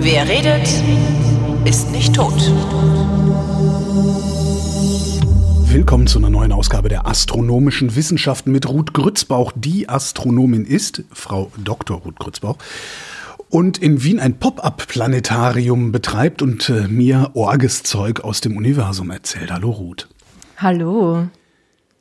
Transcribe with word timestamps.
Wer 0.00 0.28
redet, 0.28 0.68
ist 1.64 1.90
nicht 1.92 2.14
tot. 2.14 2.32
Willkommen 5.70 6.06
zu 6.06 6.18
einer 6.18 6.30
neuen 6.30 6.52
Ausgabe 6.52 6.88
der 6.88 7.06
astronomischen 7.06 7.94
Wissenschaften 7.94 8.50
mit 8.50 8.68
Ruth 8.68 8.94
Grützbauch. 8.94 9.52
Die 9.54 9.88
Astronomin 9.88 10.64
ist 10.64 11.04
Frau 11.12 11.52
Dr. 11.62 11.98
Ruth 11.98 12.18
Grützbauch 12.18 12.56
und 13.50 13.78
in 13.78 14.02
Wien 14.02 14.18
ein 14.18 14.38
Pop-up-Planetarium 14.38 15.92
betreibt 15.92 16.42
und 16.42 16.68
äh, 16.68 16.88
mir 16.88 17.30
orges 17.34 17.82
Zeug 17.82 18.20
aus 18.20 18.40
dem 18.40 18.56
Universum 18.56 19.10
erzählt. 19.10 19.52
Hallo 19.52 19.70
Ruth. 19.70 20.08
Hallo. 20.56 21.28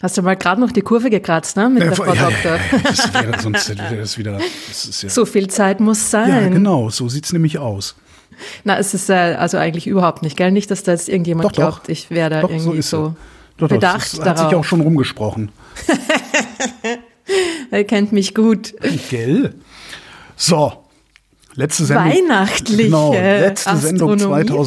Hast 0.02 0.16
du 0.18 0.22
mal 0.22 0.36
gerade 0.36 0.62
noch 0.62 0.72
die 0.72 0.82
Kurve 0.82 1.10
gekratzt, 1.10 1.58
ne? 1.58 1.70
Mit 1.70 1.82
Ja, 1.84 1.90
der 1.90 1.96
Frau 1.98 2.14
ja, 2.14 2.30
Doktor. 2.30 2.52
ja, 2.56 2.80
das 2.84 3.14
wäre, 3.14 3.40
sonst 3.42 3.70
wäre 3.78 3.98
das 3.98 4.18
wieder. 4.18 4.38
Das 4.68 4.86
ist 4.86 5.02
ja, 5.02 5.10
So 5.10 5.26
viel 5.26 5.48
Zeit 5.50 5.80
muss 5.80 6.12
sein. 6.12 6.30
ja, 6.30 6.48
genau, 6.50 6.90
so 6.92 7.10
sieht's 7.10 7.34
nämlich 7.34 7.58
aus. 7.58 7.96
Na, 8.64 8.78
es 8.78 8.94
ist 8.94 9.10
äh, 9.10 9.14
also 9.40 9.58
eigentlich 9.58 9.88
überhaupt 9.88 10.22
nicht, 10.22 10.38
gell? 10.38 10.52
Nicht, 10.52 10.70
dass 10.70 10.84
da 10.84 10.92
jetzt 10.92 11.10
irgendjemand 11.10 11.46
Doch, 11.46 11.52
doch. 11.52 11.58
glaubt, 11.58 11.90
ich 11.90 12.12
wäre 12.12 12.30
da 12.30 12.42
Doch, 12.42 12.50
so 12.50 12.56
irgendwie 12.56 12.82
so, 12.84 13.08
es. 13.08 13.14
Doch, 13.58 13.68
doch, 13.68 13.70
bedacht 13.70 13.96
das 14.20 14.26
hat 14.26 14.38
sich 14.38 14.46
darauf. 14.48 14.54
auch 14.54 14.64
schon 14.64 14.82
rumgesprochen. 14.82 15.50
Er 17.72 17.84
kennt 17.84 18.14
mich 18.14 18.34
gut. 18.34 18.74
Gell? 19.10 19.54
So. 20.38 20.84
Letzte 21.56 21.86
Sendung. 21.86 22.06
Weihnachtliche 22.12 22.84
Genau, 22.84 23.14
letzte 23.14 23.76
Sendung 23.78 24.14
Astronomiefolge. 24.14 24.66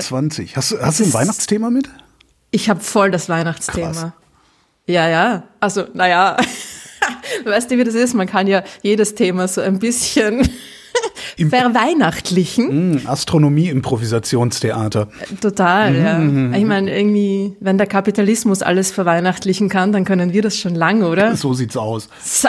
2023. 0.00 0.56
Hast, 0.56 0.72
du- 0.72 0.78
hast 0.80 1.00
du 1.00 1.04
ein 1.04 1.14
Weihnachtsthema 1.14 1.70
mit? 1.70 1.88
Ich 2.50 2.68
habe 2.68 2.80
voll 2.80 3.10
das 3.10 3.28
Weihnachtsthema. 3.28 3.92
Krass. 3.92 4.06
Ja, 4.86 5.08
ja. 5.08 5.44
Also, 5.60 5.84
naja. 5.94 6.36
weißt 7.44 7.70
du, 7.70 7.78
wie 7.78 7.84
das 7.84 7.94
ist? 7.94 8.14
Man 8.14 8.26
kann 8.26 8.46
ja 8.46 8.62
jedes 8.82 9.14
Thema 9.14 9.48
so 9.48 9.60
ein 9.60 9.78
bisschen 9.78 10.48
verweihnachtlichen. 11.38 12.68
Hm, 12.68 13.00
Astronomie, 13.06 13.68
Improvisationstheater. 13.68 15.08
Total, 15.40 15.92
Mhm. 15.92 16.52
ja. 16.52 16.58
Ich 16.58 16.64
meine, 16.64 16.94
irgendwie, 16.96 17.56
wenn 17.60 17.78
der 17.78 17.86
Kapitalismus 17.86 18.62
alles 18.62 18.90
verweihnachtlichen 18.90 19.68
kann, 19.68 19.92
dann 19.92 20.04
können 20.04 20.32
wir 20.32 20.42
das 20.42 20.56
schon 20.58 20.74
lange, 20.74 21.08
oder? 21.08 21.34
So 21.42 21.54
sieht's 21.54 21.76
aus. 21.76 22.08
So. 22.22 22.48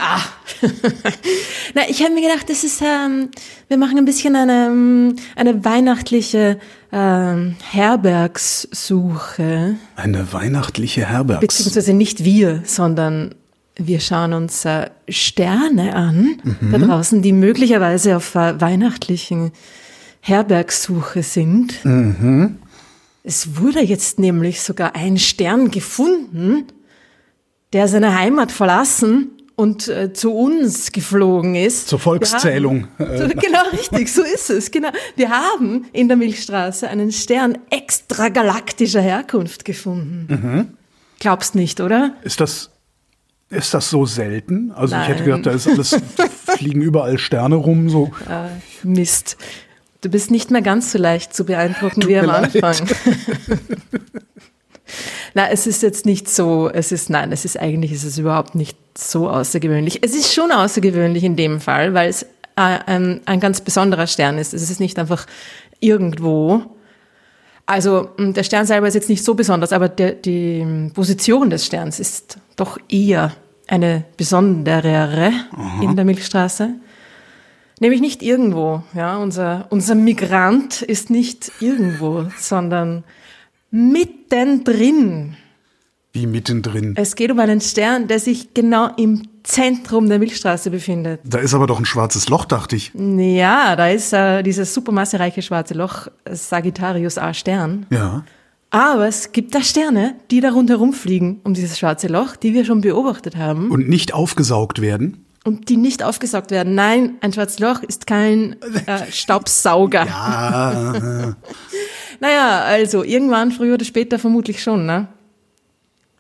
Na, 1.74 1.82
ich 1.88 2.04
habe 2.04 2.14
mir 2.14 2.22
gedacht, 2.22 2.50
das 2.50 2.64
ist, 2.64 2.82
ähm, 2.82 3.30
wir 3.68 3.78
machen 3.78 3.98
ein 3.98 4.06
bisschen 4.06 4.36
eine, 4.36 4.68
ähm, 4.68 5.16
eine 5.36 5.64
weihnachtliche 5.66 6.60
ähm, 6.94 7.56
Herbergssuche. 7.72 9.76
Eine 9.96 10.32
weihnachtliche 10.32 11.08
Herbergs. 11.10 11.42
Beziehungsweise 11.42 11.94
nicht 11.94 12.24
wir, 12.24 12.62
sondern 12.66 13.34
wir 13.76 14.00
schauen 14.00 14.34
uns 14.34 14.64
äh, 14.66 14.90
Sterne 15.10 15.96
an 15.96 16.38
Mhm. 16.44 16.72
da 16.72 16.78
draußen, 16.78 17.22
die 17.24 17.34
möglicherweise 17.34 18.16
auf 18.18 18.36
äh, 18.36 18.62
weihnachtlichen 18.62 19.52
Herbergssuche 20.22 21.24
sind. 21.24 21.84
Mhm. 21.84 22.60
Es 23.24 23.60
wurde 23.60 23.82
jetzt 23.82 24.20
nämlich 24.20 24.62
sogar 24.62 24.96
ein 24.96 25.18
Stern 25.18 25.72
gefunden, 25.72 26.66
der 27.74 27.88
seine 27.88 28.16
Heimat 28.18 28.52
verlassen 28.52 29.32
und 29.56 29.88
äh, 29.88 30.14
zu 30.14 30.34
uns 30.34 30.92
geflogen 30.92 31.56
ist. 31.56 31.88
Zur 31.88 32.00
Volkszählung. 32.00 32.88
Haben, 32.98 33.18
so, 33.18 33.28
genau, 33.28 33.70
richtig, 33.72 34.12
so 34.12 34.24
ist 34.24 34.50
es. 34.50 34.72
Genau. 34.72 34.90
Wir 35.16 35.30
haben 35.30 35.86
in 35.94 36.08
der 36.08 36.18
Milchstraße 36.18 36.88
einen 36.88 37.12
Stern 37.12 37.58
extragalaktischer 37.70 39.02
Herkunft 39.02 39.66
gefunden. 39.66 40.28
Mhm. 40.30 40.78
Glaubst 41.20 41.56
nicht, 41.56 41.82
oder? 41.82 42.16
Ist 42.24 42.42
das, 42.42 42.72
ist 43.50 43.74
das 43.74 43.90
so 43.90 44.06
selten? 44.06 44.72
Also 44.72 44.96
ich 44.96 45.02
hätte 45.08 45.24
Nein. 45.24 45.42
gedacht, 45.42 45.46
da 45.46 45.52
ist 45.52 45.68
alles, 45.68 46.02
fliegen 46.58 46.82
überall 46.82 47.18
Sterne 47.18 47.56
rum, 47.56 47.90
so. 47.90 48.12
Mist. 48.84 49.38
Du 50.02 50.10
bist 50.10 50.32
nicht 50.32 50.52
mehr 50.52 50.62
ganz 50.62 50.92
so 50.92 50.98
leicht 50.98 51.34
zu 51.34 51.46
beeindrucken 51.46 52.08
wie 52.08 52.18
am. 52.18 52.30
Anfang. 52.30 52.76
Na, 55.34 55.50
es 55.50 55.68
ist 55.68 55.82
jetzt 55.82 56.06
nicht 56.06 56.30
so, 56.30 56.70
es 56.70 56.92
ist, 56.92 57.10
nein, 57.10 57.32
es 57.32 57.46
ist 57.46 57.60
eigentlich, 57.60 57.92
ist 57.92 58.04
es 58.04 58.18
überhaupt 58.18 58.56
nicht 58.56 58.78
so 58.98 59.30
außergewöhnlich. 59.30 60.04
Es 60.04 60.14
ist 60.14 60.34
schon 60.34 60.52
außergewöhnlich 60.52 61.24
in 61.24 61.36
dem 61.36 61.60
Fall, 61.60 61.94
weil 61.94 62.10
es 62.10 62.24
äh, 62.56 62.80
ein, 62.86 63.22
ein 63.26 63.40
ganz 63.40 63.62
besonderer 63.62 64.08
Stern 64.08 64.38
ist. 64.38 64.54
Es 64.54 64.70
ist 64.70 64.80
nicht 64.80 65.00
einfach 65.00 65.26
irgendwo. 65.80 66.64
Also 67.66 68.10
der 68.18 68.44
Stern 68.44 68.66
selber 68.66 68.88
ist 68.88 68.94
jetzt 68.94 69.10
nicht 69.10 69.24
so 69.24 69.36
besonders, 69.36 69.72
aber 69.72 69.90
der, 69.90 70.12
die 70.14 70.92
Position 70.94 71.50
des 71.50 71.66
Sterns 71.66 72.00
ist 72.00 72.38
doch 72.56 72.78
eher 72.90 73.32
eine 73.68 74.04
besonderere 74.18 75.32
in 75.82 75.96
der 75.96 76.06
Milchstraße. 76.06 76.70
Nämlich 77.80 78.02
nicht 78.02 78.22
irgendwo. 78.22 78.84
Ja, 78.94 79.18
unser, 79.18 79.68
unser 79.70 79.96
Migrant 79.96 80.82
ist 80.82 81.10
nicht 81.10 81.52
irgendwo, 81.60 82.28
sondern 82.38 83.04
mittendrin. 83.74 85.36
Wie 86.14 86.28
mittendrin. 86.28 86.94
Es 86.96 87.16
geht 87.16 87.32
um 87.32 87.40
einen 87.40 87.60
Stern, 87.60 88.08
der 88.08 88.20
sich 88.20 88.54
genau 88.54 88.90
im 88.98 89.24
Zentrum 89.42 90.08
der 90.08 90.20
Milchstraße 90.20 90.70
befindet. 90.70 91.22
Da 91.24 91.40
ist 91.40 91.56
aber 91.56 91.66
doch 91.66 91.80
ein 91.80 91.86
schwarzes 91.86 92.30
Loch, 92.30 92.46
dachte 92.46 92.76
ich. 92.76 92.92
Ja, 92.96 93.76
da 93.76 93.90
ist 93.90 94.14
äh, 94.14 94.44
dieses 94.44 94.74
supermassereiche 94.76 95.42
schwarze 95.42 95.74
Loch 95.74 96.08
äh, 96.24 96.36
Sagittarius 96.36 97.18
A 97.18 97.34
Stern. 97.34 97.88
Ja. 97.90 98.24
Aber 98.70 99.08
es 99.08 99.32
gibt 99.32 99.56
da 99.56 99.62
Sterne, 99.62 100.16
die 100.30 100.40
da 100.40 100.52
rundherum 100.52 100.94
fliegen 100.94 101.42
um 101.44 101.56
dieses 101.56 101.80
schwarze 101.80 102.08
Loch, 102.08 102.36
die 102.36 102.54
wir 102.54 102.66
schon 102.66 102.82
beobachtet 102.82 103.36
haben 103.36 103.72
Und 103.72 103.90
nicht 103.90 104.14
aufgesaugt 104.14 104.82
werden. 104.82 105.26
und 105.46 105.70
die 105.70 105.78
nicht 105.78 106.04
aufgesaugt 106.04 106.52
werden. 106.52 106.76
Nein, 106.76 107.16
ein 107.22 107.34
schwarzes 107.34 107.58
Loch 107.60 107.82
ist 107.82 108.06
kein 108.08 108.56
äh, 108.86 109.12
Staubsauger. 109.12 110.08
Ah, 110.10 111.36
Naja, 112.24 112.62
also 112.62 113.04
irgendwann 113.04 113.52
früher 113.52 113.74
oder 113.74 113.84
später 113.84 114.18
vermutlich 114.18 114.64
schon, 114.64 114.86
ne? 114.86 115.10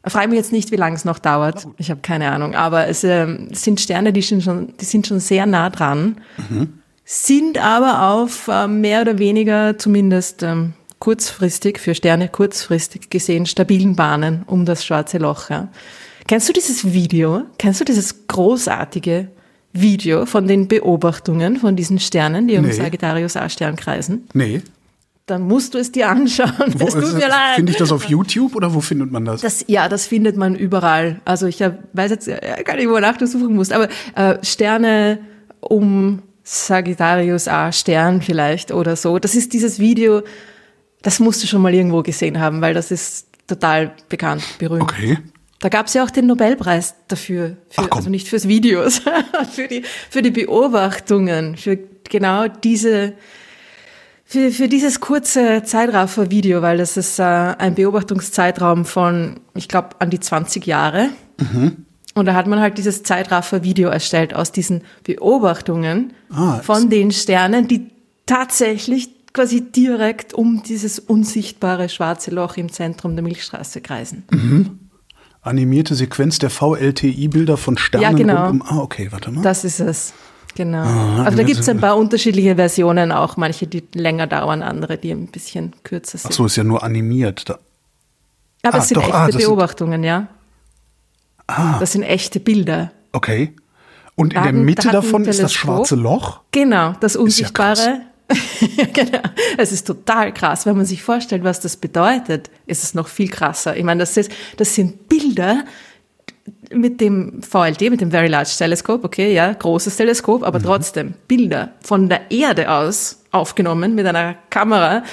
Ich 0.05 0.11
frage 0.11 0.27
mich 0.27 0.35
jetzt 0.35 0.51
nicht, 0.51 0.69
wie 0.71 0.75
lange 0.75 0.97
es 0.97 1.05
noch 1.05 1.17
dauert. 1.17 1.65
Ich 1.77 1.89
habe 1.89 2.01
keine 2.01 2.29
Ahnung. 2.29 2.55
Aber 2.55 2.89
es 2.89 3.05
ähm, 3.05 3.47
sind 3.53 3.79
Sterne, 3.79 4.11
die 4.11 4.21
sind 4.21 4.43
schon, 4.43 4.73
die 4.81 4.83
sind 4.83 5.07
schon 5.07 5.21
sehr 5.21 5.45
nah 5.45 5.69
dran, 5.69 6.17
sind 7.05 7.57
aber 7.57 8.09
auf 8.11 8.49
äh, 8.49 8.67
mehr 8.67 9.03
oder 9.03 9.17
weniger 9.17 9.77
zumindest 9.77 10.43
ähm, 10.43 10.73
kurzfristig, 10.99 11.79
für 11.79 11.95
Sterne 11.95 12.27
kurzfristig 12.27 13.09
gesehen, 13.09 13.45
stabilen 13.45 13.95
Bahnen 13.95 14.43
um 14.45 14.65
das 14.65 14.83
schwarze 14.83 15.19
Loch. 15.19 15.49
Ja? 15.49 15.69
Kennst 16.27 16.49
du 16.49 16.53
dieses 16.53 16.91
Video? 16.91 17.43
Kennst 17.57 17.79
du 17.79 17.85
dieses 17.85 18.27
großartige 18.27 19.29
Video 19.71 20.25
von 20.25 20.49
den 20.49 20.67
Beobachtungen 20.67 21.55
von 21.55 21.77
diesen 21.77 21.99
Sternen, 21.99 22.49
die 22.49 22.57
um 22.57 22.65
Nee. 22.65 22.73
Sagittarius 22.73 23.37
A-Stern 23.37 23.77
kreisen? 23.77 24.27
nee. 24.33 24.61
Dann 25.25 25.43
musst 25.43 25.73
du 25.73 25.77
es 25.77 25.91
dir 25.91 26.09
anschauen. 26.09 26.73
Wo, 26.73 26.87
Es 26.87 26.93
tut 26.93 27.13
mir 27.13 27.29
leid. 27.29 27.55
Finde 27.55 27.71
ich 27.71 27.77
das 27.77 27.91
auf 27.91 28.05
YouTube 28.05 28.55
oder 28.55 28.73
wo 28.73 28.81
findet 28.81 29.11
man 29.11 29.23
das? 29.25 29.41
Das, 29.41 29.63
ja, 29.67 29.87
das 29.87 30.05
findet 30.05 30.35
man 30.35 30.55
überall. 30.55 31.21
Also 31.23 31.47
ich 31.47 31.61
hab, 31.61 31.79
weiß 31.93 32.11
jetzt 32.11 32.27
äh, 32.27 32.63
gar 32.65 32.75
nicht, 32.75 32.89
wonach 32.89 33.17
du 33.17 33.25
suchen 33.25 33.55
musst, 33.55 33.71
aber 33.71 33.87
äh, 34.15 34.37
Sterne 34.43 35.19
um 35.61 36.21
Sagittarius 36.43 37.47
A 37.47 37.71
Stern 37.71 38.21
vielleicht 38.21 38.71
oder 38.71 38.95
so. 38.95 39.17
Das 39.17 39.35
ist 39.35 39.53
dieses 39.53 39.79
Video, 39.79 40.23
das 41.01 41.19
musst 41.19 41.41
du 41.41 41.47
schon 41.47 41.61
mal 41.61 41.73
irgendwo 41.73 42.03
gesehen 42.03 42.39
haben, 42.39 42.59
weil 42.61 42.73
das 42.73 42.91
ist 42.91 43.27
total 43.47 43.93
bekannt, 44.09 44.43
berühmt. 44.59 44.83
Okay. 44.83 45.17
Da 45.59 45.69
gab 45.69 45.87
es 45.87 45.93
ja 45.93 46.03
auch 46.03 46.09
den 46.09 46.27
Nobelpreis 46.27 46.95
dafür, 47.07 47.55
für, 47.69 47.89
also 47.89 48.09
nicht 48.09 48.27
fürs 48.27 48.49
Videos, 48.49 49.01
für 49.53 49.69
die, 49.69 49.83
für 50.09 50.21
die 50.21 50.31
Beobachtungen, 50.31 51.55
für 51.55 51.79
genau 52.09 52.49
diese, 52.49 53.13
für, 54.33 54.49
für 54.49 54.67
dieses 54.67 54.99
kurze 54.99 55.61
Zeitraffer-Video, 55.63 56.63
weil 56.63 56.79
das 56.79 56.97
ist 56.97 57.19
äh, 57.19 57.23
ein 57.23 57.75
Beobachtungszeitraum 57.75 58.83
von, 58.83 59.39
ich 59.53 59.67
glaube, 59.67 59.89
an 59.99 60.09
die 60.09 60.19
20 60.19 60.65
Jahre. 60.65 61.09
Mhm. 61.39 61.85
Und 62.15 62.25
da 62.25 62.33
hat 62.33 62.47
man 62.47 62.59
halt 62.59 62.79
dieses 62.79 63.03
Zeitraffer-Video 63.03 63.89
erstellt 63.89 64.33
aus 64.35 64.51
diesen 64.51 64.81
Beobachtungen 65.03 66.13
Ah, 66.31 66.61
von 66.63 66.89
den 66.89 67.11
Sternen, 67.11 67.67
die 67.67 67.91
tatsächlich 68.25 69.09
quasi 69.33 69.61
direkt 69.71 70.33
um 70.33 70.63
dieses 70.63 70.97
unsichtbare 70.97 71.87
schwarze 71.87 72.31
Loch 72.31 72.57
im 72.57 72.71
Zentrum 72.71 73.15
der 73.15 73.21
Milchstraße 73.21 73.81
kreisen. 73.81 74.23
Animierte 75.43 75.93
Sequenz 75.93 76.39
der 76.39 76.49
VLTI-Bilder 76.49 77.57
von 77.57 77.77
Sternen 77.77 78.03
Ja, 78.03 78.11
genau. 78.17 78.49
um. 78.49 78.63
Ah, 78.63 78.79
okay, 78.79 79.09
warte 79.11 79.29
mal. 79.29 79.43
Das 79.43 79.63
ist 79.63 79.79
es. 79.79 80.13
Genau. 80.55 80.83
Ah, 80.83 81.23
also 81.25 81.37
da 81.37 81.43
gibt 81.43 81.59
es 81.59 81.69
ein 81.69 81.79
paar 81.79 81.97
unterschiedliche 81.97 82.55
Versionen 82.55 83.11
auch, 83.11 83.37
manche, 83.37 83.65
die 83.67 83.83
länger 83.95 84.27
dauern, 84.27 84.61
andere, 84.61 84.97
die 84.97 85.11
ein 85.11 85.27
bisschen 85.27 85.73
kürzer 85.83 86.17
sind. 86.17 86.31
Ach 86.31 86.35
so, 86.35 86.45
ist 86.45 86.55
ja 86.55 86.63
nur 86.63 86.83
animiert. 86.83 87.49
Da. 87.49 87.57
Aber 88.63 88.75
ah, 88.75 88.77
es 88.77 88.87
sind 88.87 88.97
doch, 88.97 89.03
echte 89.03 89.15
ah, 89.15 89.25
das 89.27 89.35
sind- 89.35 89.45
Beobachtungen, 89.45 90.03
ja. 90.03 90.27
Ah, 91.47 91.77
Das 91.79 91.91
sind 91.91 92.03
echte 92.03 92.39
Bilder. 92.39 92.91
okay. 93.11 93.53
Und 94.15 94.33
in 94.33 94.39
Da 94.39 94.43
der 94.43 94.53
Mitte 94.53 94.87
da 94.87 94.91
davon 94.93 95.25
ist 95.25 95.41
das 95.41 95.51
schwarze 95.53 95.95
Loch. 95.95 96.41
Genau, 96.51 96.93
das 96.99 97.15
ja 97.15 97.19
Unsichtbare. 97.19 98.01
genau. 98.93 99.19
Es 99.57 99.71
ist 99.71 99.87
total 99.87 100.31
krass. 100.33 100.67
Wenn 100.67 100.77
man 100.77 100.85
sich 100.85 101.01
vorstellt, 101.01 101.43
was 101.43 101.59
das 101.61 101.77
bedeutet, 101.77 102.51
ist 102.67 102.83
es 102.83 102.93
noch 102.93 103.07
viel 103.07 103.27
krasser. 103.27 103.75
Ich 103.75 103.83
meine, 103.83 104.01
das, 104.01 104.15
ist, 104.15 104.31
das 104.57 104.75
sind 104.75 105.09
Bilder, 105.09 105.65
mit 106.71 107.01
dem 107.01 107.41
VLT, 107.41 107.89
mit 107.89 108.01
dem 108.01 108.11
Very 108.11 108.27
Large 108.27 108.51
Telescope, 108.57 109.05
okay, 109.05 109.33
ja, 109.33 109.53
großes 109.53 109.95
Teleskop, 109.95 110.43
aber 110.43 110.61
trotzdem 110.61 111.13
Bilder 111.27 111.71
von 111.81 112.09
der 112.09 112.31
Erde 112.31 112.69
aus 112.69 113.23
aufgenommen 113.31 113.95
mit 113.95 114.05
einer 114.05 114.35
Kamera, 114.49 115.03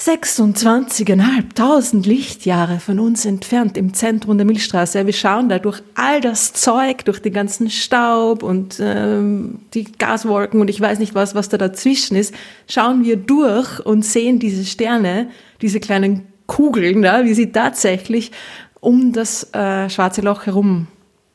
26.500 0.00 2.06
Lichtjahre 2.06 2.80
von 2.80 2.98
uns 2.98 3.26
entfernt 3.26 3.76
im 3.76 3.92
Zentrum 3.92 4.38
der 4.38 4.46
Milchstraße. 4.46 5.04
Wir 5.04 5.12
schauen 5.12 5.50
da 5.50 5.58
durch 5.58 5.82
all 5.94 6.22
das 6.22 6.54
Zeug, 6.54 7.04
durch 7.04 7.20
den 7.20 7.34
ganzen 7.34 7.68
Staub 7.68 8.42
und 8.42 8.78
ähm, 8.80 9.58
die 9.74 9.84
Gaswolken 9.84 10.58
und 10.58 10.70
ich 10.70 10.80
weiß 10.80 11.00
nicht 11.00 11.14
was, 11.14 11.34
was 11.34 11.50
da 11.50 11.58
dazwischen 11.58 12.16
ist, 12.16 12.34
schauen 12.66 13.04
wir 13.04 13.16
durch 13.16 13.84
und 13.84 14.02
sehen 14.02 14.38
diese 14.38 14.64
Sterne, 14.64 15.28
diese 15.60 15.80
kleinen 15.80 16.22
Kugeln 16.46 17.02
da, 17.02 17.24
wie 17.24 17.34
sie 17.34 17.52
tatsächlich 17.52 18.32
um 18.80 19.12
das 19.12 19.52
äh, 19.54 19.88
schwarze 19.90 20.20
Loch 20.20 20.46
herum 20.46 20.86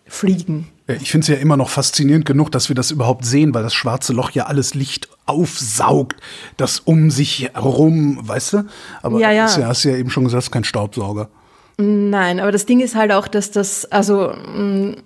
fliegen. 0.08 0.68
Ich 0.88 1.10
finde 1.10 1.24
es 1.26 1.28
ja 1.30 1.36
immer 1.38 1.58
noch 1.58 1.70
faszinierend 1.70 2.26
genug, 2.26 2.52
dass 2.52 2.70
wir 2.70 2.76
das 2.76 2.92
überhaupt 2.92 3.26
sehen, 3.26 3.56
weil 3.56 3.64
das 3.64 3.74
schwarze 3.74 4.14
Loch 4.14 4.30
ja 4.32 4.46
alles 4.46 4.76
Licht 4.76 5.10
aufsaugt, 5.26 6.18
das 6.58 6.80
um 6.80 7.10
sich 7.10 7.50
herum, 7.54 8.20
weißt 8.22 8.54
du? 8.54 8.64
Aber 9.02 9.20
Ja, 9.20 9.32
ja. 9.32 9.46
Ist 9.46 9.58
ja, 9.58 9.68
hast 9.68 9.84
du 9.84 9.90
ja 9.90 9.98
eben 9.98 10.12
schon 10.12 10.26
gesagt, 10.26 10.42
es 10.44 10.48
ist 10.48 10.52
kein 10.52 10.64
Staubsauger. 10.64 11.30
Nein, 11.78 12.40
aber 12.40 12.52
das 12.52 12.68
Ding 12.68 12.82
ist 12.82 12.96
halt 12.96 13.12
auch, 13.12 13.28
dass 13.28 13.50
das, 13.50 13.86
also 13.86 14.32
mh, 14.56 14.98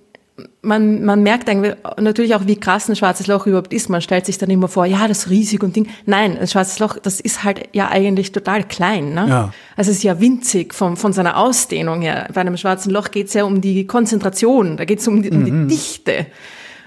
man, 0.62 1.06
man 1.06 1.24
merkt 1.24 1.50
eigentlich 1.50 1.76
natürlich 1.98 2.36
auch, 2.36 2.46
wie 2.46 2.58
krass 2.58 2.90
ein 2.90 2.96
schwarzes 2.96 3.28
Loch 3.28 3.48
überhaupt 3.48 3.74
ist. 3.74 3.90
Man 3.90 4.02
stellt 4.02 4.26
sich 4.26 4.38
dann 4.38 4.50
immer 4.50 4.68
vor, 4.68 4.86
ja, 4.86 5.08
das 5.08 5.20
ist 5.20 5.30
riesig 5.30 5.64
und 5.64 5.76
Ding. 5.76 5.88
Nein, 6.06 6.38
ein 6.38 6.48
schwarzes 6.48 6.80
Loch, 6.80 6.98
das 7.02 7.20
ist 7.20 7.44
halt 7.44 7.70
ja 7.74 7.90
eigentlich 7.90 8.32
total 8.32 8.64
klein. 8.64 9.14
Ne? 9.14 9.26
Ja. 9.30 9.54
Also 9.78 9.92
es 9.92 9.98
ist 9.98 10.04
ja 10.04 10.20
winzig 10.20 10.74
von, 10.74 10.98
von 10.98 11.14
seiner 11.14 11.38
Ausdehnung 11.38 12.02
her. 12.02 12.28
Bei 12.34 12.42
einem 12.42 12.58
schwarzen 12.58 12.92
Loch 12.92 13.12
geht 13.12 13.28
es 13.28 13.34
ja 13.34 13.46
um 13.46 13.62
die 13.62 13.88
Konzentration, 13.88 14.76
da 14.76 14.86
geht 14.86 15.00
es 15.00 15.08
um, 15.08 15.22
die, 15.22 15.32
um 15.32 15.46
die 15.46 15.68
Dichte. 15.68 16.26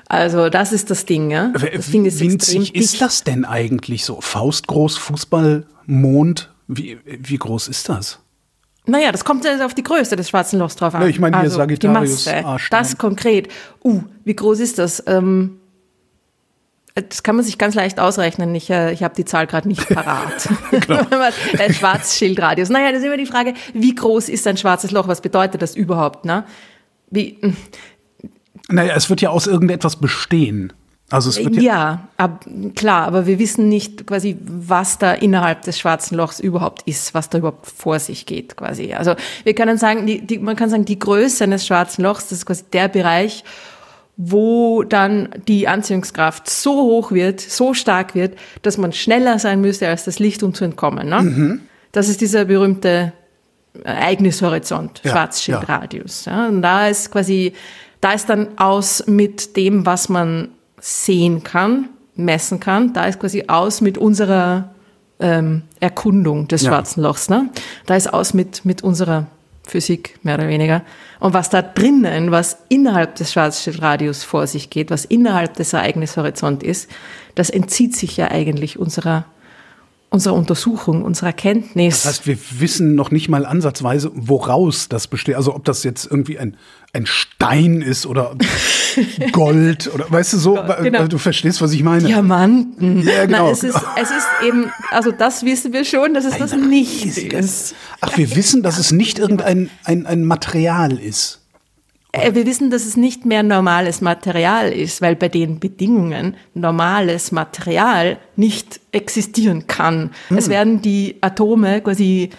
Also 0.06 0.50
das 0.50 0.72
ist 0.72 0.90
das 0.90 1.06
Ding. 1.06 1.30
Ja? 1.30 1.52
Das 1.74 1.90
Ding 1.90 2.04
ist 2.04 2.20
Winzig 2.20 2.74
ist 2.74 3.00
das 3.00 3.24
denn 3.24 3.46
eigentlich 3.46 4.04
so? 4.04 4.20
Faustgroß, 4.20 4.98
Fußballmond? 4.98 6.50
Wie, 6.68 6.98
wie 7.04 7.38
groß 7.38 7.68
ist 7.68 7.88
das? 7.88 8.18
Naja, 8.84 9.12
das 9.12 9.24
kommt 9.24 9.44
ja 9.44 9.64
auf 9.64 9.74
die 9.74 9.84
Größe 9.84 10.16
des 10.16 10.28
schwarzen 10.28 10.58
Lochs 10.58 10.74
drauf 10.76 10.94
an. 10.94 11.02
Ja, 11.02 11.08
ich 11.08 11.20
meine 11.20 11.36
hier 11.36 11.44
also 11.44 11.58
Sagittarius 11.58 12.24
Die 12.24 12.42
Masse, 12.42 12.66
das 12.70 12.98
konkret. 12.98 13.48
Uh, 13.84 14.02
wie 14.24 14.34
groß 14.34 14.58
ist 14.58 14.78
das? 14.78 15.02
Ähm, 15.06 15.60
das 16.94 17.22
kann 17.22 17.36
man 17.36 17.44
sich 17.44 17.58
ganz 17.58 17.74
leicht 17.74 18.00
ausrechnen. 18.00 18.54
Ich, 18.54 18.68
äh, 18.68 18.92
ich 18.92 19.02
habe 19.02 19.14
die 19.14 19.24
Zahl 19.24 19.46
gerade 19.46 19.68
nicht 19.68 19.88
parat. 19.88 20.48
Ein 21.58 21.72
Schwarzschildradius. 21.72 22.68
Naja, 22.68 22.90
das 22.90 23.00
ist 23.00 23.06
immer 23.06 23.16
die 23.16 23.26
Frage, 23.26 23.54
wie 23.72 23.94
groß 23.94 24.28
ist 24.28 24.46
ein 24.46 24.56
schwarzes 24.56 24.90
Loch? 24.90 25.08
Was 25.08 25.20
bedeutet 25.20 25.62
das 25.62 25.74
überhaupt? 25.74 26.24
Ne? 26.24 26.44
Wie, 27.10 27.38
Naja, 28.68 28.94
es 28.94 29.08
wird 29.08 29.20
ja 29.22 29.30
aus 29.30 29.46
irgendetwas 29.46 29.96
bestehen. 29.96 30.72
Also 31.12 31.28
es 31.28 31.36
wird 31.36 31.56
ja, 31.56 31.62
ja, 31.62 32.08
ab, 32.16 32.46
klar, 32.74 33.06
aber 33.06 33.26
wir 33.26 33.38
wissen 33.38 33.68
nicht 33.68 34.06
quasi, 34.06 34.36
was 34.40 34.96
da 34.98 35.12
innerhalb 35.12 35.60
des 35.62 35.78
schwarzen 35.78 36.16
Lochs 36.16 36.40
überhaupt 36.40 36.82
ist, 36.88 37.12
was 37.12 37.28
da 37.28 37.38
überhaupt 37.38 37.66
vor 37.66 37.98
sich 37.98 38.24
geht 38.24 38.56
quasi. 38.56 38.94
Also 38.94 39.14
wir 39.44 39.54
können 39.54 39.76
sagen, 39.76 40.06
die, 40.06 40.26
die, 40.26 40.38
man 40.38 40.56
kann 40.56 40.70
sagen, 40.70 40.86
die 40.86 40.98
Größe 40.98 41.44
eines 41.44 41.66
schwarzen 41.66 42.02
Lochs, 42.02 42.28
das 42.28 42.38
ist 42.38 42.46
quasi 42.46 42.64
der 42.72 42.88
Bereich, 42.88 43.44
wo 44.16 44.84
dann 44.84 45.28
die 45.48 45.68
Anziehungskraft 45.68 46.48
so 46.48 46.72
hoch 46.82 47.12
wird, 47.12 47.40
so 47.40 47.74
stark 47.74 48.14
wird, 48.14 48.38
dass 48.62 48.78
man 48.78 48.92
schneller 48.92 49.38
sein 49.38 49.60
müsste 49.60 49.88
als 49.88 50.04
das 50.04 50.18
Licht, 50.18 50.42
um 50.42 50.54
zu 50.54 50.64
entkommen. 50.64 51.10
Ne? 51.10 51.60
Das 51.92 52.08
ist 52.08 52.22
dieser 52.22 52.46
berühmte 52.46 53.12
Ereignishorizont, 53.84 55.02
Ja, 55.04 55.12
Schwarzschildradius. 55.12 56.24
Ja. 56.24 56.48
Und 56.48 56.62
da 56.62 56.88
ist 56.88 57.10
quasi, 57.10 57.52
da 58.00 58.12
ist 58.12 58.28
dann 58.30 58.58
aus 58.58 59.06
mit 59.06 59.56
dem, 59.56 59.84
was 59.84 60.08
man 60.08 60.48
sehen 60.84 61.44
kann, 61.44 61.88
messen 62.16 62.58
kann, 62.60 62.92
da 62.92 63.06
ist 63.06 63.20
quasi 63.20 63.44
aus 63.46 63.80
mit 63.80 63.96
unserer 63.96 64.70
ähm, 65.20 65.62
Erkundung 65.78 66.48
des 66.48 66.62
Ja. 66.62 66.70
schwarzen 66.70 67.02
Lochs. 67.02 67.30
Ne? 67.30 67.48
Da 67.86 67.94
ist 67.94 68.12
aus 68.12 68.34
mit, 68.34 68.64
mit 68.64 68.82
unserer 68.82 69.28
Physik, 69.64 70.18
mehr 70.24 70.34
oder 70.34 70.48
weniger. 70.48 70.82
Und 71.20 71.34
was 71.34 71.48
da 71.48 71.62
drinnen, 71.62 72.32
was 72.32 72.58
innerhalb 72.68 73.14
des 73.14 73.32
Schwarzschildradius 73.32 74.24
vor 74.24 74.48
sich 74.48 74.70
geht, 74.70 74.90
was 74.90 75.04
innerhalb 75.04 75.54
des 75.54 75.72
Ereignishorizont 75.72 76.64
ist, 76.64 76.90
das 77.36 77.48
entzieht 77.48 77.94
sich 77.94 78.16
ja 78.16 78.32
eigentlich 78.32 78.76
unserer, 78.76 79.24
unserer 80.12 80.34
Untersuchung, 80.34 81.02
unserer 81.02 81.32
Kenntnis. 81.32 82.02
das 82.02 82.06
heißt, 82.06 82.26
wir 82.26 82.36
wissen 82.58 82.94
noch 82.94 83.10
nicht 83.10 83.30
mal 83.30 83.46
ansatzweise, 83.46 84.10
woraus 84.14 84.88
das 84.88 85.06
besteht. 85.06 85.36
Also 85.36 85.54
ob 85.54 85.64
das 85.64 85.84
jetzt 85.84 86.04
irgendwie 86.04 86.38
ein, 86.38 86.56
ein 86.92 87.06
Stein 87.06 87.80
ist 87.80 88.04
oder 88.04 88.36
Gold 89.32 89.90
oder 89.92 90.04
weißt 90.10 90.34
du 90.34 90.38
so, 90.38 90.58
genau. 90.82 91.06
du 91.06 91.16
verstehst, 91.16 91.62
was 91.62 91.72
ich 91.72 91.82
meine. 91.82 92.06
Diamanten. 92.06 93.02
Ja, 93.02 93.24
genau. 93.24 93.44
Nein, 93.44 93.52
es, 93.52 93.64
ist, 93.64 93.80
es 94.00 94.10
ist 94.10 94.26
eben, 94.46 94.70
also 94.90 95.12
das 95.12 95.44
wissen 95.44 95.72
wir 95.72 95.84
schon, 95.84 96.12
dass 96.12 96.26
es 96.26 96.36
das 96.36 96.54
nicht 96.54 97.06
ist. 97.06 97.74
Ach, 98.02 98.16
wir 98.18 98.36
wissen, 98.36 98.62
dass 98.62 98.78
es 98.78 98.92
nicht 98.92 99.18
irgendein 99.18 99.70
ein, 99.84 100.04
ein 100.04 100.24
Material 100.24 100.98
ist. 100.98 101.41
Äh, 102.12 102.34
Wir 102.34 102.46
wissen, 102.46 102.70
dass 102.70 102.84
es 102.84 102.96
nicht 102.96 103.24
mehr 103.24 103.42
normales 103.42 104.00
Material 104.00 104.70
ist, 104.70 105.00
weil 105.02 105.16
bei 105.16 105.28
den 105.28 105.58
Bedingungen 105.58 106.36
normales 106.54 107.32
Material 107.32 108.18
nicht 108.36 108.80
existieren 108.92 109.66
kann. 109.66 110.10
Hm. 110.28 110.36
Es 110.36 110.48
werden 110.48 110.82
die 110.82 111.16
Atome 111.22 111.80
quasi 111.80 112.30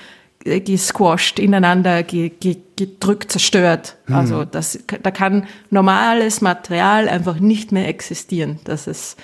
äh, 0.45 0.59
gesquashed, 0.61 1.39
ineinander 1.39 2.03
ge, 2.03 2.29
ge, 2.29 2.57
gedrückt, 2.75 3.31
zerstört. 3.31 3.97
Hm. 4.05 4.15
Also 4.15 4.45
das, 4.45 4.79
da 5.01 5.11
kann 5.11 5.47
normales 5.71 6.41
Material 6.41 7.09
einfach 7.09 7.39
nicht 7.39 7.71
mehr 7.71 7.87
existieren. 7.87 8.59
Das 8.63 8.87
ist, 8.87 9.17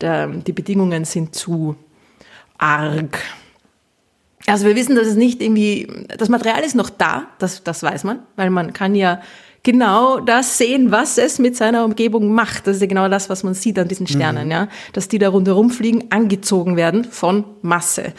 der, 0.00 0.28
die 0.28 0.52
Bedingungen 0.52 1.04
sind 1.06 1.34
zu 1.34 1.76
arg. 2.58 3.18
Also 4.46 4.66
wir 4.66 4.76
wissen, 4.76 4.96
dass 4.96 5.06
es 5.06 5.16
nicht 5.16 5.42
irgendwie, 5.42 5.88
das 6.16 6.28
Material 6.28 6.62
ist 6.62 6.74
noch 6.74 6.90
da, 6.90 7.26
das, 7.38 7.64
das 7.64 7.82
weiß 7.82 8.04
man, 8.04 8.20
weil 8.36 8.50
man 8.50 8.72
kann 8.72 8.94
ja 8.94 9.20
genau 9.62 10.20
das 10.20 10.58
sehen, 10.58 10.90
was 10.90 11.18
es 11.18 11.38
mit 11.38 11.56
seiner 11.56 11.84
Umgebung 11.84 12.32
macht. 12.32 12.66
Das 12.66 12.76
ist 12.76 12.82
ja 12.82 12.88
genau 12.88 13.08
das, 13.08 13.28
was 13.28 13.42
man 13.42 13.54
sieht 13.54 13.78
an 13.78 13.88
diesen 13.88 14.06
Sternen, 14.06 14.50
ja, 14.50 14.68
dass 14.92 15.08
die 15.08 15.18
da 15.18 15.28
rundherum 15.28 15.70
fliegen, 15.70 16.04
angezogen 16.10 16.76
werden 16.76 17.04
von 17.04 17.44
Masse. 17.62 18.12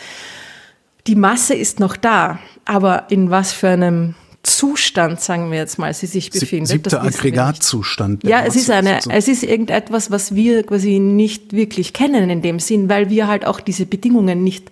Die 1.07 1.15
Masse 1.15 1.55
ist 1.55 1.79
noch 1.79 1.97
da, 1.97 2.39
aber 2.65 3.07
in 3.09 3.29
was 3.29 3.51
für 3.51 3.69
einem 3.69 4.15
Zustand, 4.43 5.19
sagen 5.19 5.51
wir 5.51 5.57
jetzt 5.57 5.77
mal, 5.79 5.93
sie 5.93 6.05
sich 6.05 6.29
befindet. 6.31 6.69
Siebter. 6.69 7.03
Aggregatzustand. 7.03 8.23
Ja, 8.23 8.43
es 8.45 8.55
ist 8.55 8.69
eine, 8.69 8.99
so. 9.01 9.09
es 9.09 9.27
ist 9.27 9.43
irgendetwas, 9.43 10.11
was 10.11 10.33
wir 10.33 10.63
quasi 10.63 10.99
nicht 10.99 11.53
wirklich 11.53 11.93
kennen 11.93 12.29
in 12.29 12.41
dem 12.41 12.59
Sinn, 12.59 12.89
weil 12.89 13.09
wir 13.09 13.27
halt 13.27 13.45
auch 13.45 13.59
diese 13.59 13.85
Bedingungen 13.85 14.43
nicht 14.43 14.71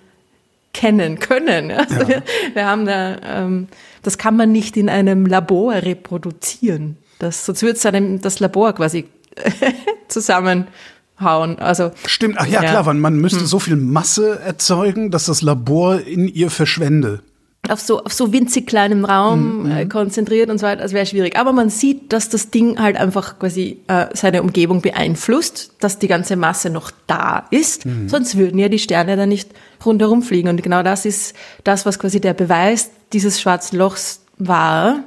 kennen 0.73 1.19
können. 1.19 1.69
ja. 1.69 1.77
Also 1.77 2.07
wir, 2.07 2.23
wir 2.53 2.65
haben 2.65 2.85
da, 2.85 3.17
ähm, 3.23 3.67
das 4.03 4.17
kann 4.17 4.35
man 4.35 4.51
nicht 4.51 4.77
in 4.77 4.89
einem 4.89 5.25
Labor 5.25 5.73
reproduzieren. 5.73 6.97
Das, 7.19 7.45
sonst 7.45 7.61
würde 7.63 7.77
es 7.77 7.85
einem 7.85 8.21
das 8.21 8.39
Labor 8.39 8.73
quasi 8.73 9.05
zusammenhauen. 10.07 11.59
Also 11.59 11.91
Stimmt, 12.05 12.35
ach 12.37 12.45
ja, 12.45 12.53
Ja. 12.53 12.61
Hm. 12.61 12.69
klar, 12.69 12.93
man 12.93 13.17
müsste 13.17 13.45
so 13.45 13.59
viel 13.59 13.75
Masse 13.75 14.39
erzeugen, 14.39 15.11
dass 15.11 15.25
das 15.25 15.41
Labor 15.41 15.99
in 16.01 16.27
ihr 16.27 16.51
verschwende. 16.51 17.21
Auf 17.69 17.79
so, 17.79 18.03
auf 18.03 18.13
so 18.13 18.33
winzig 18.33 18.67
kleinem 18.67 19.05
Raum 19.05 19.69
äh, 19.69 19.85
konzentriert 19.85 20.49
und 20.49 20.57
so 20.57 20.65
weiter, 20.65 20.81
das 20.81 20.93
wäre 20.93 21.05
schwierig. 21.05 21.37
Aber 21.37 21.53
man 21.53 21.69
sieht, 21.69 22.13
dass 22.13 22.29
das 22.29 22.49
Ding 22.49 22.79
halt 22.79 22.97
einfach 22.97 23.39
quasi 23.39 23.79
äh, 23.87 24.07
seine 24.13 24.41
Umgebung 24.41 24.81
beeinflusst, 24.81 25.71
dass 25.79 25.99
die 25.99 26.07
ganze 26.07 26.35
Masse 26.35 26.69
noch 26.69 26.91
da 27.07 27.47
ist. 27.51 27.85
Sonst 28.07 28.37
würden 28.37 28.59
ja 28.59 28.69
die 28.69 28.79
Sterne 28.79 29.15
dann 29.15 29.29
nicht 29.29 29.49
rundherum 29.85 30.23
fliegen. 30.23 30.49
Und 30.49 30.61
genau 30.61 30.83
das 30.83 31.05
ist 31.05 31.35
das, 31.63 31.85
was 31.85 31.99
quasi 31.99 32.19
der 32.19 32.33
Beweis 32.33 32.89
dieses 33.13 33.39
schwarzen 33.39 33.77
Lochs 33.77 34.21
war. 34.37 35.03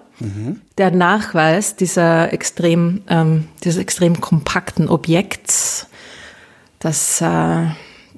Der 0.76 0.90
Nachweis 0.90 1.76
dieser 1.76 2.32
extrem, 2.32 3.02
ähm, 3.08 3.48
dieses 3.64 3.78
extrem 3.78 4.20
kompakten 4.20 4.88
Objekts, 4.88 5.86
das, 6.78 7.20
äh, 7.20 7.66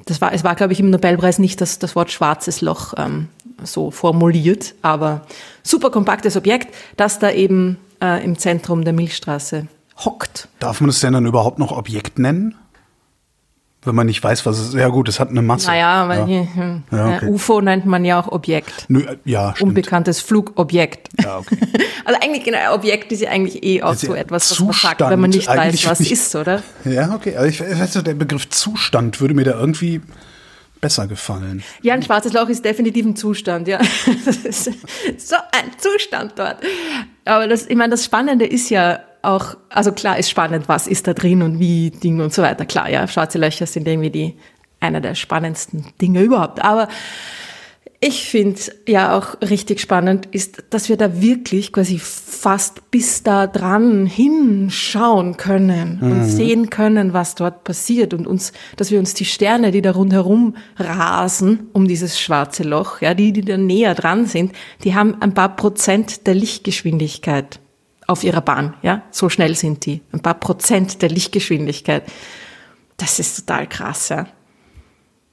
das 0.07 0.21
war, 0.21 0.33
es 0.33 0.43
war, 0.45 0.55
glaube 0.55 0.73
ich, 0.73 0.81
im 0.81 0.91
Nobelpreis 0.91 1.39
nicht 1.39 1.61
das, 1.61 1.79
das 1.79 1.95
Wort 1.95 2.11
schwarzes 2.11 2.61
Loch 2.61 2.95
ähm, 2.97 3.29
so 3.65 3.91
formuliert, 3.91 4.75
aber 4.83 5.23
super 5.63 5.91
kompaktes 5.91 6.37
Objekt, 6.37 6.75
das 6.97 7.19
da 7.19 7.31
eben 7.31 7.79
äh, 8.03 8.25
im 8.25 8.39
Zentrum 8.39 8.85
der 8.85 8.93
Milchstraße 8.93 9.67
hockt. 9.99 10.49
Darf 10.59 10.81
man 10.81 10.91
es 10.91 11.01
denn 11.01 11.13
dann 11.13 11.27
überhaupt 11.27 11.59
noch 11.59 11.73
Objekt 11.73 12.19
nennen? 12.19 12.55
Wenn 13.85 13.97
man 13.97 14.07
nicht 14.07 14.23
weiß, 14.23 14.47
was 14.47 14.61
es 14.61 14.69
ist. 14.69 14.75
Ja 14.75 14.89
gut, 14.89 15.09
es 15.09 15.19
hat 15.19 15.31
eine 15.31 15.43
Masse. 15.43 15.67
Naja, 15.67 16.07
weil 16.07 16.21
ja. 16.21 16.27
hier, 16.27 16.55
hm, 16.55 16.83
Ja, 16.93 17.17
okay. 17.17 17.27
UFO 17.27 17.61
nennt 17.61 17.85
man 17.85 18.05
ja 18.05 18.21
auch 18.21 18.29
Objekt. 18.31 18.85
Nö, 18.87 19.01
äh, 19.01 19.17
ja, 19.25 19.53
stimmt. 19.57 19.71
Unbekanntes 19.71 20.21
Flugobjekt. 20.21 21.09
Ja, 21.23 21.39
okay. 21.39 21.59
Also 22.05 22.19
eigentlich, 22.21 22.43
genau, 22.43 22.75
Objekt 22.75 23.13
ist 23.13 23.21
ja 23.23 23.31
eigentlich 23.31 23.63
eh 23.63 23.81
auch 23.81 23.95
so 23.95 24.13
etwas, 24.15 24.51
was 24.51 24.59
man 24.59 24.73
sagt, 24.73 24.79
Zustand 24.99 25.11
wenn 25.13 25.21
man 25.21 25.31
nicht 25.31 25.47
weiß, 25.47 25.87
was 25.89 26.01
nicht- 26.01 26.11
ist, 26.11 26.35
oder? 26.35 26.61
Ja, 26.85 27.15
okay. 27.15 27.37
Also 27.37 27.49
ich 27.49 27.61
weiß 27.61 27.93
so, 27.93 28.03
der 28.03 28.15
Begriff 28.15 28.49
Zustand 28.51 29.21
würde 29.21 29.35
mir 29.35 29.45
da 29.45 29.53
irgendwie 29.53 30.01
besser 30.83 31.07
gefallen. 31.07 31.63
Ja, 31.81 31.95
ein 31.95 32.03
schwarzes 32.03 32.35
Loch 32.35 32.51
ist 32.51 32.63
definitiv 32.63 33.07
ein 33.07 33.17
Zustand, 33.17 33.69
ja. 33.69 33.81
So 34.53 35.37
ein 35.37 35.71
Zustand 35.79 36.33
dort. 36.37 36.59
Aber 37.25 37.49
das, 37.49 37.67
ich 37.67 37.77
meine, 37.77 37.93
das 37.93 38.05
Spannende 38.05 38.45
ist 38.45 38.69
ja 38.69 39.01
auch, 39.23 39.57
also 39.71 39.93
klar 39.93 40.19
ist 40.19 40.29
spannend, 40.29 40.69
was 40.69 40.89
ist 40.89 41.07
da 41.07 41.15
drin 41.15 41.43
und 41.43 41.61
wie 41.61 41.91
Dinge 41.91 42.25
und 42.25 42.35
so 42.35 42.43
weiter. 42.43 42.67
Klar, 42.67 42.91
ja, 42.91 43.07
schwarze 43.07 43.39
Löcher 43.39 43.67
sind 43.67 43.87
irgendwie 43.87 44.11
die, 44.11 44.35
einer 44.81 45.01
der 45.01 45.15
spannendsten 45.15 45.87
Dinge 46.01 46.21
überhaupt. 46.21 46.63
Aber 46.63 46.89
ich 48.05 48.29
finde 48.29 48.61
ja 48.89 49.17
auch 49.17 49.41
richtig 49.49 49.81
spannend 49.81 50.27
ist, 50.33 50.65
dass 50.71 50.89
wir 50.89 50.97
da 50.97 51.23
wirklich 51.23 51.73
quasi 51.73 52.01
fast 52.01 52.91
bis 52.91 53.23
da 53.23 53.47
dran 53.47 54.07
hinschauen 54.07 55.37
können 55.37 56.01
mhm. 56.03 56.11
und 56.11 56.25
sehen 56.25 56.69
können, 56.69 57.13
was 57.13 57.37
dort 57.37 57.63
passiert 57.63 58.13
und 58.13 58.27
uns, 58.27 58.53
dass 58.77 58.91
wir 58.91 58.99
uns 58.99 59.15
die 59.15 59.25
Sterne, 59.25 59.71
die 59.71 59.83
da 59.83 59.93
rundherum 59.93 60.57
rasen 60.79 61.69
um 61.73 61.87
dieses 61.87 62.19
schwarze 62.19 62.65
Loch, 62.65 63.03
ja, 63.03 63.15
die, 63.15 63.33
die 63.33 63.43
da 63.43 63.57
näher 63.57 63.95
dran 63.95 64.27
sind, 64.27 64.51
die 64.83 64.97
haben 64.97 65.23
ein 65.23 65.33
paar 65.33 65.55
Prozent 65.55 66.27
der 66.27 66.35
Lichtgeschwindigkeit 66.35 67.61
auf 68.09 68.25
ihrer 68.25 68.41
Bahn, 68.41 68.75
ja, 68.83 69.03
so 69.13 69.29
schnell 69.29 69.55
sind 69.55 69.87
die, 69.87 70.01
ein 70.11 70.21
paar 70.21 70.41
Prozent 70.41 71.03
der 71.03 71.09
Lichtgeschwindigkeit. 71.09 72.03
Das 72.97 73.21
ist 73.21 73.47
total 73.47 73.69
krass, 73.69 74.09
ja 74.09 74.27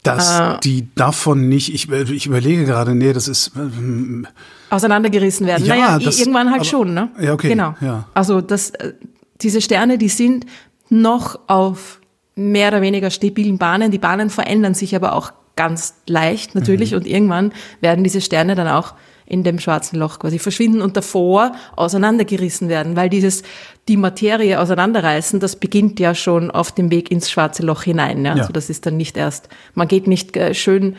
dass 0.04 0.40
äh, 0.40 0.60
die 0.64 0.88
davon 0.96 1.50
nicht, 1.50 1.74
ich, 1.74 1.90
ich 1.90 2.26
überlege 2.26 2.66
gerade, 2.66 2.96
nee, 2.96 3.12
das 3.12 3.28
ist 3.28 3.52
ähm, 3.56 4.28
auseinandergerissen 4.70 5.46
werden. 5.46 5.66
Ja, 5.66 5.76
naja, 5.76 6.00
das, 6.00 6.20
irgendwann 6.20 6.48
halt 6.48 6.62
aber, 6.62 6.70
schon, 6.70 6.94
ne? 6.94 7.10
Ja, 7.20 7.34
okay. 7.34 7.50
Genau. 7.50 7.76
Ja. 7.82 8.08
Also 8.14 8.42
das, 8.42 8.70
äh, 8.72 8.94
diese 9.42 9.62
Sterne, 9.62 9.98
die 9.98 10.10
sind 10.10 10.46
noch 10.90 11.40
auf 11.48 12.00
mehr 12.36 12.70
oder 12.70 12.82
weniger 12.82 13.10
stabilen 13.10 13.58
Bahnen. 13.58 13.92
Die 13.92 13.98
Bahnen 13.98 14.30
verändern 14.30 14.74
sich 14.74 14.96
aber 14.96 15.14
auch 15.14 15.34
ganz 15.56 15.96
leicht 16.08 16.56
natürlich 16.56 16.92
mhm. 16.92 16.98
und 16.98 17.08
irgendwann 17.08 17.52
werden 17.82 18.04
diese 18.04 18.22
Sterne 18.22 18.56
dann 18.56 18.70
auch 18.70 18.94
in 19.30 19.44
dem 19.44 19.60
schwarzen 19.60 19.98
Loch 19.98 20.20
quasi 20.20 20.40
verschwinden 20.40 20.82
und 20.82 20.98
davor 20.98 21.54
auseinandergerissen 21.76 22.68
werden, 22.68 22.96
weil 22.96 23.10
dieses 23.10 23.44
die 23.88 23.98
Materie 23.98 24.60
auseinanderreißen, 24.60 25.40
das 25.40 25.56
beginnt 25.56 26.00
ja 26.00 26.14
schon 26.14 26.52
auf 26.52 26.72
dem 26.72 26.92
Weg 26.92 27.12
ins 27.12 27.30
schwarze 27.32 27.64
Loch 27.64 27.84
hinein. 27.84 28.26
Ja? 28.26 28.36
ja. 28.36 28.42
Also 28.42 28.54
das 28.54 28.70
ist 28.70 28.86
dann 28.86 28.98
nicht 28.98 29.18
erst, 29.18 29.50
man 29.74 29.88
geht 29.88 30.08
nicht 30.08 30.36
äh, 30.36 30.54
schön 30.54 30.96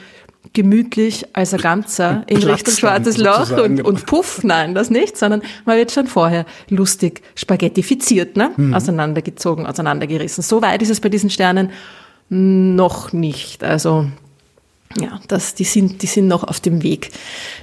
gemütlich 0.52 1.26
als 1.34 1.52
ein 1.52 1.60
Ganzer 1.60 2.24
in 2.26 2.42
Richtung 2.42 2.74
schwarzes 2.74 3.18
Loch 3.18 3.50
und, 3.50 3.82
und 3.82 4.06
puff, 4.06 4.42
nein, 4.42 4.74
das 4.74 4.90
nicht, 4.90 5.16
sondern 5.16 5.42
man 5.66 5.76
wird 5.76 5.92
schon 5.92 6.06
vorher 6.06 6.46
lustig 6.70 7.22
spaghettifiziert, 7.34 8.36
ne? 8.36 8.50
Mhm. 8.56 8.74
auseinandergezogen, 8.74 9.66
auseinandergerissen. 9.66 10.42
So 10.42 10.62
weit 10.62 10.82
ist 10.82 10.90
es 10.90 11.00
bei 11.00 11.08
diesen 11.08 11.30
Sternen 11.30 11.70
noch 12.30 13.12
nicht. 13.12 13.62
Also 13.62 14.06
ja, 14.98 15.20
das, 15.28 15.54
die 15.54 15.64
sind, 15.64 16.02
die 16.02 16.06
sind 16.06 16.26
noch 16.26 16.42
auf 16.42 16.58
dem 16.60 16.82
Weg 16.82 17.10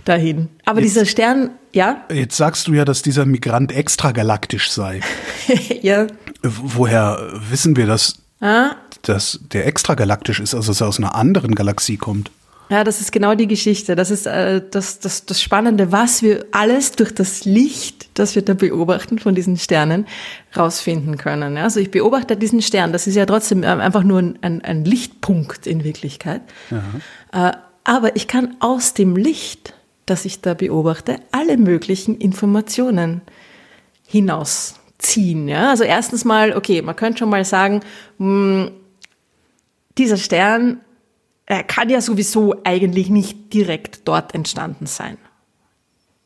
dahin. 0.06 0.48
Aber 0.66 0.80
jetzt, 0.80 0.92
dieser 0.92 1.06
Stern, 1.06 1.52
ja? 1.74 2.06
Jetzt 2.12 2.38
sagst 2.38 2.68
du 2.68 2.74
ja, 2.74 2.86
dass 2.86 3.02
dieser 3.02 3.26
Migrant 3.26 3.72
extragalaktisch 3.72 4.72
sei. 4.72 5.02
ja. 5.82 6.08
Woher 6.42 7.32
wissen 7.50 7.76
wir, 7.76 7.86
dass, 7.86 8.16
ah? 8.40 8.72
dass 9.02 9.40
der 9.52 9.68
extragalaktisch 9.68 10.40
ist, 10.40 10.56
also 10.56 10.72
dass 10.72 10.82
er 10.82 10.88
aus 10.88 11.00
einer 11.00 11.16
anderen 11.16 11.54
Galaxie 11.54 11.98
kommt? 11.98 12.32
Ja, 12.70 12.84
das 12.84 13.00
ist 13.00 13.12
genau 13.12 13.34
die 13.34 13.48
Geschichte. 13.48 13.96
Das 13.96 14.12
ist 14.12 14.26
äh, 14.26 14.62
das, 14.72 15.00
das, 15.00 15.26
das 15.26 15.42
Spannende, 15.42 15.92
was 15.92 16.22
wir 16.22 16.46
alles 16.52 16.92
durch 16.92 17.14
das 17.14 17.46
Licht, 17.46 18.10
das 18.16 18.36
wir 18.36 18.42
da 18.42 18.54
beobachten 18.54 19.20
von 19.20 19.36
diesen 19.36 19.58
Sternen, 19.58 20.06
rausfinden 20.56 21.18
können. 21.18 21.56
Ja, 21.56 21.64
also 21.64 21.80
ich 21.80 21.92
beobachte 21.92 22.36
diesen 22.36 22.62
Stern, 22.62 22.92
das 22.92 23.08
ist 23.08 23.16
ja 23.16 23.26
trotzdem 23.26 23.64
äh, 23.64 23.68
einfach 23.68 24.04
nur 24.04 24.20
ein, 24.20 24.62
ein 24.62 24.84
Lichtpunkt 24.84 25.66
in 25.66 25.84
Wirklichkeit. 25.84 26.42
Äh, 27.32 27.52
aber 27.86 28.16
ich 28.18 28.28
kann 28.28 28.58
aus 28.60 28.94
dem 28.94 29.16
Licht, 29.16 29.74
das 30.06 30.26
ich 30.26 30.42
da 30.42 30.54
beobachte, 30.54 31.18
alle 31.32 31.58
möglichen 31.58 32.18
Informationen 32.18 33.22
hinausziehen. 34.06 35.48
Ja? 35.48 35.70
Also 35.70 35.86
erstens 35.86 36.26
mal, 36.26 36.56
okay, 36.56 36.82
man 36.82 36.98
könnte 36.98 37.20
schon 37.20 37.30
mal 37.30 37.46
sagen, 37.46 37.80
mh, 38.18 38.66
hm, 38.66 38.72
dieser 39.98 40.18
Stern 40.18 40.82
er 40.82 40.87
kann 41.68 41.90
ja 41.90 42.02
sowieso 42.02 42.56
eigentlich 42.64 43.10
nicht 43.10 43.54
direkt 43.54 44.08
dort 44.08 44.36
entstanden 44.36 44.86
sein. 44.86 45.18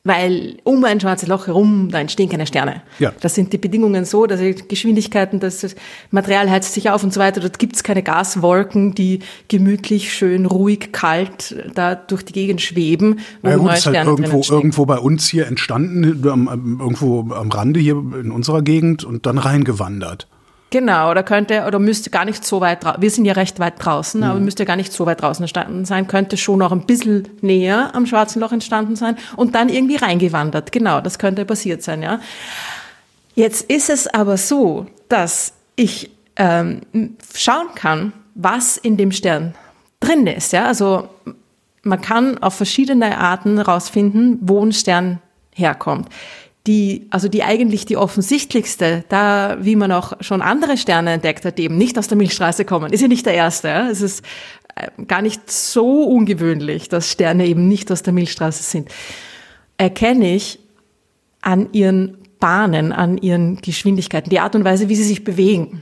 Weil 0.03 0.57
um 0.63 0.83
ein 0.83 0.99
schwarzes 0.99 1.29
Loch 1.29 1.45
herum, 1.45 1.89
da 1.91 1.99
entstehen 1.99 2.27
keine 2.27 2.47
Sterne. 2.47 2.81
Ja. 2.97 3.13
Das 3.21 3.35
sind 3.35 3.53
die 3.53 3.59
Bedingungen 3.59 4.03
so, 4.03 4.25
dass 4.25 4.39
die 4.39 4.55
Geschwindigkeiten, 4.67 5.39
das 5.39 5.75
Material 6.09 6.49
heizt 6.49 6.73
sich 6.73 6.89
auf 6.89 7.03
und 7.03 7.13
so 7.13 7.19
weiter. 7.19 7.39
Dort 7.39 7.59
gibt's 7.59 7.83
keine 7.83 8.01
Gaswolken, 8.01 8.95
die 8.95 9.19
gemütlich, 9.47 10.11
schön, 10.11 10.47
ruhig, 10.47 10.91
kalt 10.91 11.55
da 11.75 11.93
durch 11.93 12.25
die 12.25 12.33
Gegend 12.33 12.61
schweben. 12.61 13.19
Ja, 13.43 13.57
gut, 13.57 13.73
ist 13.73 13.85
halt 13.85 13.95
irgendwo, 13.95 14.41
irgendwo 14.49 14.87
bei 14.87 14.97
uns 14.97 15.29
hier 15.29 15.45
entstanden, 15.45 16.03
irgendwo 16.03 17.31
am 17.31 17.51
Rande 17.51 17.79
hier 17.79 17.93
in 17.93 18.31
unserer 18.31 18.63
Gegend 18.63 19.03
und 19.03 19.27
dann 19.27 19.37
reingewandert. 19.37 20.27
Genau, 20.71 21.11
oder 21.11 21.21
könnte, 21.21 21.65
oder 21.67 21.79
müsste 21.79 22.09
gar 22.09 22.23
nicht 22.23 22.45
so 22.45 22.61
weit 22.61 22.85
draußen, 22.85 23.01
wir 23.01 23.11
sind 23.11 23.25
ja 23.25 23.33
recht 23.33 23.59
weit 23.59 23.73
draußen, 23.77 24.21
mhm. 24.21 24.27
aber 24.27 24.39
müsste 24.39 24.63
gar 24.63 24.77
nicht 24.77 24.93
so 24.93 25.05
weit 25.05 25.21
draußen 25.21 25.43
entstanden 25.43 25.83
sein, 25.83 26.07
könnte 26.07 26.37
schon 26.37 26.59
noch 26.59 26.71
ein 26.71 26.85
bisschen 26.85 27.27
näher 27.41 27.93
am 27.93 28.05
Schwarzen 28.05 28.39
Loch 28.39 28.53
entstanden 28.53 28.95
sein 28.95 29.17
und 29.35 29.53
dann 29.53 29.67
irgendwie 29.67 29.97
reingewandert. 29.97 30.71
Genau, 30.71 31.01
das 31.01 31.19
könnte 31.19 31.43
passiert 31.43 31.83
sein, 31.83 32.01
ja. 32.01 32.21
Jetzt 33.35 33.69
ist 33.69 33.89
es 33.89 34.07
aber 34.07 34.37
so, 34.37 34.87
dass 35.09 35.53
ich 35.75 36.09
ähm, 36.37 36.81
schauen 37.35 37.67
kann, 37.75 38.13
was 38.35 38.77
in 38.77 38.95
dem 38.95 39.11
Stern 39.11 39.53
drin 39.99 40.25
ist, 40.25 40.53
ja. 40.53 40.67
Also 40.67 41.09
man 41.83 41.99
kann 41.99 42.37
auf 42.37 42.53
verschiedene 42.53 43.17
Arten 43.17 43.57
herausfinden, 43.57 44.37
wo 44.41 44.63
ein 44.65 44.71
Stern 44.71 45.19
herkommt 45.53 46.07
die, 46.67 47.07
also 47.09 47.27
die 47.27 47.43
eigentlich 47.43 47.85
die 47.85 47.97
offensichtlichste, 47.97 49.03
da, 49.09 49.57
wie 49.61 49.75
man 49.75 49.91
auch 49.91 50.13
schon 50.21 50.41
andere 50.41 50.77
Sterne 50.77 51.11
entdeckt 51.11 51.43
hat, 51.43 51.57
die 51.57 51.63
eben 51.63 51.77
nicht 51.77 51.97
aus 51.97 52.07
der 52.07 52.17
Milchstraße 52.17 52.65
kommen, 52.65 52.93
ist 52.93 53.01
ja 53.01 53.07
nicht 53.07 53.25
der 53.25 53.33
erste. 53.33 53.67
Ja? 53.67 53.89
Es 53.89 54.01
ist 54.01 54.23
äh, 54.75 54.89
gar 55.05 55.21
nicht 55.21 55.49
so 55.49 56.03
ungewöhnlich, 56.03 56.87
dass 56.87 57.11
Sterne 57.11 57.47
eben 57.47 57.67
nicht 57.67 57.91
aus 57.91 58.03
der 58.03 58.13
Milchstraße 58.13 58.61
sind. 58.63 58.89
Erkenne 59.77 60.35
ich 60.35 60.59
an 61.41 61.69
ihren 61.71 62.17
Bahnen, 62.39 62.91
an 62.91 63.17
ihren 63.17 63.57
Geschwindigkeiten, 63.57 64.29
die 64.29 64.39
Art 64.39 64.55
und 64.55 64.63
Weise, 64.63 64.89
wie 64.89 64.95
sie 64.95 65.03
sich 65.03 65.23
bewegen. 65.23 65.81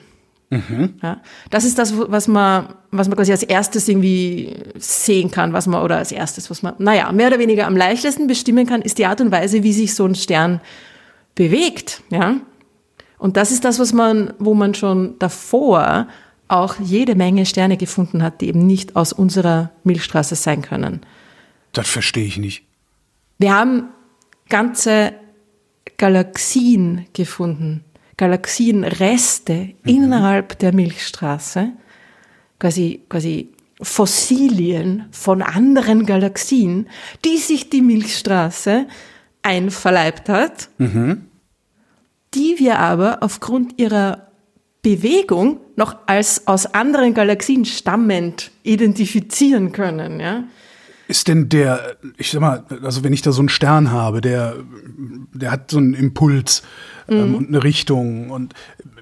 Mhm. 0.49 0.95
Ja, 1.03 1.21
das 1.51 1.63
ist 1.63 1.77
das, 1.77 1.93
was 1.95 2.27
man, 2.27 2.73
was 2.91 3.07
man 3.07 3.15
quasi 3.15 3.31
als 3.31 3.43
erstes 3.43 3.87
irgendwie 3.87 4.55
sehen 4.77 5.29
kann, 5.29 5.53
was 5.53 5.67
man, 5.67 5.83
oder 5.83 5.97
als 5.97 6.11
erstes, 6.11 6.49
was 6.49 6.63
man, 6.63 6.73
naja, 6.79 7.11
mehr 7.11 7.27
oder 7.27 7.39
weniger 7.39 7.67
am 7.67 7.77
leichtesten 7.77 8.25
bestimmen 8.25 8.65
kann, 8.65 8.81
ist 8.81 8.97
die 8.97 9.05
Art 9.05 9.21
und 9.21 9.31
Weise, 9.31 9.61
wie 9.61 9.73
sich 9.73 9.93
so 9.93 10.05
ein 10.05 10.15
Stern 10.15 10.59
bewegt, 11.35 12.01
ja. 12.09 12.37
Und 13.19 13.37
das 13.37 13.51
ist 13.51 13.65
das, 13.65 13.79
was 13.79 13.93
man, 13.93 14.33
wo 14.39 14.53
man 14.53 14.73
schon 14.73 15.19
davor 15.19 16.07
auch 16.47 16.75
jede 16.79 17.15
Menge 17.15 17.45
Sterne 17.45 17.77
gefunden 17.77 18.23
hat, 18.23 18.41
die 18.41 18.47
eben 18.47 18.65
nicht 18.65 18.95
aus 18.95 19.13
unserer 19.13 19.71
Milchstraße 19.83 20.35
sein 20.35 20.61
können. 20.61 21.01
Das 21.73 21.87
verstehe 21.87 22.25
ich 22.25 22.37
nicht. 22.37 22.63
Wir 23.37 23.53
haben 23.53 23.89
ganze 24.49 25.13
Galaxien 25.97 27.05
gefunden, 27.13 27.83
Galaxienreste 28.19 29.53
mhm. 29.53 29.73
innerhalb 29.85 30.59
der 30.59 30.73
Milchstraße, 30.73 31.71
quasi, 32.59 32.99
quasi 33.07 33.53
Fossilien 33.81 35.05
von 35.11 35.41
anderen 35.41 36.05
Galaxien, 36.05 36.89
die 37.23 37.37
sich 37.37 37.69
die 37.69 37.81
Milchstraße 37.81 38.87
einverleibt 39.41 40.27
hat, 40.27 40.69
mhm. 40.79 41.27
die 42.33 42.55
wir 42.57 42.79
aber 42.79 43.23
aufgrund 43.23 43.79
ihrer 43.79 44.27
Bewegung 44.81 45.61
noch 45.77 45.95
als 46.05 46.45
aus 46.45 46.73
anderen 46.73 47.13
Galaxien 47.13 47.63
stammend 47.63 48.51
identifizieren 48.63 49.71
können, 49.71 50.19
ja. 50.19 50.43
Ist 51.07 51.27
denn 51.27 51.49
der, 51.49 51.97
ich 52.17 52.29
sag 52.29 52.41
mal, 52.41 52.65
also 52.83 53.03
wenn 53.03 53.13
ich 53.13 53.21
da 53.21 53.31
so 53.31 53.41
einen 53.41 53.49
Stern 53.49 53.91
habe, 53.91 54.21
der, 54.21 54.57
der 55.33 55.51
hat 55.51 55.71
so 55.71 55.77
einen 55.77 55.95
Impuls 55.95 56.61
ähm, 57.11 57.29
mhm. 57.29 57.35
und 57.35 57.47
eine 57.49 57.63
Richtung 57.63 58.29
und 58.29 58.53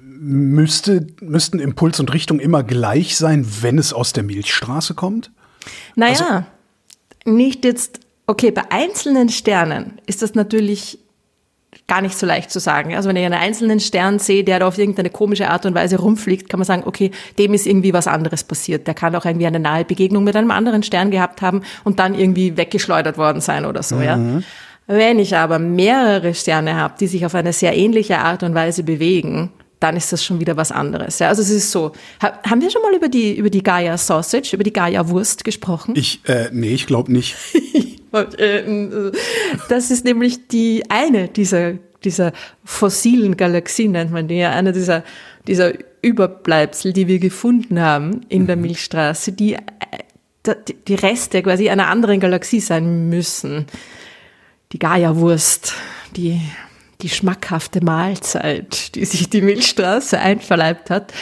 müsste, 0.02 1.06
müssten 1.20 1.58
Impuls 1.58 2.00
und 2.00 2.12
Richtung 2.12 2.40
immer 2.40 2.62
gleich 2.62 3.16
sein, 3.16 3.46
wenn 3.60 3.78
es 3.78 3.92
aus 3.92 4.12
der 4.12 4.24
Milchstraße 4.24 4.94
kommt? 4.94 5.30
Naja, 5.94 6.44
also, 7.24 7.36
nicht 7.36 7.64
jetzt, 7.64 8.00
okay, 8.26 8.50
bei 8.50 8.70
einzelnen 8.70 9.28
Sternen 9.28 10.00
ist 10.06 10.22
das 10.22 10.34
natürlich 10.34 10.98
gar 11.86 12.02
nicht 12.02 12.16
so 12.18 12.26
leicht 12.26 12.50
zu 12.50 12.60
sagen. 12.60 12.94
Also 12.94 13.08
wenn 13.08 13.16
ich 13.16 13.24
einen 13.24 13.34
einzelnen 13.34 13.80
Stern 13.80 14.18
sehe, 14.18 14.44
der 14.44 14.60
da 14.60 14.68
auf 14.68 14.78
irgendeine 14.78 15.10
komische 15.10 15.48
Art 15.48 15.64
und 15.66 15.74
Weise 15.74 15.98
rumfliegt, 15.98 16.48
kann 16.48 16.58
man 16.58 16.66
sagen, 16.66 16.82
okay, 16.84 17.10
dem 17.38 17.54
ist 17.54 17.66
irgendwie 17.66 17.92
was 17.92 18.06
anderes 18.06 18.44
passiert. 18.44 18.86
Der 18.86 18.94
kann 18.94 19.14
auch 19.14 19.24
irgendwie 19.24 19.46
eine 19.46 19.58
nahe 19.58 19.84
Begegnung 19.84 20.24
mit 20.24 20.36
einem 20.36 20.50
anderen 20.50 20.82
Stern 20.82 21.10
gehabt 21.10 21.40
haben 21.40 21.62
und 21.84 21.98
dann 21.98 22.14
irgendwie 22.14 22.56
weggeschleudert 22.56 23.16
worden 23.16 23.40
sein 23.40 23.64
oder 23.64 23.82
so, 23.82 23.96
mhm. 23.96 24.02
ja. 24.02 24.18
Wenn 24.88 25.18
ich 25.18 25.36
aber 25.36 25.58
mehrere 25.58 26.34
Sterne 26.34 26.74
habe, 26.74 26.94
die 26.98 27.06
sich 27.06 27.26
auf 27.26 27.34
eine 27.34 27.52
sehr 27.52 27.76
ähnliche 27.76 28.18
Art 28.18 28.42
und 28.42 28.54
Weise 28.54 28.82
bewegen, 28.82 29.50
dann 29.80 29.96
ist 29.96 30.12
das 30.12 30.24
schon 30.24 30.40
wieder 30.40 30.56
was 30.56 30.72
anderes. 30.72 31.18
Ja, 31.18 31.28
also 31.28 31.42
es 31.42 31.50
ist 31.50 31.70
so. 31.70 31.92
Ha, 32.22 32.40
haben 32.48 32.62
wir 32.62 32.70
schon 32.70 32.80
mal 32.82 32.94
über 32.94 33.08
die, 33.08 33.36
über 33.36 33.50
die 33.50 33.62
Gaia 33.62 33.98
Sausage, 33.98 34.50
über 34.54 34.64
die 34.64 34.72
Gaia 34.72 35.08
Wurst 35.10 35.44
gesprochen? 35.44 35.94
Ich, 35.94 36.20
äh, 36.26 36.48
nee, 36.52 36.72
ich 36.72 36.86
glaube 36.86 37.12
nicht. 37.12 37.36
das 39.68 39.90
ist 39.90 40.06
nämlich 40.06 40.48
die 40.48 40.84
eine 40.88 41.28
dieser, 41.28 41.74
dieser 42.02 42.32
fossilen 42.64 43.36
Galaxien, 43.36 43.92
nennt 43.92 44.10
man 44.10 44.26
die 44.26 44.36
ja, 44.36 44.50
eine 44.52 44.72
dieser, 44.72 45.04
dieser 45.46 45.74
Überbleibsel, 46.00 46.94
die 46.94 47.06
wir 47.06 47.18
gefunden 47.18 47.78
haben 47.80 48.22
in 48.30 48.46
der 48.46 48.56
mhm. 48.56 48.62
Milchstraße, 48.62 49.32
die, 49.32 49.58
die 50.86 50.94
Reste 50.94 51.42
quasi 51.42 51.68
einer 51.68 51.88
anderen 51.88 52.20
Galaxie 52.20 52.60
sein 52.60 53.10
müssen. 53.10 53.66
Die 54.72 54.78
Gaia-Wurst, 54.78 55.74
die 56.16 56.40
die 57.00 57.08
schmackhafte 57.08 57.82
Mahlzeit, 57.84 58.94
die 58.94 59.04
sich 59.04 59.30
die 59.30 59.40
Milchstraße 59.40 60.18
einverleibt 60.18 60.90
hat. 60.90 61.12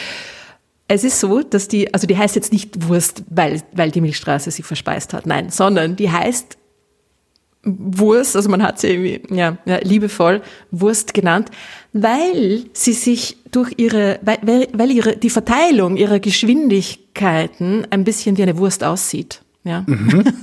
Es 0.87 1.03
ist 1.03 1.19
so, 1.19 1.43
dass 1.43 1.67
die, 1.67 1.93
also 1.93 2.07
die 2.07 2.17
heißt 2.17 2.35
jetzt 2.35 2.51
nicht 2.51 2.87
Wurst, 2.87 3.23
weil, 3.29 3.61
weil 3.73 3.91
die 3.91 4.01
Milchstraße 4.01 4.49
sie 4.51 4.63
verspeist 4.63 5.13
hat, 5.13 5.25
nein, 5.25 5.49
sondern 5.49 5.95
die 5.95 6.09
heißt 6.09 6.57
Wurst, 7.63 8.35
also 8.35 8.49
man 8.49 8.63
hat 8.63 8.79
sie 8.79 8.87
irgendwie, 8.87 9.35
ja, 9.35 9.57
ja 9.65 9.79
liebevoll 9.79 10.41
Wurst 10.71 11.13
genannt, 11.13 11.51
weil 11.91 12.63
sie 12.71 12.93
sich 12.93 13.37
durch 13.51 13.73
ihre, 13.77 14.19
weil, 14.21 14.67
weil 14.71 14.91
ihre, 14.91 15.17
die 15.17 15.29
Verteilung 15.29 15.97
ihrer 15.97 16.19
Geschwindigkeiten 16.19 17.85
ein 17.89 18.05
bisschen 18.05 18.37
wie 18.37 18.43
eine 18.43 18.57
Wurst 18.57 18.83
aussieht. 18.83 19.41
Ja. 19.67 19.83
Mhm. 19.85 20.23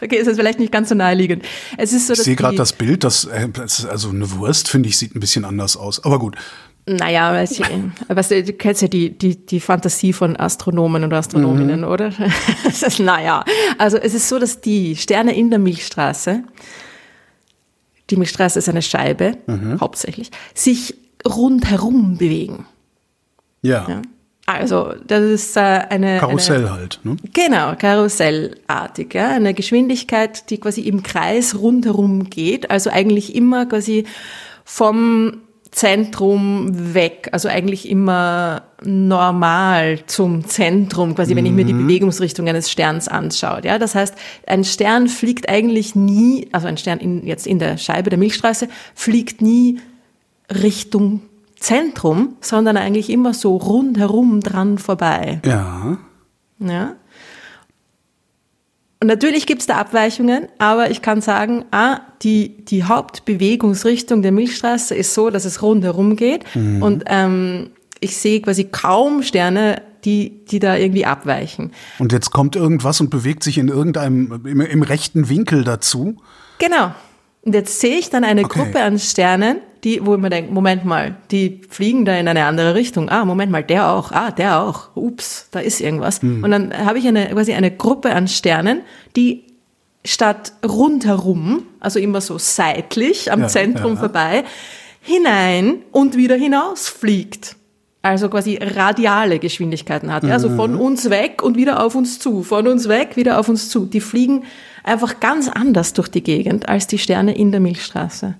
okay, 0.00 0.16
ist 0.16 0.28
das 0.28 0.36
vielleicht 0.36 0.60
nicht 0.60 0.70
ganz 0.70 0.88
so 0.88 0.94
naheliegend. 0.94 1.44
Es 1.76 1.92
ist 1.92 2.06
so, 2.06 2.12
ich 2.12 2.20
sehe 2.20 2.36
gerade 2.36 2.56
das 2.56 2.72
Bild, 2.72 3.02
das, 3.02 3.24
äh, 3.24 3.48
also 3.88 4.10
eine 4.10 4.30
Wurst, 4.32 4.68
finde 4.68 4.88
ich, 4.88 4.96
sieht 4.96 5.16
ein 5.16 5.20
bisschen 5.20 5.44
anders 5.44 5.76
aus. 5.76 6.04
Aber 6.04 6.18
gut. 6.18 6.36
Naja, 6.86 7.32
weißt 7.32 7.60
du, 7.60 7.92
weißt 8.08 8.30
du, 8.30 8.42
du 8.42 8.52
kennst 8.54 8.82
ja 8.82 8.88
die, 8.88 9.16
die, 9.16 9.46
die 9.46 9.60
Fantasie 9.60 10.12
von 10.12 10.36
Astronomen 10.36 11.04
und 11.04 11.12
Astronominnen, 11.12 11.80
mhm. 11.80 11.86
oder? 11.86 12.12
ist, 12.64 12.98
naja, 12.98 13.44
also 13.78 13.98
es 13.98 14.14
ist 14.14 14.28
so, 14.28 14.38
dass 14.38 14.60
die 14.60 14.96
Sterne 14.96 15.36
in 15.36 15.50
der 15.50 15.60
Milchstraße, 15.60 16.42
die 18.10 18.16
Milchstraße 18.16 18.58
ist 18.58 18.68
eine 18.68 18.82
Scheibe, 18.82 19.38
mhm. 19.46 19.80
hauptsächlich, 19.80 20.30
sich 20.54 20.94
rundherum 21.24 22.18
bewegen. 22.18 22.66
ja. 23.62 23.88
ja. 23.88 24.02
Also, 24.46 24.94
das 25.06 25.22
ist 25.22 25.56
äh, 25.56 25.60
eine. 25.60 26.18
Karussell 26.18 26.66
eine, 26.66 26.72
halt, 26.72 27.00
ne? 27.04 27.16
Genau, 27.32 27.74
karussellartig, 27.76 29.14
ja. 29.14 29.28
Eine 29.28 29.54
Geschwindigkeit, 29.54 30.50
die 30.50 30.58
quasi 30.58 30.82
im 30.82 31.02
Kreis 31.02 31.56
rundherum 31.58 32.28
geht, 32.28 32.70
also 32.70 32.90
eigentlich 32.90 33.34
immer 33.36 33.66
quasi 33.66 34.04
vom 34.64 35.42
Zentrum 35.72 36.94
weg, 36.94 37.30
also 37.32 37.48
eigentlich 37.48 37.88
immer 37.88 38.64
normal 38.84 40.00
zum 40.06 40.46
Zentrum, 40.46 41.14
quasi, 41.14 41.34
wenn 41.34 41.46
ich 41.46 41.52
mir 41.52 41.64
die 41.64 41.72
mhm. 41.72 41.86
Bewegungsrichtung 41.86 42.46
eines 42.46 42.70
Sterns 42.70 43.08
anschaue. 43.08 43.62
Ja, 43.64 43.78
das 43.78 43.94
heißt, 43.94 44.14
ein 44.46 44.64
Stern 44.64 45.08
fliegt 45.08 45.48
eigentlich 45.48 45.94
nie, 45.94 46.48
also 46.52 46.66
ein 46.66 46.76
Stern 46.76 46.98
in, 46.98 47.26
jetzt 47.26 47.46
in 47.46 47.58
der 47.58 47.78
Scheibe 47.78 48.10
der 48.10 48.18
Milchstraße, 48.18 48.68
fliegt 48.94 49.40
nie 49.40 49.80
Richtung 50.50 51.22
Zentrum, 51.62 52.36
sondern 52.40 52.76
eigentlich 52.76 53.08
immer 53.08 53.34
so 53.34 53.56
rundherum 53.56 54.40
dran 54.40 54.78
vorbei. 54.78 55.40
Ja. 55.44 55.96
Ja. 56.58 56.96
Und 59.00 59.08
natürlich 59.08 59.46
gibt 59.46 59.62
es 59.62 59.66
da 59.66 59.78
Abweichungen, 59.78 60.48
aber 60.58 60.90
ich 60.90 61.02
kann 61.02 61.20
sagen, 61.20 61.64
ah, 61.70 62.00
die, 62.22 62.64
die 62.64 62.84
Hauptbewegungsrichtung 62.84 64.22
der 64.22 64.32
Milchstraße 64.32 64.94
ist 64.94 65.14
so, 65.14 65.30
dass 65.30 65.44
es 65.44 65.62
rundherum 65.62 66.16
geht. 66.16 66.44
Mhm. 66.54 66.82
Und 66.82 67.04
ähm, 67.06 67.70
ich 68.00 68.16
sehe 68.16 68.40
quasi 68.40 68.64
kaum 68.64 69.22
Sterne, 69.22 69.82
die, 70.04 70.44
die 70.46 70.58
da 70.58 70.76
irgendwie 70.76 71.06
abweichen. 71.06 71.72
Und 71.98 72.12
jetzt 72.12 72.32
kommt 72.32 72.56
irgendwas 72.56 73.00
und 73.00 73.10
bewegt 73.10 73.44
sich 73.44 73.58
in 73.58 73.68
irgendeinem, 73.68 74.40
im, 74.44 74.60
im 74.60 74.82
rechten 74.82 75.28
Winkel 75.28 75.64
dazu. 75.64 76.16
Genau. 76.58 76.92
Und 77.42 77.54
jetzt 77.54 77.80
sehe 77.80 77.98
ich 77.98 78.10
dann 78.10 78.24
eine 78.24 78.44
okay. 78.44 78.60
Gruppe 78.60 78.82
an 78.82 78.98
Sternen, 78.98 79.58
die, 79.84 80.04
wo 80.06 80.16
mir 80.16 80.30
denke, 80.30 80.52
Moment 80.52 80.84
mal, 80.84 81.16
die 81.30 81.60
fliegen 81.68 82.04
da 82.04 82.16
in 82.16 82.28
eine 82.28 82.44
andere 82.44 82.74
Richtung. 82.74 83.08
Ah, 83.08 83.24
Moment 83.24 83.50
mal, 83.50 83.64
der 83.64 83.88
auch. 83.88 84.12
Ah, 84.12 84.30
der 84.30 84.60
auch. 84.60 84.94
Ups, 84.94 85.48
da 85.50 85.58
ist 85.58 85.80
irgendwas. 85.80 86.22
Mhm. 86.22 86.44
Und 86.44 86.50
dann 86.52 86.86
habe 86.86 86.98
ich 86.98 87.08
eine, 87.08 87.26
quasi 87.26 87.52
eine 87.52 87.70
Gruppe 87.70 88.14
an 88.14 88.28
Sternen, 88.28 88.82
die 89.16 89.44
statt 90.04 90.52
rundherum, 90.64 91.64
also 91.80 91.98
immer 91.98 92.20
so 92.20 92.38
seitlich 92.38 93.32
am 93.32 93.42
ja, 93.42 93.48
Zentrum 93.48 93.94
ja. 93.94 94.00
vorbei, 94.00 94.44
hinein 95.00 95.78
und 95.90 96.16
wieder 96.16 96.36
hinaus 96.36 96.88
fliegt. 96.88 97.56
Also 98.02 98.28
quasi 98.28 98.58
radiale 98.60 99.38
Geschwindigkeiten 99.38 100.12
hat. 100.12 100.24
Mhm. 100.24 100.32
Also 100.32 100.48
von 100.50 100.76
uns 100.76 101.10
weg 101.10 101.42
und 101.42 101.56
wieder 101.56 101.84
auf 101.84 101.94
uns 101.94 102.18
zu. 102.18 102.42
Von 102.42 102.66
uns 102.66 102.88
weg, 102.88 103.16
wieder 103.16 103.38
auf 103.38 103.48
uns 103.48 103.68
zu. 103.68 103.86
Die 103.86 104.00
fliegen 104.00 104.44
einfach 104.84 105.20
ganz 105.20 105.48
anders 105.48 105.92
durch 105.92 106.08
die 106.08 106.22
Gegend 106.22 106.68
als 106.68 106.88
die 106.88 106.98
Sterne 106.98 107.36
in 107.36 107.52
der 107.52 107.60
Milchstraße. 107.60 108.34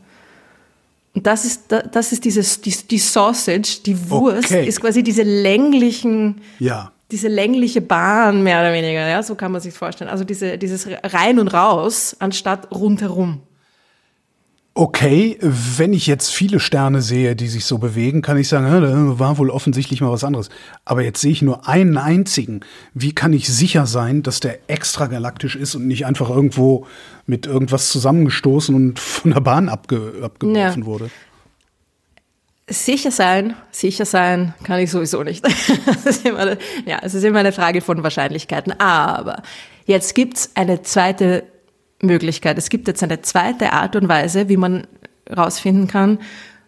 Und 1.14 1.26
das 1.26 1.44
ist, 1.44 1.64
das 1.68 2.12
ist 2.12 2.24
dieses, 2.24 2.60
die, 2.60 2.74
die 2.90 2.98
Sausage, 2.98 3.80
die 3.84 4.10
Wurst, 4.10 4.46
okay. 4.46 4.66
ist 4.66 4.80
quasi 4.80 5.02
diese 5.02 5.22
länglichen, 5.22 6.40
ja. 6.58 6.90
diese 7.10 7.28
längliche 7.28 7.82
Bahn, 7.82 8.42
mehr 8.42 8.60
oder 8.60 8.72
weniger, 8.72 9.06
ja, 9.06 9.22
so 9.22 9.34
kann 9.34 9.52
man 9.52 9.60
sich 9.60 9.74
vorstellen. 9.74 10.10
Also 10.10 10.24
diese, 10.24 10.56
dieses 10.56 10.88
rein 10.88 11.38
und 11.38 11.48
raus, 11.48 12.16
anstatt 12.18 12.70
rundherum. 12.70 13.42
Okay, 14.74 15.36
wenn 15.42 15.92
ich 15.92 16.06
jetzt 16.06 16.30
viele 16.30 16.58
Sterne 16.58 17.02
sehe, 17.02 17.36
die 17.36 17.48
sich 17.48 17.66
so 17.66 17.76
bewegen, 17.76 18.22
kann 18.22 18.38
ich 18.38 18.48
sagen, 18.48 18.64
da 18.66 19.18
war 19.18 19.36
wohl 19.36 19.50
offensichtlich 19.50 20.00
mal 20.00 20.10
was 20.10 20.24
anderes. 20.24 20.48
Aber 20.86 21.02
jetzt 21.02 21.20
sehe 21.20 21.30
ich 21.30 21.42
nur 21.42 21.68
einen 21.68 21.98
einzigen. 21.98 22.60
Wie 22.94 23.14
kann 23.14 23.34
ich 23.34 23.48
sicher 23.48 23.84
sein, 23.84 24.22
dass 24.22 24.40
der 24.40 24.70
extragalaktisch 24.70 25.56
ist 25.56 25.74
und 25.74 25.86
nicht 25.86 26.06
einfach 26.06 26.30
irgendwo 26.30 26.86
mit 27.26 27.44
irgendwas 27.44 27.90
zusammengestoßen 27.90 28.74
und 28.74 28.98
von 28.98 29.32
der 29.32 29.40
Bahn 29.40 29.68
abge 29.68 30.14
abgeworfen 30.22 30.82
ja. 30.82 30.86
wurde? 30.86 31.10
Sicher 32.70 33.10
sein, 33.10 33.54
sicher 33.72 34.06
sein 34.06 34.54
kann 34.64 34.80
ich 34.80 34.90
sowieso 34.90 35.22
nicht. 35.22 35.44
Eine, 36.24 36.56
ja, 36.86 37.00
es 37.02 37.12
ist 37.12 37.24
immer 37.24 37.40
eine 37.40 37.52
Frage 37.52 37.82
von 37.82 38.02
Wahrscheinlichkeiten. 38.02 38.80
Aber 38.80 39.42
jetzt 39.84 40.14
gibt's 40.14 40.52
eine 40.54 40.80
zweite 40.80 41.44
Möglichkeit. 42.02 42.58
Es 42.58 42.68
gibt 42.68 42.88
jetzt 42.88 43.02
eine 43.02 43.22
zweite 43.22 43.72
Art 43.72 43.96
und 43.96 44.08
Weise, 44.08 44.48
wie 44.48 44.56
man 44.56 44.86
herausfinden 45.28 45.86
kann, 45.86 46.18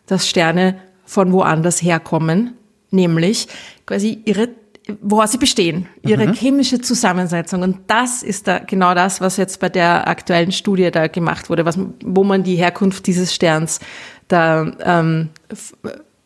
dass 0.06 0.28
Sterne 0.28 0.76
von 1.04 1.32
woanders 1.32 1.82
herkommen, 1.82 2.54
nämlich 2.90 3.48
quasi 3.86 4.20
ihre 4.24 4.48
woher 5.00 5.26
sie 5.26 5.38
bestehen, 5.38 5.86
ihre 6.02 6.26
mhm. 6.26 6.34
chemische 6.34 6.80
Zusammensetzung. 6.80 7.62
Und 7.62 7.78
das 7.86 8.22
ist 8.22 8.46
da 8.46 8.58
genau 8.58 8.94
das, 8.94 9.20
was 9.20 9.36
jetzt 9.36 9.60
bei 9.60 9.68
der 9.68 10.06
aktuellen 10.08 10.52
Studie 10.52 10.90
da 10.90 11.06
gemacht 11.06 11.48
wurde, 11.48 11.64
was, 11.64 11.78
wo 12.04 12.24
man 12.24 12.42
die 12.42 12.56
Herkunft 12.56 13.06
dieses 13.06 13.34
Sterns 13.34 13.80
da 14.28 14.72
ähm, 14.80 15.30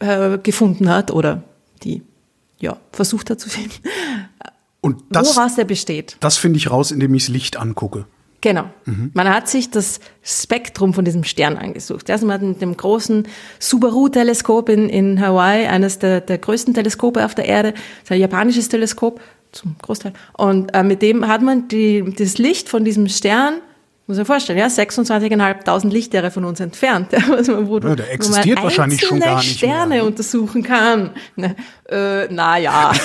äh, 0.00 0.38
gefunden 0.38 0.88
hat 0.88 1.10
oder 1.12 1.42
die 1.84 2.02
ja, 2.58 2.76
versucht 2.92 3.30
hat 3.30 3.38
zu 3.38 3.48
finden. 3.48 3.74
Und 4.80 5.02
das, 5.10 5.36
Woraus 5.36 5.54
der 5.54 5.64
besteht. 5.64 6.16
Das 6.20 6.36
finde 6.36 6.56
ich 6.56 6.70
raus, 6.70 6.90
indem 6.90 7.14
ich 7.14 7.26
das 7.26 7.32
Licht 7.32 7.56
angucke. 7.56 8.06
Genau. 8.40 8.70
Mhm. 8.84 9.10
Man 9.14 9.28
hat 9.28 9.48
sich 9.48 9.70
das 9.70 9.98
Spektrum 10.22 10.94
von 10.94 11.04
diesem 11.04 11.24
Stern 11.24 11.56
angesucht. 11.56 12.08
Also 12.10 12.26
man 12.26 12.34
hat 12.34 12.42
mit 12.42 12.62
dem 12.62 12.76
großen 12.76 13.26
Subaru-Teleskop 13.58 14.68
in, 14.68 14.88
in 14.88 15.20
Hawaii, 15.20 15.66
eines 15.66 15.98
der, 15.98 16.20
der 16.20 16.38
größten 16.38 16.74
Teleskope 16.74 17.24
auf 17.24 17.34
der 17.34 17.46
Erde, 17.46 17.72
das 17.72 17.82
ist 18.04 18.12
ein 18.12 18.20
japanisches 18.20 18.68
Teleskop 18.68 19.20
zum 19.50 19.76
Großteil. 19.82 20.12
Und 20.34 20.72
äh, 20.74 20.84
mit 20.84 21.02
dem 21.02 21.26
hat 21.26 21.42
man 21.42 21.68
die, 21.68 22.14
das 22.16 22.38
Licht 22.38 22.68
von 22.68 22.84
diesem 22.84 23.08
Stern, 23.08 23.54
muss 24.06 24.16
man 24.16 24.26
vorstellen, 24.26 24.58
ja, 24.58 24.68
26.500 24.68 25.88
Lichtjahre 25.88 26.30
von 26.30 26.44
uns 26.44 26.60
entfernt. 26.60 27.08
Also, 27.30 27.68
wo, 27.68 27.78
ja, 27.78 27.94
der 27.94 28.12
existiert 28.12 28.56
man 28.56 28.64
wahrscheinlich 28.64 29.00
schon 29.00 29.20
gar 29.20 29.36
nicht 29.36 29.58
Sterne 29.58 29.96
mehr. 29.96 30.04
untersuchen 30.04 30.62
kann. 30.62 31.10
Ne, 31.36 31.56
äh, 31.90 32.32
naja. 32.32 32.92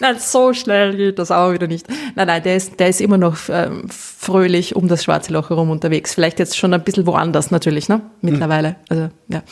Nein, 0.00 0.16
so 0.18 0.52
schnell 0.54 0.96
geht 0.96 1.18
das 1.18 1.30
auch 1.30 1.52
wieder 1.52 1.66
nicht. 1.66 1.86
Nein, 2.14 2.26
nein, 2.26 2.42
der 2.42 2.56
ist, 2.56 2.80
der 2.80 2.88
ist 2.88 3.00
immer 3.00 3.18
noch 3.18 3.36
ähm, 3.50 3.84
fröhlich 3.90 4.74
um 4.74 4.88
das 4.88 5.04
Schwarze 5.04 5.32
Loch 5.32 5.50
herum 5.50 5.70
unterwegs. 5.70 6.14
Vielleicht 6.14 6.38
jetzt 6.38 6.56
schon 6.56 6.72
ein 6.72 6.82
bisschen 6.82 7.06
woanders 7.06 7.50
natürlich, 7.50 7.88
ne? 7.88 8.00
Mittlerweile. 8.22 8.76
Also, 8.88 9.08
ja. 9.28 9.42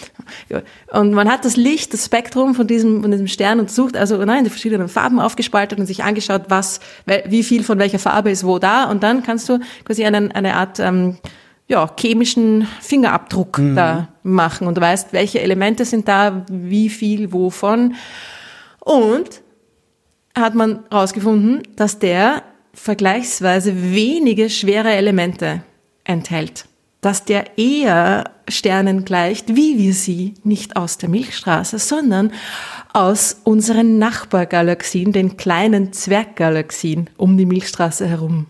Und 0.90 1.12
man 1.12 1.30
hat 1.30 1.44
das 1.44 1.56
Licht, 1.56 1.92
das 1.92 2.06
Spektrum 2.06 2.54
von 2.54 2.66
diesem, 2.66 3.02
von 3.02 3.10
diesem 3.10 3.28
Stern 3.28 3.60
untersucht, 3.60 3.96
also 3.96 4.16
nein, 4.24 4.44
die 4.44 4.50
verschiedenen 4.50 4.88
Farben 4.88 5.20
aufgespaltet 5.20 5.78
und 5.78 5.86
sich 5.86 6.02
angeschaut, 6.02 6.44
was, 6.48 6.80
wie 7.26 7.42
viel 7.42 7.62
von 7.62 7.78
welcher 7.78 7.98
Farbe 7.98 8.30
ist 8.30 8.44
wo 8.44 8.58
da. 8.58 8.84
Und 8.84 9.02
dann 9.02 9.22
kannst 9.22 9.48
du 9.50 9.60
quasi 9.84 10.04
einen, 10.04 10.32
eine 10.32 10.54
Art, 10.54 10.80
ähm, 10.80 11.18
ja, 11.66 11.86
chemischen 12.00 12.66
Fingerabdruck 12.80 13.58
mhm. 13.58 13.76
da 13.76 14.08
machen 14.22 14.66
und 14.66 14.76
du 14.76 14.80
weißt, 14.80 15.12
welche 15.12 15.40
Elemente 15.42 15.84
sind 15.84 16.08
da, 16.08 16.46
wie 16.50 16.88
viel 16.88 17.32
wovon. 17.32 17.94
Und 18.80 19.42
hat 20.40 20.54
man 20.54 20.80
herausgefunden, 20.90 21.62
dass 21.76 21.98
der 21.98 22.42
vergleichsweise 22.74 23.92
wenige 23.92 24.50
schwere 24.50 24.92
Elemente 24.92 25.62
enthält. 26.04 26.66
dass 27.00 27.24
der 27.24 27.58
eher 27.58 28.24
Sternen 28.48 29.04
gleicht, 29.04 29.54
wie 29.54 29.78
wir 29.78 29.94
sie 29.94 30.34
nicht 30.42 30.76
aus 30.76 30.98
der 30.98 31.08
Milchstraße, 31.08 31.78
sondern 31.78 32.32
aus 32.92 33.40
unseren 33.44 33.98
Nachbargalaxien, 33.98 35.12
den 35.12 35.36
kleinen 35.36 35.92
Zwerggalaxien 35.92 37.08
um 37.16 37.36
die 37.38 37.46
Milchstraße 37.46 38.06
herum 38.06 38.46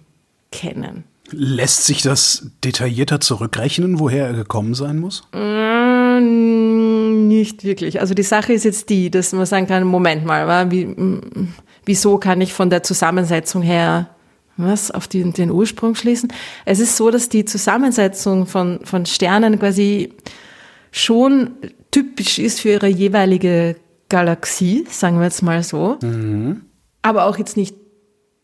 kennen. 0.51 1.05
Lässt 1.31 1.85
sich 1.85 2.01
das 2.01 2.51
detaillierter 2.65 3.21
zurückrechnen, 3.21 3.99
woher 3.99 4.29
er 4.29 4.33
gekommen 4.33 4.73
sein 4.73 4.99
muss? 4.99 5.25
Mm, 5.35 7.29
nicht 7.29 7.65
wirklich. 7.65 8.01
Also 8.01 8.15
die 8.15 8.23
Sache 8.23 8.55
ist 8.55 8.65
jetzt 8.65 8.89
die, 8.89 9.11
dass 9.11 9.35
man 9.35 9.45
sagen 9.45 9.67
kann, 9.67 9.85
Moment 9.85 10.25
mal, 10.25 10.71
wie, 10.71 10.87
wieso 11.89 12.19
kann 12.19 12.41
ich 12.41 12.53
von 12.53 12.71
der 12.71 12.85
Zusammensetzung 12.85 13.63
her 13.63 14.11
was 14.57 14.91
auf 14.91 15.09
die, 15.09 15.23
den 15.33 15.51
Ursprung 15.51 15.95
schließen? 15.95 16.33
Es 16.65 16.81
ist 16.81 16.97
so, 16.97 17.11
dass 17.11 17.29
die 17.29 17.45
Zusammensetzung 17.45 18.47
von, 18.47 18.81
von 18.85 19.07
Sternen 19.07 19.59
quasi 19.59 20.13
schon 20.93 21.53
typisch 21.91 22.39
ist 22.39 22.61
für 22.61 22.71
ihre 22.71 22.89
jeweilige 22.89 23.77
Galaxie, 24.09 24.85
sagen 24.91 25.19
wir 25.19 25.25
jetzt 25.25 25.43
mal 25.43 25.63
so. 25.63 25.97
Mhm. 26.03 26.63
Aber 27.03 27.25
auch 27.25 27.39
jetzt 27.39 27.57
nicht 27.57 27.75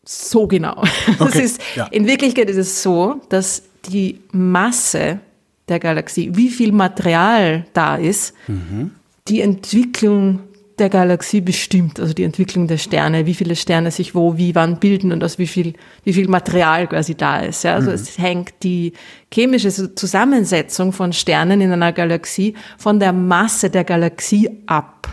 so 0.03 0.47
genau. 0.47 0.83
Okay, 1.19 1.43
ist, 1.43 1.61
ja. 1.75 1.85
In 1.87 2.07
Wirklichkeit 2.07 2.49
ist 2.49 2.57
es 2.57 2.81
so, 2.81 3.21
dass 3.29 3.63
die 3.85 4.21
Masse 4.31 5.19
der 5.67 5.79
Galaxie, 5.79 6.31
wie 6.33 6.49
viel 6.49 6.71
Material 6.71 7.65
da 7.73 7.95
ist, 7.95 8.33
mhm. 8.47 8.91
die 9.27 9.41
Entwicklung 9.41 10.39
der 10.79 10.89
Galaxie 10.89 11.41
bestimmt, 11.41 11.99
also 11.99 12.13
die 12.13 12.23
Entwicklung 12.23 12.67
der 12.67 12.77
Sterne, 12.77 13.25
wie 13.25 13.33
viele 13.33 13.55
Sterne 13.55 13.91
sich 13.91 14.15
wo, 14.15 14.37
wie, 14.37 14.55
wann 14.55 14.79
bilden 14.79 15.11
und 15.11 15.23
aus 15.23 15.37
wie 15.37 15.47
viel, 15.47 15.73
wie 16.03 16.13
viel 16.13 16.27
Material 16.27 16.87
quasi 16.87 17.15
da 17.15 17.39
ist. 17.39 17.63
Ja? 17.63 17.75
Also 17.75 17.89
mhm. 17.89 17.95
es 17.95 18.17
hängt 18.17 18.53
die 18.63 18.93
chemische 19.33 19.69
Zusammensetzung 19.95 20.91
von 20.91 21.13
Sternen 21.13 21.61
in 21.61 21.71
einer 21.71 21.93
Galaxie 21.93 22.55
von 22.77 22.99
der 22.99 23.13
Masse 23.13 23.69
der 23.69 23.83
Galaxie 23.83 24.49
ab. 24.65 25.07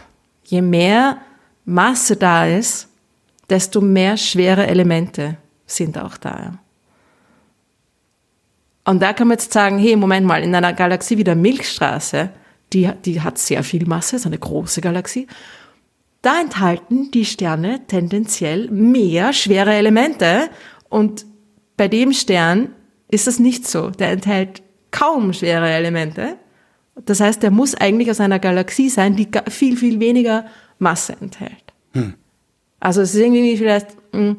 Je 0.44 0.62
mehr 0.62 1.18
Masse 1.64 2.16
da 2.16 2.46
ist, 2.46 2.88
desto 3.48 3.80
mehr 3.80 4.16
schwere 4.16 4.66
Elemente 4.66 5.36
sind 5.66 5.98
auch 5.98 6.16
da. 6.16 6.58
Und 8.84 9.00
da 9.00 9.12
kann 9.12 9.28
man 9.28 9.36
jetzt 9.36 9.52
sagen, 9.52 9.78
hey, 9.78 9.94
Moment 9.94 10.26
mal, 10.26 10.42
in 10.42 10.54
einer 10.54 10.72
Galaxie 10.72 11.16
wie 11.16 11.24
der 11.24 11.36
Milchstraße, 11.36 12.30
die, 12.72 12.90
die 13.04 13.20
hat 13.20 13.38
sehr 13.38 13.62
viel 13.64 13.86
Masse, 13.86 14.16
ist 14.16 14.26
eine 14.26 14.38
große 14.38 14.80
Galaxie, 14.80 15.26
da 16.22 16.40
enthalten 16.40 17.10
die 17.10 17.24
Sterne 17.24 17.86
tendenziell 17.88 18.70
mehr 18.70 19.32
schwere 19.32 19.74
Elemente 19.74 20.50
und 20.88 21.26
bei 21.76 21.88
dem 21.88 22.12
Stern 22.12 22.70
ist 23.08 23.26
das 23.26 23.38
nicht 23.38 23.66
so. 23.66 23.90
Der 23.90 24.10
enthält 24.10 24.62
kaum 24.92 25.32
schwere 25.32 25.70
Elemente. 25.70 26.36
Das 27.06 27.20
heißt, 27.20 27.42
der 27.42 27.50
muss 27.50 27.74
eigentlich 27.74 28.10
aus 28.10 28.20
einer 28.20 28.38
Galaxie 28.38 28.88
sein, 28.88 29.16
die 29.16 29.28
viel, 29.48 29.76
viel 29.76 29.98
weniger 29.98 30.46
Masse 30.78 31.16
enthält. 31.20 31.72
Hm. 31.92 32.14
Also 32.78 33.00
es 33.00 33.14
ist 33.14 33.20
irgendwie 33.20 33.56
vielleicht, 33.56 33.88
hm, 34.12 34.36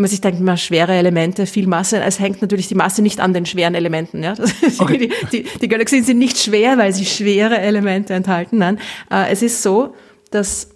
man 0.00 0.10
sich 0.10 0.20
denkt, 0.20 0.40
mal 0.40 0.56
schwere 0.56 0.92
Elemente, 0.92 1.46
viel 1.46 1.66
Masse. 1.66 2.00
Es 2.02 2.18
hängt 2.18 2.42
natürlich 2.42 2.68
die 2.68 2.74
Masse 2.74 3.02
nicht 3.02 3.20
an 3.20 3.32
den 3.32 3.46
schweren 3.46 3.74
Elementen. 3.74 4.22
Ja? 4.22 4.34
Okay. 4.78 4.98
Die, 4.98 5.12
die, 5.32 5.46
die, 5.60 5.68
Galaxien 5.68 6.04
sind 6.04 6.18
nicht 6.18 6.38
schwer, 6.38 6.78
weil 6.78 6.92
sie 6.92 7.04
schwere 7.04 7.58
Elemente 7.58 8.14
enthalten. 8.14 8.58
Nein, 8.58 8.78
äh, 9.10 9.30
es 9.30 9.42
ist 9.42 9.62
so, 9.62 9.94
dass 10.30 10.70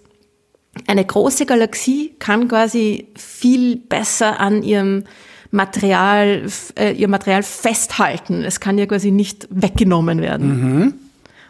eine 0.87 1.05
große 1.05 1.45
Galaxie 1.45 2.13
kann 2.19 2.47
quasi 2.47 3.07
viel 3.15 3.77
besser 3.77 4.39
an 4.39 4.61
ihrem 4.61 5.05
Material, 5.51 6.43
äh, 6.77 6.91
ihr 6.91 7.07
Material 7.07 7.43
festhalten. 7.43 8.43
Es 8.43 8.59
kann 8.59 8.77
ja 8.77 8.85
quasi 8.85 9.11
nicht 9.11 9.47
weggenommen 9.49 10.21
werden. 10.21 10.47
Mhm. 10.47 10.93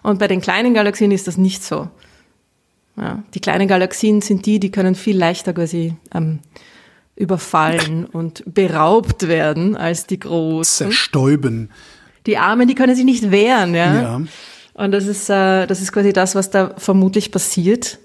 Und 0.03 0.19
bei 0.19 0.27
den 0.27 0.41
kleinen 0.41 0.73
Galaxien 0.73 1.11
ist 1.11 1.27
das 1.27 1.37
nicht 1.37 1.63
so. 1.63 1.89
Ja, 2.97 3.23
die 3.33 3.39
kleinen 3.39 3.67
Galaxien 3.67 4.21
sind 4.21 4.45
die, 4.45 4.59
die 4.59 4.71
können 4.71 4.95
viel 4.95 5.17
leichter 5.17 5.53
quasi 5.53 5.95
ähm, 6.13 6.39
überfallen 7.15 8.05
und 8.05 8.43
beraubt 8.45 9.27
werden 9.27 9.77
als 9.77 10.05
die 10.05 10.19
großen. 10.19 10.87
Zerstäuben. 10.87 11.69
Die 12.25 12.37
Armen, 12.37 12.67
die 12.67 12.75
können 12.75 12.95
sich 12.95 13.05
nicht 13.05 13.31
wehren, 13.31 13.73
ja. 13.75 14.01
ja. 14.01 14.21
Und 14.73 14.91
das 14.91 15.05
ist, 15.05 15.29
äh, 15.29 15.67
das 15.67 15.81
ist 15.81 15.91
quasi 15.91 16.11
das, 16.11 16.35
was 16.35 16.49
da 16.49 16.73
vermutlich 16.77 17.31
passiert. 17.31 17.99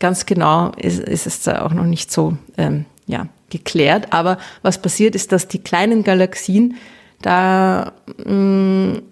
Ganz 0.00 0.26
genau 0.26 0.72
ist, 0.76 0.98
ist 0.98 1.26
es 1.26 1.42
da 1.42 1.62
auch 1.62 1.72
noch 1.72 1.84
nicht 1.84 2.10
so 2.10 2.36
ähm, 2.58 2.84
ja, 3.06 3.28
geklärt. 3.50 4.12
Aber 4.12 4.38
was 4.62 4.82
passiert 4.82 5.14
ist, 5.14 5.30
dass 5.30 5.46
die 5.46 5.60
kleinen 5.60 6.02
Galaxien 6.02 6.76
da 7.22 7.92
mh, 8.24 8.32
mm, 8.32 9.02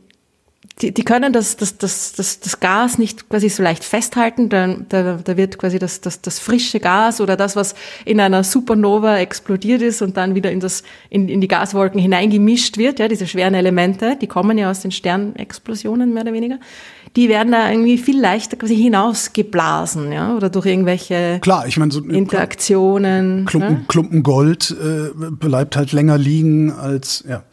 die, 0.83 0.93
die 0.93 1.05
können 1.05 1.33
das, 1.33 1.57
das, 1.57 1.79
das, 1.79 2.15
das, 2.15 2.41
das 2.41 2.59
Gas 2.59 2.99
nicht 2.99 3.29
quasi 3.29 3.49
so 3.49 3.63
leicht 3.63 3.85
festhalten. 3.85 4.49
Da, 4.49 4.75
da, 4.89 5.21
da 5.23 5.37
wird 5.37 5.57
quasi 5.57 5.79
das, 5.79 6.01
das, 6.01 6.21
das 6.21 6.41
frische 6.41 6.81
Gas 6.81 7.21
oder 7.21 7.37
das, 7.37 7.55
was 7.55 7.77
in 8.05 8.19
einer 8.19 8.43
Supernova 8.43 9.19
explodiert 9.19 9.83
ist 9.83 10.03
und 10.03 10.17
dann 10.17 10.35
wieder 10.35 10.51
in, 10.51 10.59
das, 10.59 10.83
in, 11.11 11.29
in 11.29 11.41
die 11.41 11.47
Gaswolken 11.47 12.01
hineingemischt 12.01 12.77
wird, 12.77 12.99
ja, 12.99 13.07
diese 13.07 13.29
schweren 13.29 13.55
Elemente, 13.55 14.17
die 14.21 14.27
kommen 14.27 14.59
ja 14.59 14.69
aus 14.69 14.81
den 14.81 14.91
Sternexplosionen 14.91 16.13
mehr 16.13 16.25
oder 16.25 16.33
weniger, 16.33 16.59
die 17.15 17.29
werden 17.29 17.53
da 17.53 17.71
irgendwie 17.71 17.97
viel 17.97 18.21
leichter 18.21 18.57
quasi 18.57 18.77
hinausgeblasen, 18.77 20.11
ja, 20.11 20.35
oder 20.35 20.51
durch 20.51 20.67
irgendwelche 20.67 21.39
Klar, 21.41 21.69
ich 21.69 21.77
meine, 21.77 21.93
so 21.93 22.01
Interaktionen. 22.01 23.45
Klumpen, 23.45 23.73
ja? 23.73 23.81
Klumpen 23.87 24.23
Gold 24.25 24.73
äh, 24.73 25.11
bleibt 25.31 25.77
halt 25.77 25.93
länger 25.93 26.19
liegen 26.19 26.73
als, 26.73 27.23
ja. 27.29 27.45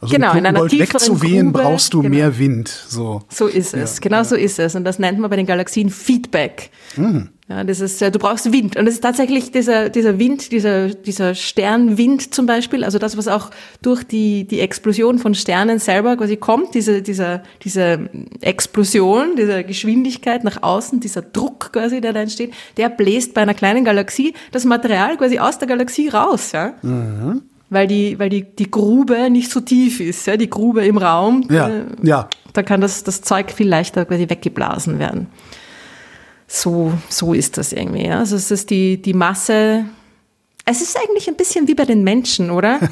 Also 0.00 0.14
genau, 0.14 0.32
um 0.32 0.38
in 0.38 0.46
einer 0.46 0.66
tieferen 0.66 0.94
wegzuwehen, 0.94 1.52
Grube, 1.52 1.64
brauchst 1.64 1.92
du 1.92 2.02
genau. 2.02 2.14
mehr 2.14 2.38
Wind. 2.38 2.68
So, 2.68 3.22
so 3.28 3.46
ist 3.46 3.74
es, 3.74 3.96
ja, 3.96 4.00
genau 4.00 4.18
ja. 4.18 4.24
so 4.24 4.36
ist 4.36 4.58
es. 4.58 4.74
Und 4.74 4.84
das 4.84 4.98
nennt 4.98 5.18
man 5.18 5.28
bei 5.28 5.36
den 5.36 5.46
Galaxien 5.46 5.90
Feedback. 5.90 6.70
Mhm. 6.96 7.30
Ja, 7.48 7.64
das 7.64 7.80
ist, 7.80 8.00
du 8.02 8.18
brauchst 8.18 8.52
Wind. 8.52 8.76
Und 8.76 8.86
es 8.86 8.94
ist 8.94 9.00
tatsächlich 9.00 9.50
dieser, 9.50 9.88
dieser 9.88 10.18
Wind, 10.18 10.52
dieser, 10.52 10.90
dieser 10.90 11.34
Sternwind 11.34 12.34
zum 12.34 12.44
Beispiel, 12.44 12.84
also 12.84 12.98
das, 12.98 13.16
was 13.16 13.26
auch 13.26 13.50
durch 13.80 14.04
die, 14.04 14.46
die 14.46 14.60
Explosion 14.60 15.18
von 15.18 15.34
Sternen 15.34 15.78
selber 15.78 16.16
quasi 16.18 16.36
kommt, 16.36 16.74
diese, 16.74 17.00
dieser, 17.00 17.42
diese 17.62 18.10
Explosion, 18.42 19.34
diese 19.36 19.64
Geschwindigkeit 19.64 20.44
nach 20.44 20.62
außen, 20.62 21.00
dieser 21.00 21.22
Druck 21.22 21.72
quasi, 21.72 22.02
der 22.02 22.12
da 22.12 22.20
entsteht, 22.20 22.52
der 22.76 22.90
bläst 22.90 23.32
bei 23.32 23.40
einer 23.40 23.54
kleinen 23.54 23.84
Galaxie 23.84 24.34
das 24.52 24.66
Material 24.66 25.16
quasi 25.16 25.38
aus 25.38 25.58
der 25.58 25.68
Galaxie 25.68 26.08
raus, 26.08 26.52
ja. 26.52 26.74
Mhm 26.82 27.42
weil 27.70 27.86
die, 27.86 28.18
weil 28.18 28.30
die, 28.30 28.44
die 28.44 28.70
Grube 28.70 29.30
nicht 29.30 29.50
so 29.50 29.60
tief 29.60 30.00
ist, 30.00 30.26
ja, 30.26 30.36
die 30.36 30.50
Grube 30.50 30.84
im 30.86 30.98
Raum. 30.98 31.46
Ja, 31.50 31.68
äh, 31.68 31.84
ja. 32.02 32.28
Da 32.52 32.62
kann 32.62 32.80
das, 32.80 33.04
das 33.04 33.22
Zeug 33.22 33.52
viel 33.52 33.68
leichter 33.68 34.04
quasi 34.04 34.28
weggeblasen 34.28 34.98
werden. 34.98 35.28
So, 36.46 36.92
so 37.08 37.34
ist 37.34 37.58
das 37.58 37.72
irgendwie, 37.72 38.06
ja. 38.06 38.20
Also 38.20 38.36
es 38.36 38.50
ist 38.50 38.70
die, 38.70 39.00
die 39.00 39.12
Masse. 39.14 39.84
Es 40.64 40.80
ist 40.80 40.96
eigentlich 40.98 41.28
ein 41.28 41.36
bisschen 41.36 41.68
wie 41.68 41.74
bei 41.74 41.84
den 41.84 42.04
Menschen, 42.04 42.50
oder? 42.50 42.80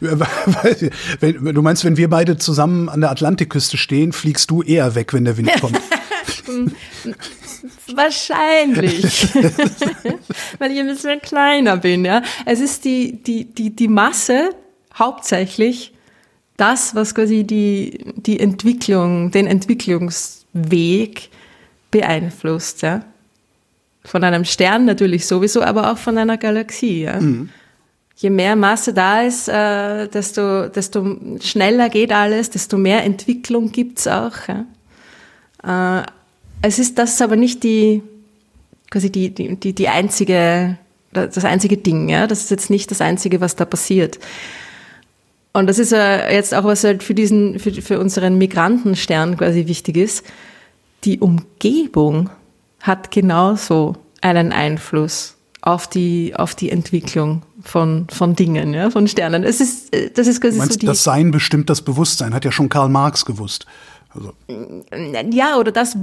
du 0.00 1.62
meinst, 1.62 1.84
wenn 1.84 1.96
wir 1.96 2.10
beide 2.10 2.36
zusammen 2.36 2.88
an 2.88 3.00
der 3.00 3.10
Atlantikküste 3.10 3.76
stehen, 3.76 4.12
fliegst 4.12 4.50
du 4.50 4.62
eher 4.62 4.94
weg, 4.94 5.12
wenn 5.12 5.24
der 5.24 5.36
Wind 5.36 5.50
kommt. 5.60 5.80
Wahrscheinlich. 7.96 9.34
Weil 10.58 10.72
ich 10.72 10.78
ein 10.78 10.86
bisschen 10.86 11.20
kleiner 11.20 11.76
bin, 11.76 12.04
ja. 12.04 12.22
Es 12.46 12.60
ist 12.60 12.84
die, 12.84 13.22
die, 13.22 13.44
die, 13.44 13.70
die 13.70 13.88
Masse 13.88 14.50
hauptsächlich 14.94 15.92
das, 16.56 16.94
was 16.94 17.14
quasi 17.14 17.44
die, 17.44 18.12
die 18.16 18.38
Entwicklung, 18.38 19.30
den 19.30 19.46
Entwicklungsweg 19.46 21.30
beeinflusst, 21.90 22.82
ja. 22.82 23.04
Von 24.04 24.24
einem 24.24 24.44
Stern 24.44 24.86
natürlich 24.86 25.26
sowieso, 25.26 25.62
aber 25.62 25.92
auch 25.92 25.98
von 25.98 26.16
einer 26.18 26.36
Galaxie, 26.36 27.02
ja. 27.02 27.20
Mhm. 27.20 27.50
Je 28.16 28.28
mehr 28.28 28.54
Masse 28.54 28.92
da 28.92 29.22
ist, 29.22 29.48
äh, 29.48 30.06
desto, 30.08 30.68
desto 30.68 31.16
schneller 31.40 31.88
geht 31.88 32.12
alles, 32.12 32.50
desto 32.50 32.76
mehr 32.76 33.02
Entwicklung 33.04 33.72
gibt's 33.72 34.06
auch. 34.06 34.36
Ja. 34.46 36.00
Äh, 36.00 36.06
es 36.62 36.78
ist 36.78 36.98
das 36.98 37.20
aber 37.22 37.36
nicht 37.36 37.62
die, 37.64 38.02
quasi 38.90 39.10
die, 39.10 39.30
die, 39.30 39.56
die, 39.56 39.72
die 39.72 39.88
einzige, 39.88 40.78
das 41.12 41.44
einzige 41.44 41.76
Ding, 41.76 42.08
ja. 42.08 42.26
Das 42.26 42.40
ist 42.40 42.50
jetzt 42.50 42.70
nicht 42.70 42.90
das 42.90 43.00
einzige, 43.00 43.40
was 43.40 43.56
da 43.56 43.64
passiert. 43.64 44.18
Und 45.52 45.66
das 45.66 45.78
ist 45.78 45.90
jetzt 45.92 46.54
auch, 46.54 46.64
was 46.64 46.84
halt 46.84 47.02
für 47.02 47.14
diesen, 47.14 47.58
für, 47.58 47.72
für 47.72 47.98
unseren 47.98 48.38
Migrantenstern 48.38 49.36
quasi 49.36 49.66
wichtig 49.66 49.96
ist. 49.96 50.24
Die 51.04 51.18
Umgebung 51.18 52.30
hat 52.80 53.10
genauso 53.10 53.96
einen 54.20 54.52
Einfluss 54.52 55.36
auf 55.62 55.88
die, 55.88 56.34
auf 56.36 56.54
die 56.54 56.70
Entwicklung 56.70 57.42
von, 57.62 58.06
von 58.10 58.36
Dingen, 58.36 58.72
ja, 58.72 58.90
von 58.90 59.08
Sternen. 59.08 59.44
Es 59.44 59.60
ist, 59.60 59.94
das 60.16 60.26
ist 60.26 60.40
quasi 60.40 60.54
du 60.54 60.58
meinst, 60.58 60.74
so 60.74 60.78
die, 60.78 60.86
das 60.86 61.04
Sein 61.04 61.30
bestimmt 61.30 61.68
das 61.68 61.82
Bewusstsein, 61.82 62.32
hat 62.32 62.44
ja 62.44 62.52
schon 62.52 62.68
Karl 62.68 62.88
Marx 62.88 63.24
gewusst. 63.24 63.66
Also. 64.12 64.32
Ja, 65.30 65.56
oder 65.56 65.70
das, 65.70 65.96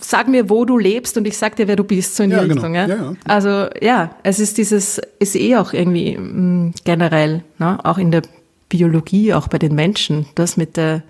sag 0.00 0.28
mir, 0.28 0.48
wo 0.48 0.64
du 0.64 0.78
lebst 0.78 1.16
und 1.16 1.26
ich 1.26 1.36
sag 1.36 1.56
dir, 1.56 1.66
wer 1.66 1.76
du 1.76 1.84
bist, 1.84 2.14
so 2.14 2.22
in 2.22 2.30
die 2.30 2.36
ja, 2.36 2.42
genau. 2.42 2.54
Richtung. 2.54 2.72
Genau. 2.72 2.88
Ja? 2.88 2.96
Ja, 2.96 3.02
ja. 3.02 3.16
Also 3.24 3.66
ja, 3.80 4.10
es 4.22 4.38
ist 4.38 4.58
dieses, 4.58 5.00
ist 5.18 5.34
eh 5.34 5.56
auch 5.56 5.72
irgendwie 5.72 6.16
mh, 6.16 6.22
mm, 6.22 6.74
generell, 6.84 7.42
ne? 7.58 7.78
auch 7.84 7.98
in 7.98 8.12
der 8.12 8.22
Biologie, 8.68 9.34
auch 9.34 9.48
bei 9.48 9.58
den 9.58 9.74
Menschen, 9.74 10.26
das 10.34 10.56
mit 10.56 10.76
der 10.76 11.02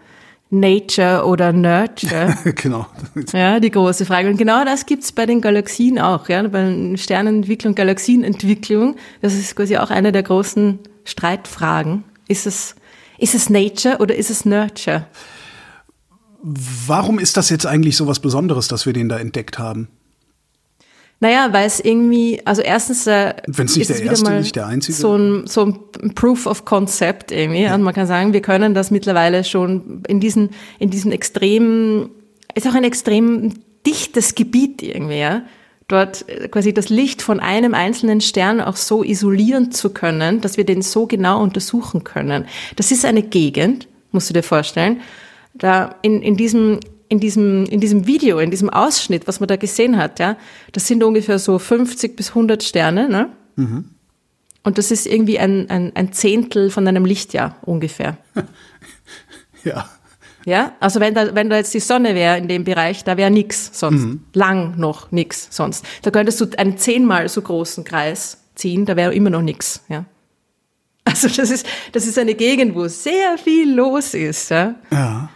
Nature 0.50 1.26
oder 1.26 1.52
Nurture. 1.52 2.34
genau. 2.54 2.86
Ja, 3.32 3.60
die 3.60 3.70
große 3.70 4.06
Frage. 4.06 4.30
Und 4.30 4.38
genau 4.38 4.64
das 4.64 4.86
gibt's 4.86 5.12
bei 5.12 5.26
den 5.26 5.42
Galaxien 5.42 5.98
auch, 5.98 6.28
ja, 6.28 6.42
bei 6.48 6.96
Sternenentwicklung, 6.96 7.74
Galaxienentwicklung. 7.74 8.96
Das 9.20 9.34
ist 9.34 9.54
quasi 9.54 9.76
auch 9.76 9.90
eine 9.90 10.12
der 10.12 10.22
großen 10.22 10.78
Streitfragen. 11.04 12.04
Ist 12.28 12.46
es, 12.46 12.76
ist 13.18 13.34
es 13.34 13.50
Nature 13.50 13.98
oder 13.98 14.14
ist 14.14 14.30
es 14.30 14.46
Nurture? 14.46 15.04
Warum 16.42 17.18
ist 17.18 17.36
das 17.36 17.50
jetzt 17.50 17.66
eigentlich 17.66 17.96
so 17.96 18.06
was 18.06 18.20
Besonderes, 18.20 18.68
dass 18.68 18.86
wir 18.86 18.92
den 18.92 19.08
da 19.08 19.18
entdeckt 19.18 19.58
haben? 19.58 19.88
Naja, 21.20 21.48
weil 21.50 21.66
es 21.66 21.80
irgendwie, 21.80 22.40
also 22.44 22.62
erstens 22.62 23.06
äh, 23.08 23.34
Wenn 23.48 23.66
es 23.66 23.76
nicht 23.76 23.90
der 23.90 24.02
erste, 24.02 24.30
nicht 24.30 24.54
der 24.54 24.66
einzige. 24.66 24.96
so 24.96 25.16
ein, 25.16 25.46
so 25.48 25.64
ein 25.64 26.14
Proof 26.14 26.46
of 26.46 26.64
Concept 26.64 27.32
irgendwie. 27.32 27.66
Und 27.66 27.82
man 27.82 27.92
kann 27.92 28.06
sagen, 28.06 28.32
wir 28.32 28.42
können 28.42 28.72
das 28.72 28.92
mittlerweile 28.92 29.42
schon 29.42 30.04
in 30.06 30.20
diesen, 30.20 30.50
in 30.78 30.90
diesen 30.90 31.10
extremen, 31.10 32.10
ist 32.54 32.68
auch 32.68 32.74
ein 32.74 32.84
extrem 32.84 33.54
dichtes 33.84 34.36
Gebiet 34.36 34.82
irgendwie, 34.82 35.18
ja. 35.18 35.42
Dort 35.88 36.28
äh, 36.28 36.46
quasi 36.48 36.72
das 36.72 36.88
Licht 36.88 37.20
von 37.20 37.40
einem 37.40 37.74
einzelnen 37.74 38.20
Stern 38.20 38.60
auch 38.60 38.76
so 38.76 39.02
isolieren 39.02 39.72
zu 39.72 39.90
können, 39.90 40.40
dass 40.40 40.56
wir 40.56 40.64
den 40.64 40.82
so 40.82 41.06
genau 41.06 41.42
untersuchen 41.42 42.04
können. 42.04 42.44
Das 42.76 42.92
ist 42.92 43.04
eine 43.04 43.22
Gegend, 43.22 43.88
musst 44.12 44.30
du 44.30 44.34
dir 44.34 44.44
vorstellen. 44.44 45.00
Da 45.54 45.96
in, 46.02 46.22
in 46.22 46.36
diesem 46.36 46.80
in 47.08 47.20
diesem, 47.20 47.64
in 47.64 47.80
diesem 47.80 48.06
Video, 48.06 48.38
in 48.38 48.50
diesem 48.50 48.68
Ausschnitt, 48.70 49.26
was 49.26 49.40
man 49.40 49.48
da 49.48 49.56
gesehen 49.56 49.96
hat, 49.96 50.18
ja, 50.18 50.36
das 50.72 50.86
sind 50.86 51.02
ungefähr 51.02 51.38
so 51.38 51.58
50 51.58 52.16
bis 52.16 52.30
100 52.30 52.62
Sterne, 52.62 53.08
ne? 53.08 53.30
Und 54.62 54.76
das 54.78 54.90
ist 54.90 55.06
irgendwie 55.06 55.38
ein, 55.38 55.70
ein, 55.70 55.92
ein 55.94 56.12
Zehntel 56.12 56.70
von 56.70 56.86
einem 56.86 57.04
Lichtjahr 57.04 57.56
ungefähr. 57.62 58.18
ja. 59.64 59.88
Ja, 60.44 60.72
also 60.80 61.00
wenn 61.00 61.14
da, 61.14 61.34
wenn 61.34 61.50
da 61.50 61.56
jetzt 61.56 61.74
die 61.74 61.80
Sonne 61.80 62.14
wäre 62.14 62.38
in 62.38 62.48
dem 62.48 62.64
Bereich, 62.64 63.04
da 63.04 63.16
wäre 63.16 63.30
nix 63.30 63.70
sonst. 63.72 64.18
Lang 64.34 64.78
noch 64.78 65.10
nix 65.10 65.48
sonst. 65.50 65.84
Da 66.02 66.10
könntest 66.10 66.40
du 66.40 66.46
einen 66.56 66.78
zehnmal 66.78 67.28
so 67.28 67.42
großen 67.42 67.84
Kreis 67.84 68.38
ziehen, 68.54 68.86
da 68.86 68.96
wäre 68.96 69.14
immer 69.14 69.30
noch 69.30 69.42
nix, 69.42 69.82
ja. 69.88 70.04
Also 71.04 71.28
das 71.28 71.50
ist, 71.50 71.66
das 71.92 72.06
ist 72.06 72.18
eine 72.18 72.34
Gegend, 72.34 72.74
wo 72.74 72.86
sehr 72.88 73.38
viel 73.38 73.74
los 73.74 74.14
ist, 74.14 74.50
ja. 74.50 74.74
Ja. 74.90 75.30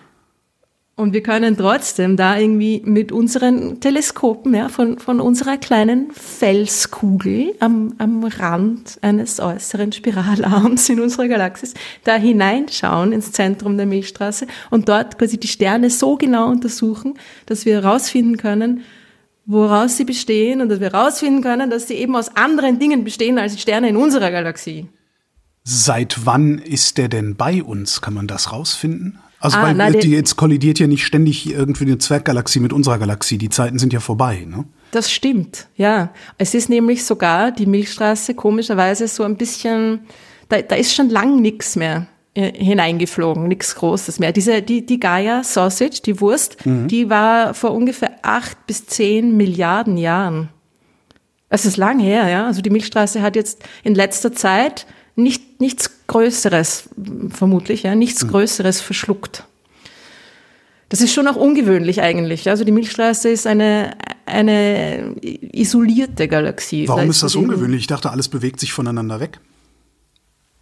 Und 1.03 1.13
wir 1.15 1.23
können 1.25 1.57
trotzdem 1.57 2.17
da 2.17 2.39
irgendwie 2.39 2.81
mit 2.85 3.11
unseren 3.11 3.81
Teleskopen, 3.81 4.55
ja, 4.55 4.69
von, 4.69 5.01
von 5.01 5.21
unserer 5.21 5.57
kleinen 5.57 6.13
Felskugel 6.13 7.57
am, 7.59 7.95
am 7.99 8.23
Rand 8.23 8.99
eines 9.03 9.41
äußeren 9.41 9.91
Spiralarms 9.91 10.89
in 10.91 11.01
unserer 11.01 11.27
Galaxis, 11.27 11.75
da 12.05 12.15
hineinschauen 12.15 13.11
ins 13.11 13.33
Zentrum 13.33 13.77
der 13.77 13.87
Milchstraße 13.87 14.47
und 14.71 14.89
dort 14.89 15.19
quasi 15.19 15.39
die 15.39 15.49
Sterne 15.49 15.91
so 15.91 16.17
genau 16.17 16.49
untersuchen, 16.49 17.15
dass 17.47 17.67
wir 17.67 17.83
herausfinden 17.83 18.37
können, 18.37 18.83
woraus 19.45 19.97
sie 19.97 20.05
bestehen 20.05 20.61
und 20.61 20.69
dass 20.69 20.79
wir 20.79 20.93
herausfinden 20.93 21.43
können, 21.43 21.69
dass 21.69 21.89
sie 21.89 21.95
eben 21.95 22.15
aus 22.15 22.37
anderen 22.37 22.79
Dingen 22.79 23.03
bestehen 23.03 23.41
als 23.41 23.55
die 23.55 23.61
Sterne 23.61 23.89
in 23.89 23.97
unserer 23.97 24.31
Galaxie. 24.31 24.87
Seit 25.65 26.27
wann 26.27 26.59
ist 26.59 26.97
der 26.97 27.09
denn 27.09 27.35
bei 27.35 27.61
uns? 27.61 28.01
Kann 28.01 28.15
man 28.15 28.29
das 28.29 28.53
rausfinden? 28.53 29.19
Also 29.43 29.59
Ah, 29.59 29.65
weil 29.65 29.75
na, 29.75 29.91
die 29.91 30.11
jetzt 30.11 30.37
kollidiert 30.37 30.79
ja 30.79 30.87
nicht 30.87 31.05
ständig 31.05 31.51
irgendwie 31.51 31.85
eine 31.85 31.99
Zwerggalaxie 31.99 32.61
mit 32.61 32.73
unserer 32.73 32.99
Galaxie. 32.99 33.39
Die 33.39 33.49
Zeiten 33.49 33.79
sind 33.81 33.93
ja 33.93 33.99
vorbei, 33.99 34.47
ne? 34.49 34.65
Das 34.93 35.11
stimmt, 35.11 35.67
ja. 35.77 36.11
Es 36.39 36.55
ist 36.55 36.69
nämlich 36.69 37.05
sogar 37.05 37.51
die 37.51 37.67
Milchstraße 37.67 38.35
komischerweise 38.35 39.09
so 39.09 39.25
ein 39.25 39.37
bisschen, 39.37 40.01
da, 40.49 40.63
da 40.63 40.77
ist 40.77 40.95
schon 40.95 41.11
lang 41.11 41.41
nichts 41.41 41.75
mehr 41.75 42.07
äh, 42.35 42.53
hineingeflogen, 42.53 43.49
nichts 43.49 43.75
Großes 43.75 44.21
mehr. 44.21 44.31
Diese, 44.33 44.63
die, 44.63 44.87
die 44.87 45.01
Gaia 45.01 45.43
Sausage, 45.43 46.03
die 46.07 46.21
Wurst, 46.21 46.59
die 46.65 47.11
war 47.11 47.53
vor 47.55 47.73
ungefähr 47.73 48.13
acht 48.23 48.67
bis 48.67 48.87
zehn 48.87 49.37
Milliarden 49.37 49.97
Jahren. 49.97 50.51
Es 51.49 51.67
ist 51.67 51.77
lang 51.77 51.99
her, 51.99 52.29
ja. 52.29 52.47
Also 52.47 52.63
die 52.63 52.71
Milchstraße 52.71 53.23
hat 53.23 53.35
jetzt 53.35 53.65
in 53.83 53.95
letzter 53.97 54.33
Zeit 54.33 54.87
nicht, 55.17 55.61
nichts 55.61 56.02
Größeres, 56.13 56.91
vermutlich, 57.31 57.85
ja, 57.85 57.95
nichts 57.95 58.29
Größeres 58.29 58.83
verschluckt. 58.83 59.45
Das 60.91 61.01
ist 61.01 61.15
schon 61.15 61.27
auch 61.27 61.37
ungewöhnlich 61.37 62.03
eigentlich. 62.03 62.51
Also 62.51 62.65
die 62.65 62.73
Milchstraße 62.73 63.31
ist 63.31 63.47
eine, 63.47 63.97
eine 64.27 65.17
isolierte 65.23 66.29
Galaxie. 66.29 66.87
Warum 66.87 67.05
Da 67.05 67.11
ist 67.11 67.23
das 67.23 67.35
ungewöhnlich? 67.35 67.81
Ich 67.81 67.87
dachte, 67.87 68.11
alles 68.11 68.29
bewegt 68.29 68.61
sich 68.61 68.75
voneinander 68.75 69.19
weg. 69.19 69.41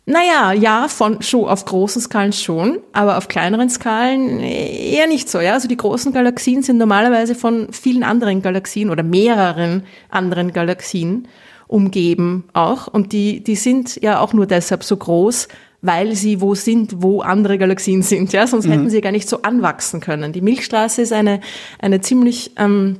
Naja, 0.06 0.52
ja, 0.52 0.86
von, 0.86 1.20
schon, 1.20 1.48
auf 1.48 1.64
großen 1.64 2.00
Skalen 2.00 2.32
schon, 2.32 2.78
aber 2.92 3.18
auf 3.18 3.26
kleineren 3.26 3.70
Skalen 3.70 4.38
eher 4.38 5.08
nicht 5.08 5.28
so. 5.28 5.40
Ja? 5.40 5.54
Also 5.54 5.66
die 5.66 5.76
großen 5.76 6.12
Galaxien 6.12 6.62
sind 6.62 6.78
normalerweise 6.78 7.34
von 7.34 7.72
vielen 7.72 8.04
anderen 8.04 8.40
Galaxien 8.40 8.88
oder 8.88 9.02
mehreren 9.02 9.82
anderen 10.10 10.52
Galaxien 10.52 11.26
umgeben 11.70 12.44
auch. 12.52 12.88
Und 12.88 13.12
die, 13.12 13.42
die 13.42 13.54
sind 13.54 14.00
ja 14.02 14.20
auch 14.20 14.32
nur 14.32 14.46
deshalb 14.46 14.82
so 14.82 14.96
groß, 14.96 15.48
weil 15.82 16.14
sie 16.14 16.40
wo 16.40 16.54
sind, 16.54 16.96
wo 16.98 17.20
andere 17.20 17.58
Galaxien 17.58 18.02
sind. 18.02 18.32
Ja? 18.32 18.46
Sonst 18.46 18.66
hätten 18.66 18.90
sie 18.90 19.00
gar 19.00 19.12
nicht 19.12 19.28
so 19.28 19.42
anwachsen 19.42 20.00
können. 20.00 20.32
Die 20.32 20.42
Milchstraße 20.42 21.02
ist 21.02 21.12
eine, 21.12 21.40
eine 21.78 22.00
ziemlich 22.00 22.52
ähm, 22.56 22.98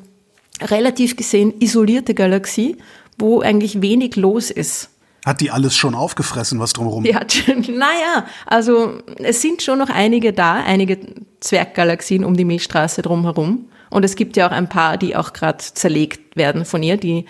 relativ 0.63 1.17
gesehen 1.17 1.53
isolierte 1.61 2.15
Galaxie, 2.15 2.77
wo 3.19 3.41
eigentlich 3.41 3.83
wenig 3.83 4.17
los 4.17 4.51
ist. 4.51 4.91
Hat 5.27 5.43
die 5.43 5.51
alles 5.51 5.77
schon 5.77 5.95
aufgefressen, 5.95 6.61
was 6.61 6.73
drumherum? 6.73 7.05
Schon, 7.05 7.61
naja, 7.77 8.25
also 8.47 9.01
es 9.19 9.43
sind 9.43 9.61
schon 9.61 9.79
noch 9.79 9.91
einige 9.91 10.33
da, 10.33 10.55
einige 10.55 10.99
Zwerggalaxien 11.41 12.25
um 12.25 12.37
die 12.37 12.47
Milchstraße 12.47 13.03
drumherum. 13.03 13.67
Und 13.91 14.05
es 14.05 14.15
gibt 14.15 14.37
ja 14.37 14.47
auch 14.47 14.53
ein 14.53 14.69
paar, 14.69 14.97
die 14.97 15.17
auch 15.17 15.33
gerade 15.33 15.59
zerlegt 15.59 16.37
werden 16.37 16.65
von 16.65 16.83
ihr. 16.83 16.97
Die, 16.97 17.27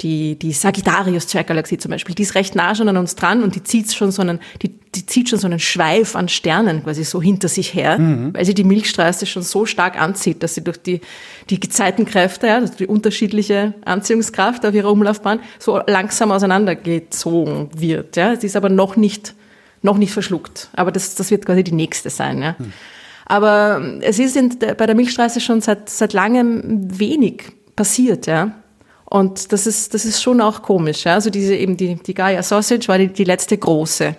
die, 0.00 0.38
die 0.38 0.52
Sagittarius-Zwerggalaxie 0.52 1.78
zum 1.78 1.90
Beispiel, 1.90 2.14
die 2.14 2.22
ist 2.22 2.34
recht 2.34 2.54
nah 2.54 2.74
schon 2.74 2.88
an 2.88 2.96
uns 2.96 3.14
dran 3.16 3.42
und 3.42 3.54
die 3.54 3.62
zieht 3.62 3.92
schon 3.92 4.10
so 4.10 4.22
einen, 4.22 4.40
die, 4.62 4.70
die 4.94 5.04
zieht 5.06 5.28
schon 5.28 5.38
so 5.38 5.46
einen 5.46 5.58
Schweif 5.58 6.16
an 6.16 6.28
Sternen 6.28 6.82
quasi 6.82 7.04
so 7.04 7.20
hinter 7.20 7.48
sich 7.48 7.74
her, 7.74 7.98
weil 8.32 8.44
sie 8.44 8.54
die 8.54 8.64
Milchstraße 8.64 9.26
schon 9.26 9.42
so 9.42 9.66
stark 9.66 10.00
anzieht, 10.00 10.42
dass 10.42 10.54
sie 10.54 10.64
durch 10.64 10.78
die, 10.78 11.00
die 11.50 11.60
Gezeitenkräfte, 11.60 12.46
ja, 12.46 12.56
also 12.56 12.72
die 12.78 12.86
unterschiedliche 12.86 13.74
Anziehungskraft 13.84 14.64
auf 14.66 14.74
ihrer 14.74 14.90
Umlaufbahn 14.90 15.40
so 15.58 15.80
langsam 15.86 16.32
auseinandergezogen 16.32 17.68
wird. 17.76 18.16
Ja. 18.16 18.36
Sie 18.36 18.46
ist 18.46 18.56
aber 18.56 18.68
noch 18.68 18.96
nicht, 18.96 19.34
noch 19.82 19.98
nicht 19.98 20.12
verschluckt. 20.12 20.68
Aber 20.74 20.92
das, 20.92 21.14
das 21.14 21.30
wird 21.30 21.46
quasi 21.46 21.62
die 21.64 21.72
nächste 21.72 22.10
sein. 22.10 22.42
Ja. 22.42 22.56
Aber 23.26 23.80
es 24.00 24.18
ist 24.18 24.36
in, 24.36 24.58
der- 24.58 24.74
bei 24.74 24.86
der 24.86 24.94
Milchstraße 24.96 25.40
schon 25.40 25.60
seit, 25.60 25.88
seit 25.88 26.12
langem 26.12 26.98
wenig 26.98 27.44
passiert, 27.76 28.26
ja. 28.26 28.52
Und 29.10 29.52
das 29.52 29.66
ist, 29.66 29.92
das 29.92 30.04
ist 30.04 30.22
schon 30.22 30.40
auch 30.40 30.62
komisch. 30.62 31.04
Ja? 31.04 31.14
Also 31.14 31.30
diese 31.30 31.54
eben 31.56 31.76
die, 31.76 31.96
die 31.96 32.14
Gaia 32.14 32.42
Sausage 32.42 32.86
war 32.86 32.96
die, 32.96 33.08
die 33.08 33.24
letzte 33.24 33.58
große 33.58 34.16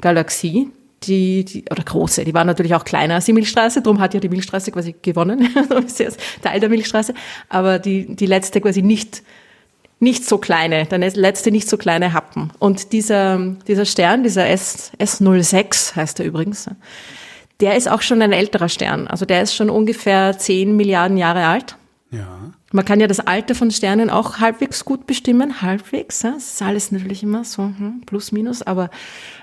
Galaxie. 0.00 0.70
Die, 1.02 1.44
die, 1.44 1.64
oder 1.70 1.82
große, 1.82 2.24
die 2.24 2.32
war 2.32 2.44
natürlich 2.44 2.74
auch 2.74 2.84
kleiner 2.84 3.16
als 3.16 3.26
die 3.26 3.34
Milchstraße, 3.34 3.82
darum 3.82 4.00
hat 4.00 4.14
ja 4.14 4.20
die 4.20 4.30
Milchstraße 4.30 4.70
quasi 4.72 4.94
gewonnen. 5.02 5.54
Ist 5.86 5.98
jetzt 5.98 6.18
Teil 6.40 6.60
der 6.60 6.70
Milchstraße. 6.70 7.12
Aber 7.50 7.78
die, 7.78 8.16
die 8.16 8.24
letzte 8.24 8.62
quasi 8.62 8.80
nicht, 8.80 9.22
nicht 10.00 10.24
so 10.24 10.38
kleine, 10.38 10.86
der 10.86 10.98
letzte 10.98 11.50
nicht 11.50 11.68
so 11.68 11.76
kleine 11.76 12.14
Happen. 12.14 12.52
Und 12.58 12.92
dieser, 12.92 13.38
dieser 13.66 13.84
Stern, 13.84 14.22
dieser 14.22 14.48
S, 14.48 14.92
S06 14.98 15.94
heißt 15.94 16.20
er 16.20 16.26
übrigens, 16.26 16.70
der 17.60 17.76
ist 17.76 17.88
auch 17.88 18.00
schon 18.00 18.22
ein 18.22 18.32
älterer 18.32 18.70
Stern. 18.70 19.06
Also 19.06 19.26
der 19.26 19.42
ist 19.42 19.54
schon 19.54 19.68
ungefähr 19.68 20.38
10 20.38 20.74
Milliarden 20.74 21.18
Jahre 21.18 21.46
alt. 21.46 21.76
Ja. 22.10 22.50
Man 22.74 22.84
kann 22.84 22.98
ja 22.98 23.06
das 23.06 23.20
Alter 23.20 23.54
von 23.54 23.70
Sternen 23.70 24.10
auch 24.10 24.40
halbwegs 24.40 24.84
gut 24.84 25.06
bestimmen, 25.06 25.62
halbwegs. 25.62 26.22
Ja? 26.22 26.32
Das 26.32 26.54
ist 26.54 26.62
alles 26.62 26.90
natürlich 26.90 27.22
immer 27.22 27.44
so 27.44 27.62
hm, 27.62 28.02
plus 28.04 28.32
minus, 28.32 28.62
aber 28.62 28.90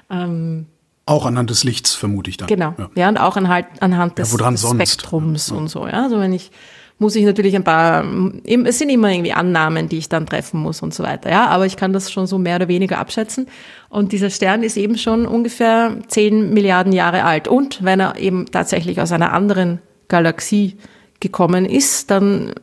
ähm, 0.09 0.65
Auch 1.05 1.25
anhand 1.25 1.49
des 1.49 1.63
Lichts, 1.63 1.95
vermute 1.95 2.29
ich 2.29 2.35
dann. 2.35 2.47
genau. 2.47 2.75
Ja. 2.77 2.89
Ja, 2.95 3.07
und 3.07 3.17
auch 3.17 3.37
anhand, 3.37 3.67
anhand 3.79 4.17
des, 4.17 4.33
woran 4.33 4.55
des? 4.55 4.69
Spektrums 4.69 5.49
und 5.49 5.69
so. 5.69 5.87
Ja, 5.87 6.03
also 6.03 6.19
wenn 6.19 6.33
ich 6.33 6.51
muss 6.99 7.15
ich 7.15 7.23
natürlich 7.23 7.55
ein 7.55 7.63
paar, 7.63 8.03
es 8.43 8.77
sind 8.77 8.89
immer 8.89 9.09
irgendwie 9.09 9.31
Annahmen, 9.31 9.87
die 9.87 9.97
ich 9.97 10.09
dann 10.09 10.25
treffen 10.27 10.59
muss 10.59 10.81
und 10.83 10.93
so 10.93 11.01
weiter. 11.01 11.31
Ja, 11.31 11.47
aber 11.47 11.65
ich 11.65 11.77
kann 11.77 11.93
das 11.93 12.11
schon 12.11 12.27
so 12.27 12.37
mehr 12.37 12.57
oder 12.57 12.67
weniger 12.67 12.99
abschätzen. 12.99 13.47
Und 13.89 14.11
dieser 14.11 14.29
Stern 14.29 14.61
ist 14.61 14.75
eben 14.75 14.97
schon 14.97 15.25
ungefähr 15.25 15.97
10 16.09 16.53
Milliarden 16.53 16.91
Jahre 16.91 17.23
alt. 17.23 17.47
Und 17.47 17.83
wenn 17.83 18.01
er 18.01 18.19
eben 18.19 18.45
tatsächlich 18.51 19.01
aus 19.01 19.13
einer 19.13 19.31
anderen 19.33 19.79
Galaxie 20.09 20.77
gekommen 21.21 21.65
ist, 21.65 22.11
dann 22.11 22.53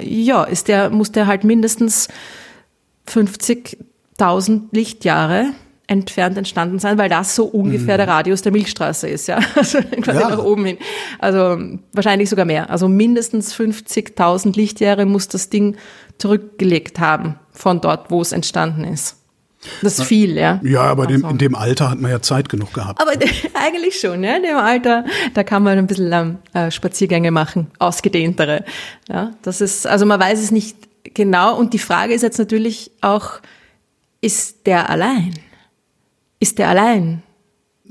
ja, 0.00 0.44
ist 0.44 0.68
der, 0.68 0.90
muss 0.90 1.12
der 1.12 1.26
halt 1.26 1.44
mindestens 1.44 2.08
50.000 3.08 4.62
Lichtjahre 4.72 5.46
entfernt 5.86 6.36
entstanden 6.36 6.78
sein, 6.78 6.98
weil 6.98 7.08
das 7.08 7.34
so 7.34 7.46
ungefähr 7.46 7.96
der 7.96 8.08
Radius 8.08 8.42
der 8.42 8.52
Milchstraße 8.52 9.08
ist, 9.08 9.26
ja. 9.26 9.38
Also 9.56 9.78
quasi 10.02 10.20
Ja. 10.20 10.28
nach 10.28 10.38
oben 10.38 10.66
hin. 10.66 10.78
Also 11.18 11.58
wahrscheinlich 11.92 12.28
sogar 12.28 12.44
mehr. 12.44 12.68
Also 12.68 12.88
mindestens 12.88 13.54
50.000 13.54 14.54
Lichtjahre 14.54 15.06
muss 15.06 15.28
das 15.28 15.48
Ding 15.48 15.76
zurückgelegt 16.18 17.00
haben 17.00 17.36
von 17.52 17.80
dort, 17.80 18.10
wo 18.10 18.20
es 18.20 18.32
entstanden 18.32 18.84
ist. 18.84 19.17
Das 19.82 19.98
ist 19.98 20.04
viel, 20.04 20.36
ja. 20.36 20.60
Ja, 20.62 20.82
aber 20.82 21.06
dem, 21.06 21.24
Also. 21.24 21.28
in 21.32 21.38
dem 21.38 21.54
Alter 21.54 21.90
hat 21.90 22.00
man 22.00 22.10
ja 22.10 22.22
Zeit 22.22 22.48
genug 22.48 22.72
gehabt. 22.72 23.00
Aber 23.00 23.12
eigentlich 23.54 23.98
schon, 24.00 24.22
ja. 24.22 24.36
In 24.36 24.42
dem 24.44 24.56
Alter, 24.56 25.04
da 25.34 25.42
kann 25.42 25.62
man 25.62 25.78
ein 25.78 25.86
bisschen 25.86 26.12
ähm, 26.12 26.38
äh, 26.54 26.70
Spaziergänge 26.70 27.30
machen, 27.30 27.70
ausgedehntere. 27.78 28.64
Ja, 29.08 29.32
das 29.42 29.60
ist, 29.60 29.86
also 29.86 30.06
man 30.06 30.20
weiß 30.20 30.38
es 30.40 30.50
nicht 30.52 30.76
genau. 31.14 31.56
Und 31.56 31.74
die 31.74 31.78
Frage 31.78 32.14
ist 32.14 32.22
jetzt 32.22 32.38
natürlich 32.38 32.90
auch, 33.00 33.40
ist 34.20 34.66
der 34.66 34.90
allein? 34.90 35.34
Ist 36.40 36.58
der 36.58 36.68
allein? 36.68 37.22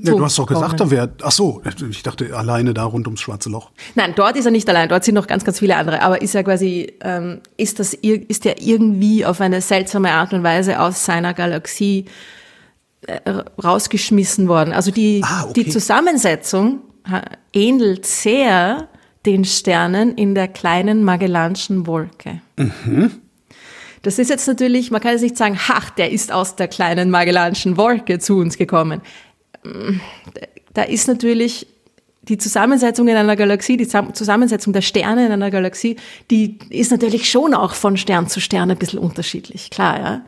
Ja, 0.00 0.12
du 0.12 0.24
hast 0.24 0.38
doch 0.38 0.46
gesagt, 0.46 0.78
da 0.80 0.90
wäre. 0.90 1.10
Ach 1.22 1.32
so, 1.32 1.60
ich 1.90 2.02
dachte 2.02 2.36
alleine 2.36 2.72
da 2.72 2.84
rund 2.84 3.06
ums 3.06 3.20
Schwarze 3.20 3.50
Loch. 3.50 3.70
Nein, 3.96 4.12
dort 4.14 4.36
ist 4.36 4.44
er 4.44 4.52
nicht 4.52 4.68
allein, 4.68 4.88
dort 4.88 5.04
sind 5.04 5.14
noch 5.16 5.26
ganz, 5.26 5.44
ganz 5.44 5.58
viele 5.58 5.76
andere. 5.76 6.02
Aber 6.02 6.22
ist 6.22 6.34
er 6.34 6.44
quasi, 6.44 6.92
ähm, 7.00 7.40
ist 7.56 7.80
das, 7.80 7.94
ist 7.94 8.46
er 8.46 8.62
irgendwie 8.62 9.26
auf 9.26 9.40
eine 9.40 9.60
seltsame 9.60 10.12
Art 10.12 10.32
und 10.32 10.42
Weise 10.44 10.80
aus 10.80 11.04
seiner 11.04 11.34
Galaxie 11.34 12.04
äh, 13.06 13.30
rausgeschmissen 13.62 14.46
worden? 14.46 14.72
Also 14.72 14.90
die, 14.92 15.20
Ah, 15.24 15.44
okay. 15.48 15.64
die 15.64 15.70
Zusammensetzung 15.70 16.80
ähnelt 17.52 18.06
sehr 18.06 18.88
den 19.26 19.44
Sternen 19.44 20.14
in 20.14 20.34
der 20.34 20.46
kleinen 20.48 21.02
Magellanschen 21.04 21.86
Wolke. 21.86 22.40
Das 24.02 24.18
ist 24.18 24.30
jetzt 24.30 24.46
natürlich, 24.46 24.90
man 24.90 25.00
kann 25.00 25.12
jetzt 25.12 25.22
nicht 25.22 25.36
sagen, 25.36 25.58
ach, 25.68 25.90
der 25.90 26.12
ist 26.12 26.30
aus 26.32 26.54
der 26.56 26.68
kleinen 26.68 27.10
Magellanschen 27.10 27.76
Wolke 27.76 28.18
zu 28.18 28.36
uns 28.36 28.56
gekommen 28.58 29.00
da 30.74 30.82
ist 30.82 31.08
natürlich 31.08 31.66
die 32.22 32.38
Zusammensetzung 32.38 33.08
in 33.08 33.16
einer 33.16 33.36
Galaxie, 33.36 33.76
die 33.76 33.88
Zusammensetzung 33.88 34.72
der 34.72 34.82
Sterne 34.82 35.26
in 35.26 35.32
einer 35.32 35.50
Galaxie, 35.50 35.96
die 36.30 36.58
ist 36.68 36.90
natürlich 36.90 37.30
schon 37.30 37.54
auch 37.54 37.74
von 37.74 37.96
Stern 37.96 38.28
zu 38.28 38.40
Stern 38.40 38.70
ein 38.70 38.76
bisschen 38.76 38.98
unterschiedlich, 38.98 39.70
klar, 39.70 39.98
ja. 39.98 40.20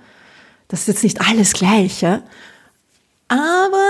Das 0.69 0.81
ist 0.83 0.88
jetzt 0.88 1.03
nicht 1.05 1.21
alles 1.21 1.53
gleich, 1.53 2.01
ja. 2.01 2.23
Aber 3.29 3.85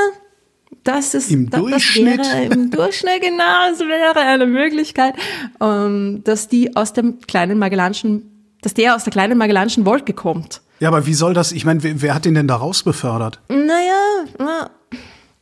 das 0.85 1.14
ist 1.14 1.31
Im 1.31 1.50
da- 1.50 1.59
Durchschnitt. 1.59 2.18
Das 2.20 2.33
wäre 2.33 2.44
im 2.55 2.70
Durchschnitt 2.70 3.20
genau, 3.22 3.68
das 3.70 3.81
wäre 3.81 4.18
eine 4.20 4.46
Möglichkeit, 4.46 5.14
ähm, 5.61 6.22
dass 6.24 6.48
die 6.48 6.74
aus 6.76 6.92
dem 6.92 7.20
kleinen 7.20 7.59
Magellanschen, 7.59 8.55
dass 8.62 8.74
der 8.74 8.96
aus 8.96 9.05
der 9.05 9.12
kleinen 9.12 9.38
Magellanschen 9.38 9.85
Wolke 9.87 10.14
kommt. 10.14 10.62
Ja, 10.81 10.88
aber 10.88 11.07
wie 11.07 11.14
soll 11.14 11.35
das? 11.35 11.53
Ich 11.53 11.64
meine, 11.66 11.83
wer, 11.83 12.00
wer 12.00 12.14
hat 12.14 12.24
den 12.24 12.35
denn 12.35 12.48
da 12.48 12.57
raus 12.57 12.83
befördert? 12.83 13.40
Naja, 13.48 14.24
na, 14.38 14.70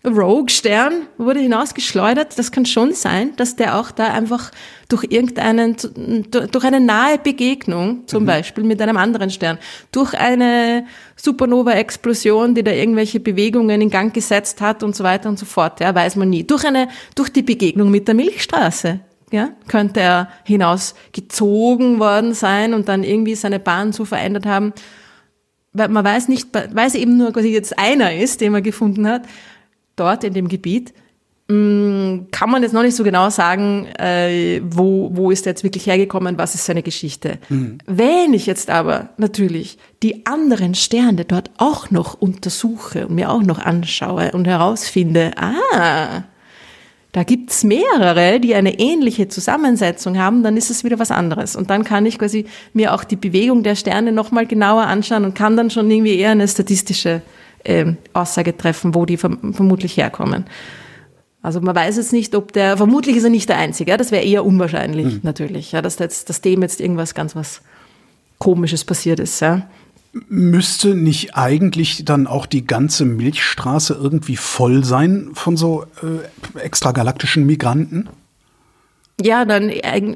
Rogue-Stern 0.08 1.06
wurde 1.16 1.40
hinausgeschleudert. 1.40 2.38
Das 2.38 2.52
kann 2.52 2.66
schon 2.66 2.92
sein, 2.92 3.34
dass 3.36 3.56
der 3.56 3.78
auch 3.78 3.90
da 3.90 4.12
einfach 4.12 4.50
durch 4.88 5.04
irgendeinen, 5.10 5.76
durch 6.30 6.64
eine 6.64 6.80
nahe 6.80 7.18
Begegnung, 7.18 8.06
zum 8.06 8.26
Beispiel 8.26 8.64
mit 8.64 8.80
einem 8.80 8.96
anderen 8.96 9.30
Stern, 9.30 9.58
durch 9.92 10.14
eine 10.14 10.86
Supernova-Explosion, 11.16 12.54
die 12.54 12.64
da 12.64 12.72
irgendwelche 12.72 13.20
Bewegungen 13.20 13.80
in 13.80 13.90
Gang 13.90 14.12
gesetzt 14.12 14.60
hat 14.60 14.82
und 14.82 14.96
so 14.96 15.04
weiter 15.04 15.28
und 15.28 15.38
so 15.38 15.46
fort, 15.46 15.80
ja, 15.80 15.94
weiß 15.94 16.16
man 16.16 16.30
nie. 16.30 16.44
Durch 16.44 16.64
eine, 16.64 16.88
durch 17.14 17.30
die 17.30 17.42
Begegnung 17.42 17.90
mit 17.90 18.08
der 18.08 18.14
Milchstraße, 18.14 19.00
ja, 19.30 19.50
könnte 19.68 20.00
er 20.00 20.28
hinausgezogen 20.44 21.98
worden 21.98 22.34
sein 22.34 22.74
und 22.74 22.88
dann 22.88 23.04
irgendwie 23.04 23.34
seine 23.34 23.60
Bahn 23.60 23.92
so 23.92 24.04
verändert 24.04 24.46
haben, 24.46 24.72
weil 25.72 25.88
man 25.88 26.04
weiß 26.04 26.28
nicht, 26.28 26.48
weil 26.52 26.86
es 26.86 26.94
eben 26.94 27.16
nur 27.16 27.32
quasi 27.32 27.52
jetzt 27.52 27.78
einer 27.78 28.14
ist, 28.14 28.40
den 28.40 28.52
man 28.52 28.62
gefunden 28.62 29.06
hat, 29.06 29.22
dort 29.98 30.24
in 30.24 30.34
dem 30.34 30.48
Gebiet, 30.48 30.92
mh, 31.48 32.26
kann 32.30 32.50
man 32.50 32.62
jetzt 32.62 32.72
noch 32.72 32.82
nicht 32.82 32.96
so 32.96 33.04
genau 33.04 33.30
sagen, 33.30 33.86
äh, 33.98 34.60
wo, 34.64 35.10
wo 35.12 35.30
ist 35.30 35.46
er 35.46 35.52
jetzt 35.52 35.64
wirklich 35.64 35.86
hergekommen, 35.86 36.38
was 36.38 36.54
ist 36.54 36.66
seine 36.66 36.82
Geschichte. 36.82 37.38
Wenn 37.86 38.34
ich 38.34 38.46
jetzt 38.46 38.70
aber 38.70 39.10
natürlich 39.16 39.78
die 40.02 40.26
anderen 40.26 40.74
Sterne 40.74 41.24
dort 41.24 41.50
auch 41.58 41.90
noch 41.90 42.14
untersuche 42.14 43.06
und 43.06 43.14
mir 43.14 43.30
auch 43.30 43.42
noch 43.42 43.58
anschaue 43.58 44.32
und 44.32 44.46
herausfinde, 44.46 45.32
ah, 45.36 46.24
da 47.12 47.22
gibt's 47.22 47.64
mehrere, 47.64 48.38
die 48.38 48.54
eine 48.54 48.78
ähnliche 48.78 49.28
Zusammensetzung 49.28 50.18
haben, 50.18 50.42
dann 50.42 50.58
ist 50.58 50.70
es 50.70 50.84
wieder 50.84 50.98
was 50.98 51.10
anderes. 51.10 51.56
Und 51.56 51.70
dann 51.70 51.82
kann 51.82 52.04
ich 52.04 52.18
quasi 52.18 52.44
mir 52.74 52.94
auch 52.94 53.02
die 53.02 53.16
Bewegung 53.16 53.62
der 53.62 53.76
Sterne 53.76 54.12
nochmal 54.12 54.46
genauer 54.46 54.82
anschauen 54.82 55.24
und 55.24 55.34
kann 55.34 55.56
dann 55.56 55.70
schon 55.70 55.90
irgendwie 55.90 56.18
eher 56.18 56.32
eine 56.32 56.46
statistische 56.46 57.22
ähm, 57.64 57.96
Aussage 58.12 58.56
treffen, 58.56 58.94
wo 58.94 59.06
die 59.06 59.16
verm 59.16 59.54
vermutlich 59.54 59.96
herkommen. 59.96 60.44
Also 61.40 61.60
man 61.60 61.74
weiß 61.74 61.96
jetzt 61.96 62.12
nicht, 62.12 62.34
ob 62.34 62.52
der, 62.52 62.76
vermutlich 62.76 63.16
ist 63.16 63.24
er 63.24 63.30
nicht 63.30 63.48
der 63.48 63.58
Einzige, 63.58 63.92
ja, 63.92 63.96
das 63.96 64.10
wäre 64.10 64.24
eher 64.24 64.44
unwahrscheinlich 64.44 65.22
natürlich, 65.22 65.72
ja, 65.72 65.82
dass, 65.82 65.96
da 65.96 66.04
jetzt, 66.04 66.28
dass 66.28 66.40
dem 66.40 66.62
jetzt 66.62 66.80
irgendwas 66.80 67.14
ganz 67.14 67.36
was 67.36 67.62
Komisches 68.38 68.84
passiert 68.84 69.20
ist. 69.20 69.40
Ja. 69.40 69.68
Müsste 70.28 70.94
nicht 70.94 71.36
eigentlich 71.36 72.04
dann 72.04 72.26
auch 72.26 72.46
die 72.46 72.66
ganze 72.66 73.04
Milchstraße 73.04 73.94
irgendwie 73.94 74.36
voll 74.36 74.84
sein 74.84 75.30
von 75.34 75.56
so 75.56 75.84
äh, 76.02 76.58
extragalaktischen 76.60 77.46
Migranten? 77.46 78.08
Ja, 79.20 79.44
dann, 79.44 79.72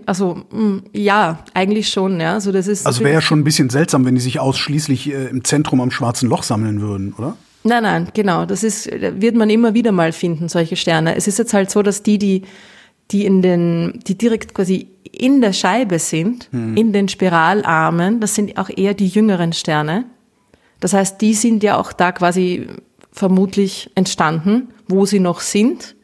also 0.07 0.43
mh, 0.53 0.83
ja, 0.93 1.45
eigentlich 1.55 1.89
schon, 1.89 2.21
ja. 2.21 2.35
Also 2.35 2.53
das 2.53 2.69
ist 2.69 2.87
Also 2.87 3.03
wäre 3.03 3.15
ja 3.15 3.21
schon 3.21 3.41
ein 3.41 3.45
bisschen 3.45 3.69
seltsam, 3.69 4.05
wenn 4.05 4.15
die 4.15 4.21
sich 4.21 4.39
ausschließlich 4.39 5.13
äh, 5.13 5.27
im 5.27 5.43
Zentrum 5.43 5.81
am 5.81 5.91
Schwarzen 5.91 6.29
Loch 6.29 6.45
sammeln 6.45 6.81
würden, 6.81 7.13
oder? 7.19 7.37
Nein, 7.65 7.83
nein, 7.83 8.09
genau. 8.15 8.45
Das 8.47 8.63
ist, 8.65 8.91
wird 8.91 9.35
man 9.37 9.51
immer 9.51 9.75
wieder 9.75 9.93
mal 9.93 10.13
finden, 10.13 10.49
solche 10.49 10.77
Sterne. 10.77 11.17
Es 11.17 11.29
ist 11.29 11.39
jetzt 11.39 11.55
halt 11.55 11.71
so, 11.71 11.83
dass 11.83 12.03
die, 12.03 12.19
die, 12.19 12.43
die 13.11 13.25
in 13.25 13.43
den, 13.43 14.01
die 14.07 14.19
direkt 14.19 14.55
quasi 14.55 14.89
in 15.13 15.41
der 15.41 15.53
Scheibe 15.53 15.99
sind, 15.99 16.49
in 16.53 16.93
den 16.93 17.07
Spiralarmen, 17.07 18.19
das 18.21 18.35
sind 18.35 18.57
auch 18.57 18.71
eher 18.75 18.95
die 18.95 19.09
jüngeren 19.09 19.53
Sterne. 19.53 20.07
Das 20.81 20.95
heißt, 20.95 21.21
die 21.21 21.35
sind 21.35 21.63
ja 21.63 21.77
auch 21.77 21.93
da 21.93 22.11
quasi 22.11 22.67
vermutlich 23.13 23.91
entstanden, 23.95 24.69
wo 24.89 25.07
sie 25.07 25.21
noch 25.21 25.41
sind. 25.41 25.95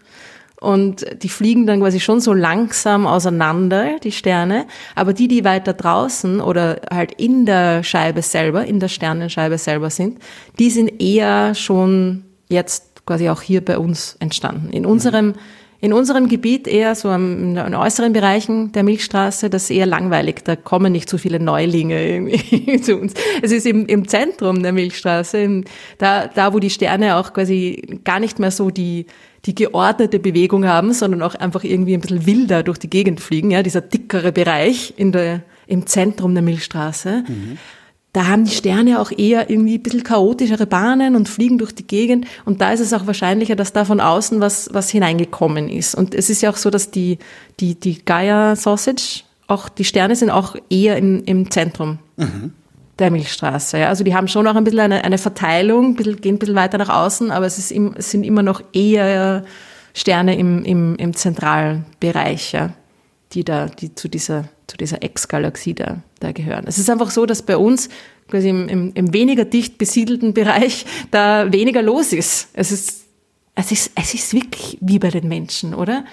Und 0.60 1.06
die 1.22 1.28
fliegen 1.28 1.66
dann 1.66 1.80
quasi 1.80 2.00
schon 2.00 2.20
so 2.20 2.32
langsam 2.32 3.06
auseinander, 3.06 3.98
die 4.02 4.10
Sterne. 4.10 4.66
Aber 4.96 5.12
die, 5.12 5.28
die 5.28 5.44
weiter 5.44 5.72
draußen 5.72 6.40
oder 6.40 6.80
halt 6.92 7.12
in 7.12 7.46
der 7.46 7.84
Scheibe 7.84 8.22
selber, 8.22 8.64
in 8.64 8.80
der 8.80 8.88
Sternenscheibe 8.88 9.56
selber 9.58 9.90
sind, 9.90 10.18
die 10.58 10.70
sind 10.70 11.00
eher 11.00 11.54
schon 11.54 12.24
jetzt 12.48 13.06
quasi 13.06 13.28
auch 13.28 13.40
hier 13.40 13.64
bei 13.64 13.78
uns 13.78 14.16
entstanden. 14.18 14.70
In 14.70 14.84
unserem, 14.84 15.34
in 15.80 15.92
unserem 15.92 16.28
Gebiet 16.28 16.66
eher 16.66 16.96
so 16.96 17.10
in 17.12 17.54
den 17.54 17.74
äußeren 17.74 18.12
Bereichen 18.12 18.72
der 18.72 18.82
Milchstraße, 18.82 19.48
das 19.48 19.64
ist 19.64 19.70
eher 19.70 19.86
langweilig. 19.86 20.42
Da 20.42 20.56
kommen 20.56 20.90
nicht 20.90 21.08
so 21.08 21.18
viele 21.18 21.38
Neulinge 21.38 22.04
irgendwie 22.04 22.80
zu 22.82 22.96
uns. 22.96 23.14
Es 23.42 23.52
ist 23.52 23.64
im, 23.64 23.86
im 23.86 24.08
Zentrum 24.08 24.62
der 24.62 24.72
Milchstraße, 24.72 25.38
im, 25.38 25.64
da, 25.98 26.26
da, 26.26 26.52
wo 26.52 26.58
die 26.58 26.70
Sterne 26.70 27.16
auch 27.16 27.32
quasi 27.32 28.00
gar 28.02 28.18
nicht 28.18 28.40
mehr 28.40 28.50
so 28.50 28.70
die, 28.70 29.06
die 29.44 29.54
geordnete 29.54 30.18
Bewegung 30.18 30.66
haben, 30.66 30.92
sondern 30.92 31.22
auch 31.22 31.34
einfach 31.34 31.64
irgendwie 31.64 31.94
ein 31.94 32.00
bisschen 32.00 32.26
wilder 32.26 32.62
durch 32.62 32.78
die 32.78 32.90
Gegend 32.90 33.20
fliegen, 33.20 33.50
ja, 33.50 33.62
dieser 33.62 33.80
dickere 33.80 34.32
Bereich 34.32 34.94
in 34.96 35.12
der, 35.12 35.42
im 35.66 35.86
Zentrum 35.86 36.34
der 36.34 36.42
Milchstraße. 36.42 37.24
Da 38.12 38.26
haben 38.26 38.44
die 38.44 38.50
Sterne 38.50 39.00
auch 39.00 39.12
eher 39.12 39.50
irgendwie 39.50 39.74
ein 39.74 39.82
bisschen 39.82 40.02
chaotischere 40.02 40.66
Bahnen 40.66 41.14
und 41.14 41.28
fliegen 41.28 41.58
durch 41.58 41.72
die 41.74 41.86
Gegend. 41.86 42.26
Und 42.44 42.60
da 42.60 42.72
ist 42.72 42.80
es 42.80 42.92
auch 42.92 43.06
wahrscheinlicher, 43.06 43.54
dass 43.54 43.72
da 43.72 43.84
von 43.84 44.00
außen 44.00 44.40
was, 44.40 44.70
was 44.72 44.90
hineingekommen 44.90 45.68
ist. 45.68 45.94
Und 45.94 46.14
es 46.14 46.30
ist 46.30 46.40
ja 46.40 46.50
auch 46.50 46.56
so, 46.56 46.70
dass 46.70 46.90
die, 46.90 47.18
die, 47.60 47.74
die 47.74 48.04
Gaia 48.04 48.56
Sausage, 48.56 49.22
auch 49.46 49.68
die 49.68 49.84
Sterne 49.84 50.16
sind 50.16 50.30
auch 50.30 50.56
eher 50.68 50.96
im, 50.96 51.22
im 51.24 51.50
Zentrum 51.50 51.98
der 52.98 53.10
Milchstraße. 53.10 53.78
Ja. 53.78 53.88
Also 53.88 54.04
die 54.04 54.14
haben 54.14 54.28
schon 54.28 54.46
auch 54.46 54.56
ein 54.56 54.64
bisschen 54.64 54.80
eine, 54.80 55.04
eine 55.04 55.18
Verteilung, 55.18 55.94
bisschen, 55.94 56.20
gehen 56.20 56.36
ein 56.36 56.38
bisschen 56.38 56.56
weiter 56.56 56.78
nach 56.78 56.88
außen, 56.88 57.30
aber 57.30 57.46
es, 57.46 57.58
ist 57.58 57.70
im, 57.70 57.94
es 57.96 58.10
sind 58.10 58.24
immer 58.24 58.42
noch 58.42 58.62
eher 58.72 59.44
Sterne 59.94 60.36
im, 60.36 60.64
im, 60.64 60.96
im 60.96 61.14
Zentralbereich, 61.14 62.52
ja, 62.52 62.72
die 63.32 63.44
da, 63.44 63.66
die 63.66 63.94
zu 63.94 64.08
dieser, 64.08 64.48
zu 64.66 64.76
dieser 64.76 65.02
Ex-Galaxie 65.02 65.74
da, 65.74 66.02
da 66.20 66.32
gehören. 66.32 66.64
Es 66.66 66.78
ist 66.78 66.90
einfach 66.90 67.10
so, 67.10 67.26
dass 67.26 67.42
bei 67.42 67.56
uns 67.56 67.88
quasi 68.28 68.48
im, 68.48 68.68
im, 68.68 68.92
im 68.94 69.12
weniger 69.12 69.44
dicht 69.44 69.78
besiedelten 69.78 70.34
Bereich 70.34 70.86
da 71.10 71.52
weniger 71.52 71.82
los 71.82 72.12
ist. 72.12 72.48
Es 72.52 72.72
ist, 72.72 73.04
es 73.54 73.72
ist, 73.72 73.92
es 73.94 74.14
ist 74.14 74.34
wirklich 74.34 74.78
wie 74.80 74.98
bei 74.98 75.10
den 75.10 75.28
Menschen, 75.28 75.74
oder? 75.74 76.04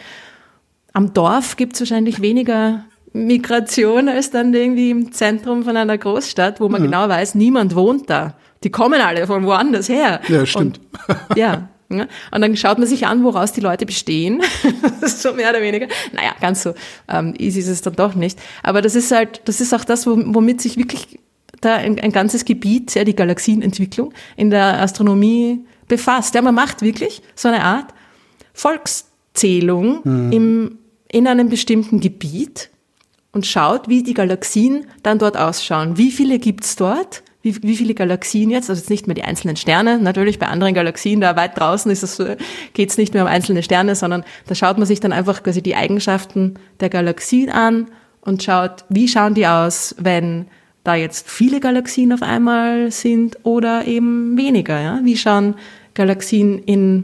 Am 0.93 1.13
Dorf 1.13 1.57
gibt 1.57 1.73
es 1.73 1.81
wahrscheinlich 1.81 2.21
weniger 2.21 2.85
Migration 3.15 4.10
als 4.10 4.30
dann 4.30 4.54
irgendwie 4.54 4.89
im 4.89 5.13
Zentrum 5.13 5.63
von 5.63 5.78
einer 5.78 5.97
Großstadt, 5.97 6.60
wo 6.60 6.67
man 6.67 6.82
genau 6.82 7.08
weiß, 7.08 7.36
niemand 7.36 7.73
wohnt 7.73 8.10
da. 8.10 8.36
Die 8.65 8.69
kommen 8.69 8.99
alle 8.99 9.26
von 9.26 9.45
woanders 9.45 9.88
her. 9.88 10.20
Ja, 10.28 10.45
stimmt. 10.45 10.82
Und, 11.07 11.38
ja. 11.38 11.70
ja. 11.89 12.07
Und 12.32 12.41
dann 12.41 12.57
schaut 12.57 12.78
man 12.78 12.88
sich 12.88 13.07
an, 13.07 13.24
woraus 13.24 13.53
die 13.53 13.61
Leute 13.61 13.86
bestehen. 13.86 14.41
das 15.01 15.13
ist 15.13 15.22
so 15.22 15.32
mehr 15.32 15.49
oder 15.51 15.61
weniger. 15.61 15.88
Naja, 16.11 16.36
ganz 16.41 16.63
so 16.63 16.74
ähm, 17.07 17.34
easy 17.38 17.61
ist 17.61 17.70
es 17.70 17.82
dann 17.82 17.95
doch 17.95 18.16
nicht. 18.16 18.38
Aber 18.63 18.82
das 18.82 18.95
ist 18.95 19.13
halt, 19.13 19.41
das 19.45 19.61
ist 19.61 19.74
auch 19.74 19.86
das, 19.86 20.05
womit 20.05 20.59
sich 20.59 20.76
wirklich 20.76 21.20
da 21.61 21.76
ein, 21.76 21.97
ein 22.01 22.11
ganzes 22.11 22.43
Gebiet, 22.43 22.95
ja, 22.95 23.05
die 23.05 23.16
Galaxienentwicklung 23.16 24.13
in 24.36 24.49
der 24.49 24.82
Astronomie 24.82 25.63
befasst. 25.88 26.36
Ja, 26.36 26.41
man 26.41 26.55
macht 26.55 26.82
wirklich 26.82 27.22
so 27.34 27.47
eine 27.47 27.63
Art 27.63 27.93
Volkszählung 28.53 30.03
im, 30.34 30.80
in 31.09 31.28
einem 31.28 31.47
bestimmten 31.47 32.01
Gebiet 32.01 32.72
und 33.36 33.45
schaut, 33.45 33.88
wie 33.88 34.01
die 34.01 34.15
Galaxien 34.15 34.88
dann 35.03 35.19
dort 35.19 35.38
ausschauen. 35.38 35.97
Wie 35.97 36.11
viele 36.11 36.39
gibt's 36.39 36.75
dort? 36.75 37.21
wie, 37.45 37.61
wie 37.61 37.75
viele 37.75 37.93
Galaxien 37.93 38.49
jetzt, 38.49 38.71
also 38.71 38.79
jetzt 38.79 38.89
nicht 38.89 39.05
mehr 39.05 39.13
die 39.13 39.23
einzelnen 39.23 39.55
Sterne, 39.55 39.99
natürlich 39.99 40.39
bei 40.39 40.47
anderen 40.47 40.73
Galaxien, 40.73 41.21
da 41.21 41.36
weit 41.36 41.59
draußen 41.59 41.91
ist 41.91 42.01
es, 42.01 42.19
geht 42.73 42.89
es 42.89 42.97
nicht 42.97 43.13
mehr 43.13 43.21
um 43.21 43.29
einzelne 43.29 43.61
Sterne, 43.61 43.93
sondern 43.93 44.23
da 44.47 44.55
schaut 44.55 44.79
man 44.79 44.88
sich 44.88 44.99
dann 44.99 45.13
einfach 45.13 45.43
quasi 45.43 45.61
die 45.61 45.75
Eigenschaften 45.75 46.55
der 46.79 46.89
Galaxien 46.89 47.51
an 47.51 47.86
und 48.21 48.41
schaut, 48.41 48.83
wie 48.89 49.07
schauen 49.07 49.36
die 49.36 49.45
aus, 49.45 49.95
wenn 49.99 50.47
da 50.83 50.95
jetzt 50.95 51.29
viele 51.29 51.59
Galaxien 51.59 52.11
auf 52.13 52.23
einmal 52.23 52.89
sind 52.89 53.38
oder 53.43 53.86
eben 53.86 54.36
weniger. 54.38 54.81
Ja? 54.81 55.01
Wie 55.03 55.15
schauen 55.15 55.53
Galaxien 55.93 56.57
in, 56.63 57.03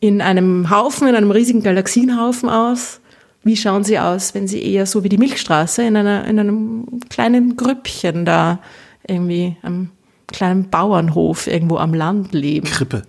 in 0.00 0.22
einem 0.22 0.70
Haufen, 0.70 1.06
in 1.06 1.14
einem 1.14 1.30
riesigen 1.30 1.62
Galaxienhaufen 1.62 2.48
aus? 2.48 3.00
Wie 3.44 3.56
schauen 3.56 3.84
sie 3.84 3.98
aus, 3.98 4.34
wenn 4.34 4.48
sie 4.48 4.62
eher 4.62 4.86
so 4.86 5.04
wie 5.04 5.08
die 5.08 5.18
Milchstraße 5.18 5.82
in, 5.82 5.96
einer, 5.96 6.24
in 6.24 6.38
einem 6.38 7.00
kleinen 7.10 7.56
Grüppchen 7.56 8.24
da 8.24 8.58
irgendwie 9.06 9.56
am 9.62 9.90
kleinen 10.26 10.70
Bauernhof 10.70 11.46
irgendwo 11.46 11.76
am 11.76 11.94
Land 11.94 12.32
leben. 12.32 12.66
Krippe. 12.66 13.02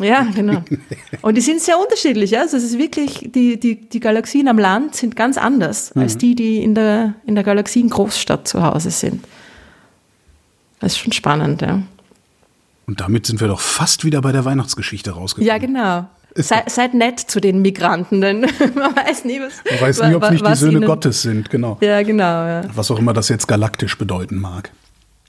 Ja, 0.00 0.26
genau. 0.34 0.62
Und 1.22 1.36
die 1.36 1.40
sind 1.40 1.60
sehr 1.60 1.78
unterschiedlich. 1.78 2.32
Ja? 2.32 2.40
Also 2.40 2.56
es 2.56 2.64
ist 2.64 2.78
wirklich, 2.78 3.30
die, 3.32 3.60
die, 3.60 3.88
die 3.88 4.00
Galaxien 4.00 4.48
am 4.48 4.58
Land 4.58 4.96
sind 4.96 5.14
ganz 5.14 5.38
anders 5.38 5.94
mhm. 5.94 6.02
als 6.02 6.18
die, 6.18 6.34
die 6.34 6.62
in 6.62 6.74
der, 6.74 7.14
in 7.24 7.34
der 7.34 7.44
Galaxiengroßstadt 7.44 8.48
zu 8.48 8.62
Hause 8.62 8.90
sind. 8.90 9.24
Das 10.80 10.92
ist 10.92 10.98
schon 10.98 11.12
spannend, 11.12 11.62
ja. 11.62 11.82
Und 12.86 13.00
damit 13.00 13.26
sind 13.26 13.40
wir 13.40 13.48
doch 13.48 13.60
fast 13.60 14.04
wieder 14.04 14.20
bei 14.20 14.32
der 14.32 14.44
Weihnachtsgeschichte 14.44 15.12
rausgekommen. 15.12 15.48
Ja, 15.48 15.58
genau. 15.58 16.06
Sei, 16.36 16.62
seid 16.66 16.94
nett 16.94 17.18
zu 17.20 17.40
den 17.40 17.62
Migranten, 17.62 18.20
denn 18.20 18.40
man 18.74 18.94
weiß 18.94 19.24
nie, 19.24 19.40
was. 19.40 19.62
Man 19.70 19.80
weiß 19.80 20.02
nie, 20.02 20.14
ob 20.14 20.22
es 20.24 20.30
nicht 20.30 20.46
die 20.46 20.54
Söhne 20.54 20.78
ihnen, 20.78 20.86
Gottes 20.86 21.22
sind, 21.22 21.50
genau. 21.50 21.78
Ja, 21.80 22.02
genau. 22.02 22.24
Ja. 22.24 22.62
Was 22.74 22.90
auch 22.90 22.98
immer 22.98 23.12
das 23.12 23.28
jetzt 23.28 23.48
galaktisch 23.48 23.96
bedeuten 23.96 24.36
mag. 24.36 24.70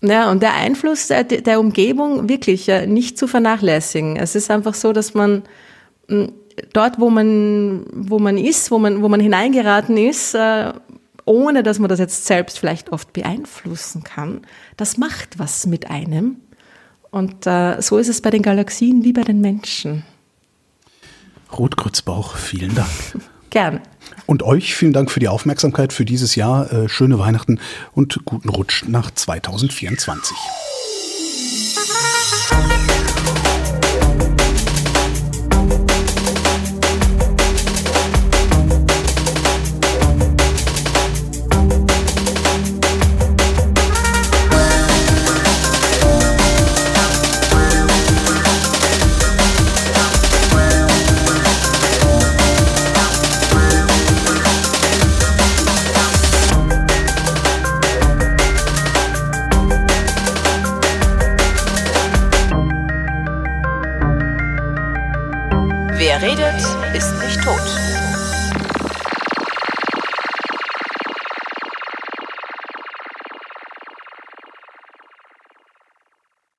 Ja, 0.02 0.30
und 0.30 0.44
der 0.44 0.54
Einfluss 0.54 1.08
der, 1.08 1.24
der 1.24 1.60
Umgebung 1.60 2.30
wirklich 2.30 2.70
nicht 2.86 3.18
zu 3.18 3.28
vernachlässigen. 3.28 4.16
Es 4.16 4.36
ist 4.36 4.52
einfach 4.52 4.76
so, 4.76 4.94
dass 4.94 5.14
man 5.14 5.44
hm, 6.08 6.32
dort, 6.74 7.00
wo 7.00 7.10
man, 7.10 7.86
wo 7.92 8.20
man 8.20 8.38
ist, 8.38 8.72
wo 8.72 8.80
man, 8.80 9.02
wo 9.02 9.10
man 9.10 9.20
hineingeraten 9.20 9.98
ist, 9.98 10.34
äh, 10.36 10.74
ohne 11.26 11.64
dass 11.64 11.80
man 11.80 11.90
das 11.90 12.00
jetzt 12.00 12.26
selbst 12.26 12.60
vielleicht 12.60 12.92
oft 12.92 13.12
beeinflussen 13.14 14.04
kann, 14.04 14.42
das 14.78 14.98
macht 14.98 15.40
was 15.40 15.66
mit 15.66 15.90
einem. 15.90 16.38
Und 17.10 17.48
äh, 17.48 17.82
so 17.82 17.98
ist 17.98 18.08
es 18.08 18.22
bei 18.22 18.30
den 18.30 18.42
Galaxien 18.42 19.04
wie 19.04 19.14
bei 19.14 19.24
den 19.24 19.42
Menschen. 19.42 20.04
Ruth 21.56 21.78
Grützbauch, 21.78 22.36
vielen 22.36 22.76
Dank. 22.76 22.90
Gerne. 23.50 23.82
Und 24.26 24.44
euch 24.44 24.76
vielen 24.76 24.94
Dank 24.94 25.10
für 25.10 25.20
die 25.20 25.30
Aufmerksamkeit 25.30 25.94
für 25.94 26.06
dieses 26.06 26.36
Jahr. 26.36 26.72
Äh, 26.72 26.90
schöne 26.90 27.18
Weihnachten 27.18 27.60
und 27.94 28.20
guten 28.26 28.50
Rutsch 28.50 28.84
nach 28.88 29.12
2024. 29.12 30.36